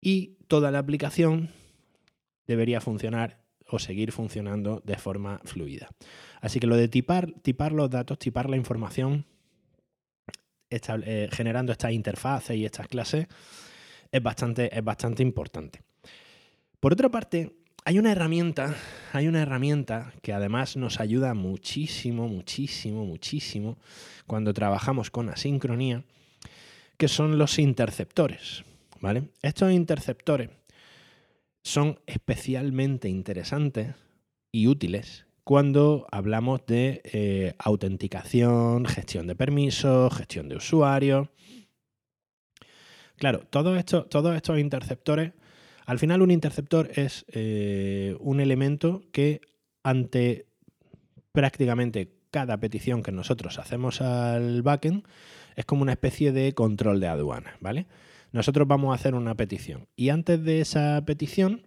y 0.00 0.38
toda 0.48 0.72
la 0.72 0.80
aplicación 0.80 1.50
debería 2.48 2.80
funcionar 2.80 3.44
o 3.68 3.78
seguir 3.78 4.10
funcionando 4.10 4.82
de 4.84 4.96
forma 4.96 5.40
fluida. 5.44 5.88
Así 6.40 6.58
que 6.58 6.66
lo 6.66 6.76
de 6.76 6.88
tipar, 6.88 7.30
tipar 7.42 7.70
los 7.70 7.88
datos, 7.90 8.18
tipar 8.18 8.50
la 8.50 8.56
información, 8.56 9.24
eh, 10.68 11.28
generando 11.30 11.70
estas 11.70 11.92
interfaces 11.92 12.56
y 12.56 12.64
estas 12.64 12.88
clases, 12.88 13.28
es 14.10 14.22
bastante, 14.22 14.76
es 14.76 14.84
bastante 14.84 15.22
importante. 15.22 15.82
Por 16.80 16.92
otra 16.92 17.08
parte, 17.08 17.52
hay 17.84 17.98
una 17.98 18.12
herramienta, 18.12 18.76
hay 19.12 19.28
una 19.28 19.42
herramienta 19.42 20.12
que 20.22 20.32
además 20.32 20.76
nos 20.76 21.00
ayuda 21.00 21.34
muchísimo, 21.34 22.28
muchísimo, 22.28 23.04
muchísimo 23.04 23.78
cuando 24.26 24.52
trabajamos 24.52 25.10
con 25.10 25.28
asincronía, 25.28 26.04
que 26.96 27.08
son 27.08 27.38
los 27.38 27.58
interceptores. 27.58 28.64
¿vale? 29.00 29.30
Estos 29.42 29.72
interceptores 29.72 30.50
son 31.62 31.98
especialmente 32.06 33.08
interesantes 33.08 33.94
y 34.52 34.66
útiles 34.66 35.26
cuando 35.44 36.06
hablamos 36.10 36.66
de 36.66 37.00
eh, 37.04 37.54
autenticación, 37.58 38.84
gestión 38.84 39.26
de 39.26 39.34
permisos, 39.34 40.14
gestión 40.14 40.48
de 40.48 40.56
usuarios 40.56 41.28
Claro, 43.18 43.40
todos 43.50 43.76
estos, 43.76 44.58
interceptores, 44.58 45.32
al 45.86 45.98
final 45.98 46.22
un 46.22 46.30
interceptor 46.30 46.90
es 46.94 47.26
eh, 47.32 48.16
un 48.20 48.40
elemento 48.40 49.02
que 49.12 49.40
ante 49.82 50.46
prácticamente 51.32 52.12
cada 52.30 52.58
petición 52.58 53.02
que 53.02 53.12
nosotros 53.12 53.58
hacemos 53.58 54.00
al 54.00 54.62
backend 54.62 55.04
es 55.56 55.64
como 55.64 55.82
una 55.82 55.92
especie 55.92 56.30
de 56.30 56.54
control 56.54 57.00
de 57.00 57.08
aduana, 57.08 57.56
¿vale? 57.60 57.86
Nosotros 58.30 58.68
vamos 58.68 58.92
a 58.92 58.94
hacer 58.94 59.14
una 59.14 59.34
petición 59.34 59.88
y 59.96 60.10
antes 60.10 60.44
de 60.44 60.60
esa 60.60 61.02
petición 61.04 61.66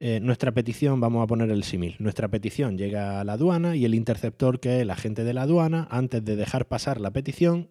eh, 0.00 0.20
nuestra 0.20 0.52
petición, 0.52 1.00
vamos 1.00 1.24
a 1.24 1.26
poner 1.26 1.50
el 1.50 1.64
símil, 1.64 1.96
nuestra 1.98 2.28
petición 2.28 2.78
llega 2.78 3.20
a 3.20 3.24
la 3.24 3.32
aduana 3.32 3.74
y 3.74 3.84
el 3.84 3.96
interceptor, 3.96 4.60
que 4.60 4.76
es 4.76 4.82
el 4.82 4.90
agente 4.90 5.24
de 5.24 5.34
la 5.34 5.42
aduana, 5.42 5.88
antes 5.90 6.24
de 6.24 6.36
dejar 6.36 6.68
pasar 6.68 7.00
la 7.00 7.10
petición, 7.10 7.68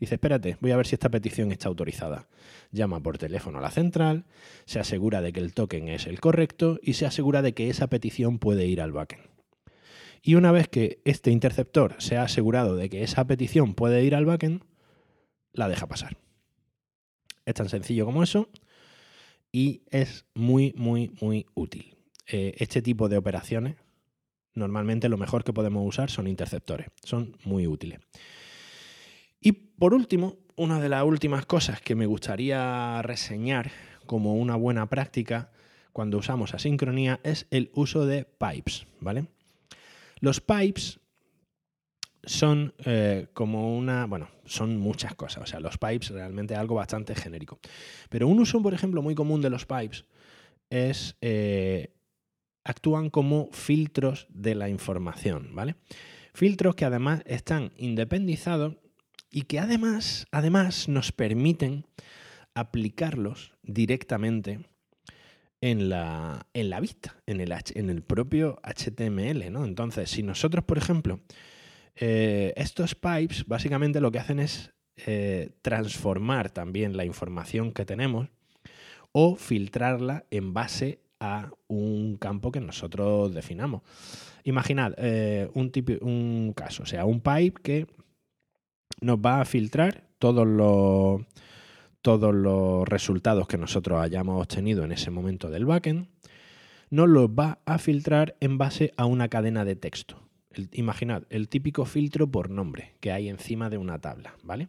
dice, 0.00 0.16
espérate, 0.16 0.56
voy 0.60 0.70
a 0.70 0.76
ver 0.76 0.86
si 0.86 0.94
esta 0.94 1.08
petición 1.08 1.52
está 1.52 1.68
autorizada. 1.68 2.28
Llama 2.72 3.02
por 3.02 3.18
teléfono 3.18 3.58
a 3.58 3.62
la 3.62 3.70
central, 3.70 4.24
se 4.64 4.78
asegura 4.78 5.20
de 5.20 5.32
que 5.32 5.40
el 5.40 5.54
token 5.54 5.88
es 5.88 6.06
el 6.06 6.20
correcto 6.20 6.78
y 6.82 6.94
se 6.94 7.06
asegura 7.06 7.42
de 7.42 7.54
que 7.54 7.70
esa 7.70 7.88
petición 7.88 8.38
puede 8.38 8.66
ir 8.66 8.80
al 8.80 8.92
backend. 8.92 9.24
Y 10.22 10.34
una 10.34 10.50
vez 10.52 10.68
que 10.68 11.00
este 11.04 11.30
interceptor 11.30 11.94
se 11.98 12.16
ha 12.16 12.22
asegurado 12.22 12.76
de 12.76 12.88
que 12.88 13.02
esa 13.02 13.26
petición 13.26 13.74
puede 13.74 14.02
ir 14.02 14.14
al 14.14 14.26
backend, 14.26 14.62
la 15.52 15.68
deja 15.68 15.86
pasar. 15.86 16.16
Es 17.44 17.54
tan 17.54 17.68
sencillo 17.68 18.04
como 18.04 18.22
eso 18.22 18.48
y 19.52 19.82
es 19.90 20.26
muy, 20.34 20.74
muy, 20.76 21.12
muy 21.20 21.46
útil. 21.54 21.96
Eh, 22.26 22.54
este 22.58 22.82
tipo 22.82 23.08
de 23.08 23.16
operaciones, 23.16 23.76
normalmente 24.52 25.08
lo 25.08 25.16
mejor 25.16 25.44
que 25.44 25.52
podemos 25.52 25.86
usar 25.86 26.10
son 26.10 26.26
interceptores, 26.26 26.88
son 27.04 27.36
muy 27.44 27.66
útiles. 27.66 28.00
Y 29.46 29.52
por 29.52 29.94
último, 29.94 30.38
una 30.56 30.80
de 30.80 30.88
las 30.88 31.04
últimas 31.04 31.46
cosas 31.46 31.80
que 31.80 31.94
me 31.94 32.06
gustaría 32.06 33.00
reseñar 33.02 33.70
como 34.04 34.34
una 34.34 34.56
buena 34.56 34.88
práctica 34.88 35.52
cuando 35.92 36.18
usamos 36.18 36.52
asincronía 36.52 37.20
es 37.22 37.46
el 37.52 37.70
uso 37.72 38.06
de 38.06 38.24
pipes, 38.24 38.88
¿vale? 38.98 39.28
Los 40.18 40.40
pipes 40.40 40.98
son 42.24 42.74
eh, 42.86 43.28
como 43.34 43.78
una, 43.78 44.06
bueno, 44.06 44.30
son 44.46 44.78
muchas 44.78 45.14
cosas, 45.14 45.44
o 45.44 45.46
sea, 45.46 45.60
los 45.60 45.78
pipes 45.78 46.08
realmente 46.08 46.54
es 46.54 46.58
algo 46.58 46.74
bastante 46.74 47.14
genérico. 47.14 47.60
Pero 48.08 48.26
un 48.26 48.40
uso, 48.40 48.60
por 48.60 48.74
ejemplo, 48.74 49.00
muy 49.00 49.14
común 49.14 49.42
de 49.42 49.50
los 49.50 49.64
pipes 49.64 50.06
es, 50.70 51.16
eh, 51.20 51.94
actúan 52.64 53.10
como 53.10 53.48
filtros 53.52 54.26
de 54.28 54.56
la 54.56 54.68
información, 54.68 55.54
¿vale? 55.54 55.76
Filtros 56.34 56.74
que 56.74 56.84
además 56.84 57.22
están 57.26 57.70
independizados 57.76 58.78
y 59.30 59.42
que 59.42 59.58
además, 59.58 60.26
además 60.30 60.88
nos 60.88 61.12
permiten 61.12 61.86
aplicarlos 62.54 63.52
directamente 63.62 64.60
en 65.60 65.88
la, 65.88 66.46
en 66.54 66.70
la 66.70 66.80
vista, 66.80 67.16
en 67.26 67.40
el, 67.40 67.52
en 67.74 67.90
el 67.90 68.02
propio 68.02 68.60
HTML, 68.62 69.50
¿no? 69.50 69.64
Entonces, 69.64 70.10
si 70.10 70.22
nosotros, 70.22 70.64
por 70.64 70.78
ejemplo, 70.78 71.20
eh, 71.96 72.52
estos 72.56 72.94
pipes 72.94 73.46
básicamente 73.46 74.00
lo 74.00 74.12
que 74.12 74.18
hacen 74.18 74.38
es 74.38 74.72
eh, 75.06 75.50
transformar 75.62 76.50
también 76.50 76.96
la 76.96 77.04
información 77.04 77.72
que 77.72 77.84
tenemos 77.84 78.28
o 79.12 79.36
filtrarla 79.36 80.24
en 80.30 80.52
base 80.52 81.00
a 81.20 81.50
un 81.68 82.16
campo 82.18 82.52
que 82.52 82.60
nosotros 82.60 83.32
definamos. 83.34 83.82
Imaginad 84.44 84.94
eh, 84.98 85.50
un, 85.54 85.72
un 86.02 86.52
caso, 86.54 86.82
o 86.82 86.86
sea, 86.86 87.04
un 87.06 87.20
pipe 87.20 87.62
que 87.62 87.86
nos 89.00 89.18
va 89.18 89.40
a 89.40 89.44
filtrar 89.44 90.04
todos 90.18 90.46
los, 90.46 91.22
todos 92.02 92.34
los 92.34 92.88
resultados 92.88 93.46
que 93.48 93.58
nosotros 93.58 94.00
hayamos 94.00 94.40
obtenido 94.40 94.84
en 94.84 94.92
ese 94.92 95.10
momento 95.10 95.50
del 95.50 95.66
backend, 95.66 96.08
nos 96.90 97.08
los 97.08 97.28
va 97.28 97.58
a 97.66 97.78
filtrar 97.78 98.36
en 98.40 98.58
base 98.58 98.92
a 98.96 99.06
una 99.06 99.28
cadena 99.28 99.64
de 99.64 99.76
texto 99.76 100.26
imaginad, 100.72 101.24
el 101.30 101.48
típico 101.48 101.84
filtro 101.84 102.30
por 102.30 102.50
nombre 102.50 102.92
que 103.00 103.12
hay 103.12 103.28
encima 103.28 103.70
de 103.70 103.78
una 103.78 103.98
tabla, 103.98 104.34
¿vale? 104.42 104.68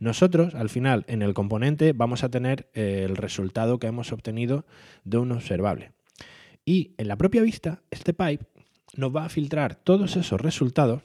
Nosotros, 0.00 0.54
al 0.54 0.68
final, 0.68 1.04
en 1.06 1.22
el 1.22 1.34
componente 1.34 1.92
vamos 1.92 2.24
a 2.24 2.30
tener 2.30 2.68
eh, 2.74 3.06
el 3.08 3.16
resultado 3.16 3.78
que 3.78 3.86
hemos 3.86 4.12
obtenido 4.12 4.64
de 5.04 5.18
un 5.18 5.32
observable. 5.32 5.92
Y 6.64 6.94
en 6.98 7.08
la 7.08 7.16
propia 7.16 7.42
vista, 7.42 7.82
este 7.90 8.12
pipe 8.12 8.46
nos 8.96 9.14
va 9.14 9.24
a 9.24 9.28
filtrar 9.28 9.76
todos 9.76 10.16
esos 10.16 10.40
resultados, 10.40 11.02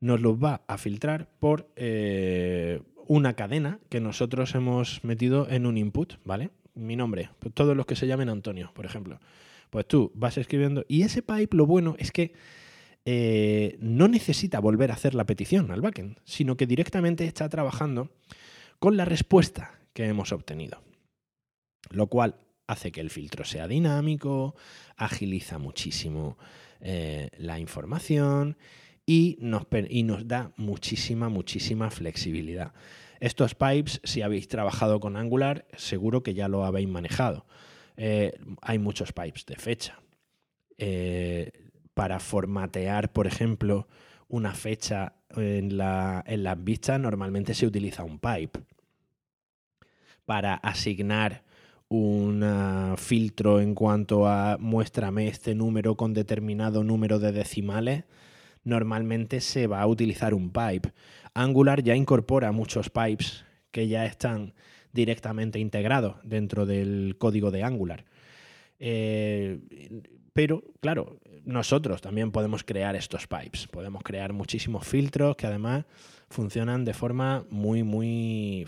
nos 0.00 0.20
los 0.20 0.42
va 0.42 0.62
a 0.66 0.78
filtrar 0.78 1.28
por 1.38 1.70
eh, 1.76 2.82
una 3.06 3.34
cadena 3.34 3.80
que 3.88 4.00
nosotros 4.00 4.54
hemos 4.54 5.02
metido 5.04 5.48
en 5.48 5.66
un 5.66 5.78
input, 5.78 6.14
¿vale? 6.24 6.50
Mi 6.74 6.96
nombre, 6.96 7.30
pues 7.38 7.54
todos 7.54 7.76
los 7.76 7.86
que 7.86 7.96
se 7.96 8.06
llamen 8.06 8.28
Antonio, 8.28 8.70
por 8.74 8.84
ejemplo. 8.84 9.20
Pues 9.70 9.86
tú 9.86 10.12
vas 10.14 10.36
escribiendo. 10.38 10.84
Y 10.88 11.02
ese 11.02 11.22
pipe, 11.22 11.56
lo 11.56 11.66
bueno 11.66 11.96
es 11.98 12.12
que 12.12 12.34
eh, 13.04 13.76
no 13.80 14.08
necesita 14.08 14.60
volver 14.60 14.90
a 14.90 14.94
hacer 14.94 15.14
la 15.14 15.24
petición 15.24 15.70
al 15.70 15.80
backend, 15.80 16.18
sino 16.24 16.56
que 16.56 16.66
directamente 16.66 17.24
está 17.24 17.48
trabajando 17.48 18.10
con 18.78 18.96
la 18.96 19.04
respuesta 19.04 19.78
que 19.92 20.06
hemos 20.06 20.32
obtenido. 20.32 20.82
Lo 21.90 22.08
cual 22.08 22.36
hace 22.66 22.92
que 22.92 23.00
el 23.00 23.10
filtro 23.10 23.44
sea 23.44 23.68
dinámico, 23.68 24.56
agiliza 24.96 25.58
muchísimo 25.58 26.36
eh, 26.80 27.30
la 27.38 27.58
información 27.58 28.56
y 29.06 29.38
nos, 29.40 29.66
y 29.88 30.02
nos, 30.02 30.26
da 30.28 30.52
muchísima, 30.56 31.28
muchísima 31.28 31.90
flexibilidad. 31.90 32.72
Estos 33.20 33.54
pipes, 33.54 34.00
si 34.04 34.20
habéis 34.20 34.48
trabajado 34.48 35.00
con 35.00 35.16
Angular, 35.16 35.66
seguro 35.76 36.22
que 36.22 36.34
ya 36.34 36.48
lo 36.48 36.64
habéis 36.64 36.88
manejado. 36.88 37.46
Eh, 37.96 38.38
hay 38.60 38.78
muchos 38.78 39.12
pipes 39.12 39.46
de 39.46 39.56
fecha 39.56 39.98
para 41.96 42.20
formatear, 42.20 43.10
por 43.10 43.26
ejemplo, 43.26 43.88
una 44.28 44.52
fecha 44.52 45.14
en, 45.34 45.78
la, 45.78 46.22
en 46.26 46.42
las 46.42 46.62
vistas, 46.62 47.00
normalmente 47.00 47.54
se 47.54 47.66
utiliza 47.66 48.04
un 48.04 48.18
pipe. 48.18 48.60
Para 50.26 50.56
asignar 50.56 51.42
un 51.88 52.94
filtro 52.98 53.62
en 53.62 53.74
cuanto 53.74 54.26
a 54.26 54.58
muéstrame 54.58 55.28
este 55.28 55.54
número 55.54 55.96
con 55.96 56.12
determinado 56.12 56.84
número 56.84 57.18
de 57.18 57.32
decimales, 57.32 58.04
normalmente 58.66 59.40
se 59.40 59.68
va 59.68 59.80
a 59.80 59.86
utilizar 59.86 60.34
un 60.34 60.50
pipe. 60.50 60.92
Angular 61.34 61.82
ya 61.82 61.94
incorpora 61.94 62.50
muchos 62.52 62.90
pipes 62.90 63.44
que 63.70 63.88
ya 63.88 64.04
están 64.04 64.54
directamente 64.92 65.60
integrados 65.60 66.16
dentro 66.24 66.66
del 66.66 67.16
código 67.16 67.50
de 67.50 67.62
Angular. 67.62 68.04
Eh, 68.80 69.60
pero, 70.32 70.64
claro, 70.80 71.20
nosotros 71.44 72.02
también 72.02 72.32
podemos 72.32 72.64
crear 72.64 72.96
estos 72.96 73.28
pipes. 73.28 73.68
Podemos 73.68 74.02
crear 74.02 74.32
muchísimos 74.32 74.86
filtros 74.86 75.36
que 75.36 75.46
además 75.46 75.84
funcionan 76.28 76.84
de 76.84 76.92
forma 76.92 77.46
muy, 77.50 77.84
muy... 77.84 78.66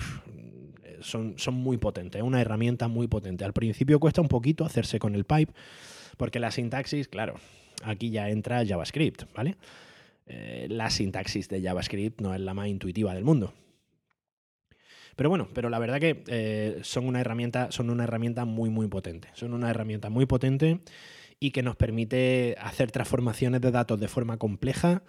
Son, 1.00 1.34
son 1.38 1.54
muy 1.54 1.76
potentes, 1.76 2.20
es 2.20 2.26
una 2.26 2.40
herramienta 2.40 2.88
muy 2.88 3.08
potente. 3.08 3.44
Al 3.44 3.52
principio 3.52 4.00
cuesta 4.00 4.20
un 4.20 4.28
poquito 4.28 4.64
hacerse 4.64 4.98
con 4.98 5.14
el 5.14 5.24
pipe, 5.24 5.52
porque 6.16 6.40
la 6.40 6.50
sintaxis, 6.50 7.06
claro, 7.06 7.34
aquí 7.84 8.10
ya 8.10 8.30
entra 8.30 8.64
JavaScript, 8.66 9.24
¿vale? 9.34 9.56
Eh, 10.28 10.66
la 10.70 10.90
sintaxis 10.90 11.48
de 11.48 11.62
JavaScript 11.62 12.20
no 12.20 12.34
es 12.34 12.40
la 12.40 12.52
más 12.52 12.68
intuitiva 12.68 13.14
del 13.14 13.24
mundo. 13.24 13.54
Pero 15.16 15.30
bueno, 15.30 15.48
pero 15.52 15.68
la 15.68 15.80
verdad 15.80 15.98
que 15.98 16.22
eh, 16.28 16.78
son 16.82 17.06
una 17.06 17.20
herramienta, 17.20 17.72
son 17.72 17.90
una 17.90 18.04
herramienta 18.04 18.44
muy, 18.44 18.70
muy 18.70 18.86
potente. 18.86 19.28
Son 19.32 19.52
una 19.52 19.70
herramienta 19.70 20.10
muy 20.10 20.26
potente 20.26 20.80
y 21.40 21.50
que 21.50 21.62
nos 21.62 21.76
permite 21.76 22.56
hacer 22.60 22.92
transformaciones 22.92 23.60
de 23.60 23.70
datos 23.70 23.98
de 23.98 24.06
forma 24.06 24.36
compleja, 24.36 25.02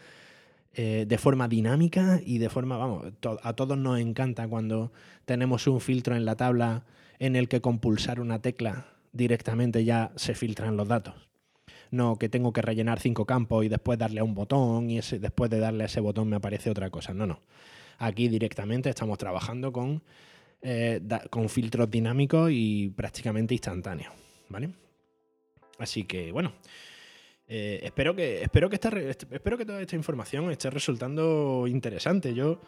eh, 0.74 1.06
de 1.08 1.18
forma 1.18 1.48
dinámica 1.48 2.22
y 2.26 2.38
de 2.38 2.50
forma, 2.50 2.78
vamos, 2.78 3.06
a 3.44 3.54
todos 3.54 3.78
nos 3.78 4.00
encanta 4.00 4.48
cuando 4.48 4.92
tenemos 5.26 5.68
un 5.68 5.82
filtro 5.82 6.16
en 6.16 6.26
la 6.26 6.36
tabla 6.36 6.86
en 7.20 7.36
el 7.36 7.48
que 7.48 7.62
con 7.62 7.80
pulsar 7.80 8.20
una 8.20 8.42
tecla 8.42 8.88
directamente 9.12 9.84
ya 9.84 10.12
se 10.16 10.34
filtran 10.34 10.78
los 10.78 10.88
datos. 10.88 11.29
No 11.92 12.18
que 12.18 12.30
tengo 12.30 12.54
que 12.54 12.62
rellenar 12.62 13.00
cinco 13.00 13.26
campos 13.26 13.66
y 13.66 13.70
después 13.70 13.98
darle 13.98 14.20
a 14.20 14.24
un 14.24 14.36
botón 14.36 14.90
y 14.90 15.00
ese, 15.00 15.20
después 15.20 15.50
de 15.50 15.60
darle 15.60 15.84
a 15.84 15.86
ese 15.88 16.00
botón 16.00 16.30
me 16.30 16.36
aparece 16.36 16.70
otra 16.70 16.90
cosa. 16.90 17.14
No, 17.14 17.26
no. 17.26 17.42
Aquí 17.98 18.28
directamente 18.28 18.90
estamos 18.90 19.18
trabajando 19.18 19.72
con, 19.72 20.02
eh, 20.62 21.02
con 21.30 21.50
filtros 21.50 21.90
dinámicos 21.90 22.52
y 22.54 22.90
prácticamente 22.90 23.54
instantáneos. 23.54 24.14
¿Vale? 24.50 24.72
Así 25.80 26.04
que, 26.04 26.32
bueno, 26.32 26.54
eh, 27.48 27.80
espero, 27.84 28.16
que, 28.16 28.44
espero, 28.44 28.70
que 28.70 28.76
esta, 28.76 28.90
espero 29.00 29.58
que 29.58 29.66
toda 29.66 29.82
esta 29.82 29.96
información 29.96 30.52
esté 30.52 30.70
resultando 30.70 31.66
interesante. 31.68 32.34
Yo, 32.34 32.60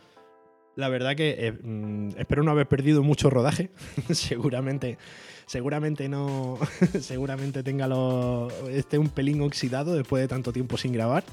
la 0.75 0.89
verdad 0.89 1.15
que 1.15 1.35
eh, 1.37 1.51
mm, 1.51 2.09
espero 2.17 2.43
no 2.43 2.51
haber 2.51 2.67
perdido 2.67 3.03
mucho 3.03 3.29
rodaje. 3.29 3.71
seguramente, 4.11 4.97
seguramente 5.45 6.09
no, 6.09 6.57
seguramente 6.99 7.63
tenga 7.63 7.87
lo, 7.87 8.49
esté 8.69 8.97
un 8.97 9.09
pelín 9.09 9.41
oxidado 9.41 9.93
después 9.93 10.21
de 10.21 10.27
tanto 10.27 10.53
tiempo 10.53 10.77
sin 10.77 10.93
grabar. 10.93 11.23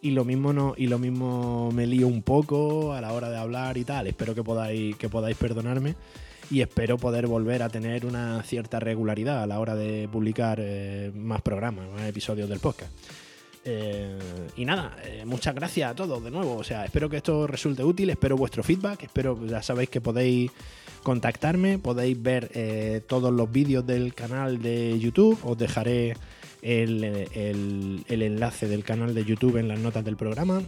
Y 0.00 0.10
lo 0.10 0.24
mismo 0.24 0.52
no, 0.52 0.74
y 0.76 0.86
lo 0.86 0.98
mismo 0.98 1.72
me 1.72 1.86
lío 1.86 2.06
un 2.08 2.22
poco 2.22 2.92
a 2.92 3.00
la 3.00 3.12
hora 3.14 3.30
de 3.30 3.38
hablar 3.38 3.78
y 3.78 3.84
tal. 3.84 4.06
Espero 4.06 4.34
que 4.34 4.42
podáis, 4.42 4.96
que 4.96 5.08
podáis 5.08 5.36
perdonarme 5.36 5.94
y 6.50 6.60
espero 6.60 6.98
poder 6.98 7.26
volver 7.26 7.62
a 7.62 7.70
tener 7.70 8.04
una 8.04 8.42
cierta 8.42 8.80
regularidad 8.80 9.42
a 9.42 9.46
la 9.46 9.58
hora 9.60 9.74
de 9.74 10.08
publicar 10.12 10.58
eh, 10.60 11.10
más 11.14 11.40
programas, 11.40 11.88
más 11.88 12.06
episodios 12.06 12.50
del 12.50 12.60
podcast. 12.60 12.92
Eh, 13.66 14.18
y 14.56 14.66
nada, 14.66 14.94
eh, 15.04 15.24
muchas 15.24 15.54
gracias 15.54 15.90
a 15.90 15.94
todos 15.94 16.22
de 16.22 16.30
nuevo. 16.30 16.56
O 16.56 16.64
sea, 16.64 16.84
espero 16.84 17.08
que 17.08 17.16
esto 17.16 17.46
resulte 17.46 17.82
útil, 17.82 18.10
espero 18.10 18.36
vuestro 18.36 18.62
feedback, 18.62 19.04
espero, 19.04 19.38
ya 19.46 19.62
sabéis 19.62 19.88
que 19.88 20.02
podéis 20.02 20.50
contactarme, 21.02 21.78
podéis 21.78 22.22
ver 22.22 22.50
eh, 22.54 23.00
todos 23.06 23.32
los 23.32 23.50
vídeos 23.50 23.86
del 23.86 24.12
canal 24.14 24.60
de 24.60 24.98
YouTube, 24.98 25.38
os 25.44 25.56
dejaré 25.56 26.14
el, 26.62 27.04
el 27.04 28.22
enlace 28.22 28.68
del 28.68 28.84
canal 28.84 29.14
de 29.14 29.24
YouTube 29.24 29.56
en 29.56 29.68
las 29.68 29.78
notas 29.78 30.04
del 30.04 30.16
programa. 30.16 30.62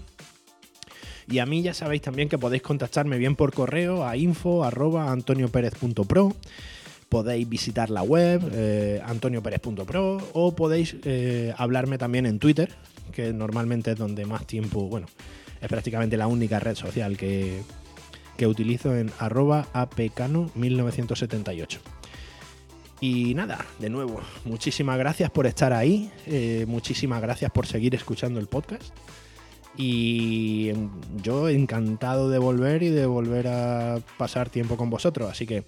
Y 1.29 1.41
a 1.41 1.47
mí 1.47 1.63
ya 1.63 1.75
sabéis 1.75 2.03
también 2.03 2.29
que 2.29 2.39
podéis 2.39 2.63
contactarme 2.63 3.19
bien 3.19 3.35
por 3.35 3.53
correo 3.53 4.07
a 4.07 4.17
info.antonioperez.pro. 4.17 6.37
Podéis 7.09 7.49
visitar 7.49 7.91
la 7.91 8.03
web 8.03 8.43
eh, 8.53 9.01
antonioperez.pro 9.05 10.19
o 10.33 10.57
podéis 10.57 10.97
eh, 11.05 11.55
hablarme 11.57 11.99
también 11.99 12.27
en 12.27 12.39
Twitter, 12.39 12.75
que 13.13 13.33
normalmente 13.33 13.93
es 13.93 13.97
donde 13.97 14.27
más 14.27 14.47
tiempo, 14.47 14.89
bueno, 14.89 15.07
es 15.61 15.69
prácticamente 15.69 16.17
la 16.17 16.27
única 16.27 16.59
red 16.59 16.75
social 16.75 17.17
que, 17.17 17.63
que 18.37 18.47
utilizo 18.47 18.97
en 18.97 19.11
arroba 19.19 19.67
apcano1978. 19.73 21.79
Y 23.01 23.35
nada, 23.35 23.65
de 23.79 23.91
nuevo, 23.91 24.21
muchísimas 24.45 24.99
gracias 24.99 25.31
por 25.31 25.47
estar 25.47 25.73
ahí, 25.73 26.11
eh, 26.27 26.65
muchísimas 26.67 27.21
gracias 27.21 27.51
por 27.51 27.67
seguir 27.67 27.95
escuchando 27.95 28.41
el 28.41 28.47
podcast. 28.47 28.85
Y 29.77 30.73
yo 31.23 31.51
encantado 31.51 32.31
de 32.31 32.39
volver 32.39 32.83
y 32.83 32.89
de 32.89 33.05
volver 33.05 33.49
a 33.49 33.99
pasar 34.17 34.49
tiempo 34.49 34.79
con 34.79 34.89
vosotros. 34.89 35.31
Así 35.31 35.47
que 35.47 35.65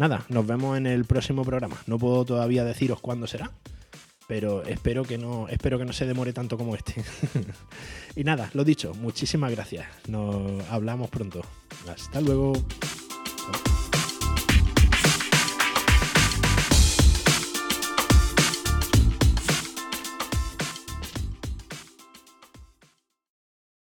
nada, 0.00 0.24
nos 0.30 0.46
vemos 0.46 0.78
en 0.78 0.86
el 0.86 1.04
próximo 1.04 1.44
programa. 1.44 1.76
No 1.86 1.98
puedo 1.98 2.24
todavía 2.24 2.64
deciros 2.64 3.00
cuándo 3.00 3.26
será, 3.26 3.50
pero 4.26 4.64
espero 4.64 5.04
que 5.04 5.18
no, 5.18 5.46
espero 5.48 5.78
que 5.78 5.84
no 5.84 5.92
se 5.92 6.06
demore 6.06 6.32
tanto 6.32 6.56
como 6.56 6.74
este. 6.74 7.04
y 8.16 8.24
nada, 8.24 8.50
lo 8.54 8.64
dicho, 8.64 8.94
muchísimas 8.94 9.50
gracias. 9.52 9.86
Nos 10.08 10.66
hablamos 10.70 11.10
pronto. 11.10 11.42
Hasta 11.86 12.22
luego. 12.22 12.54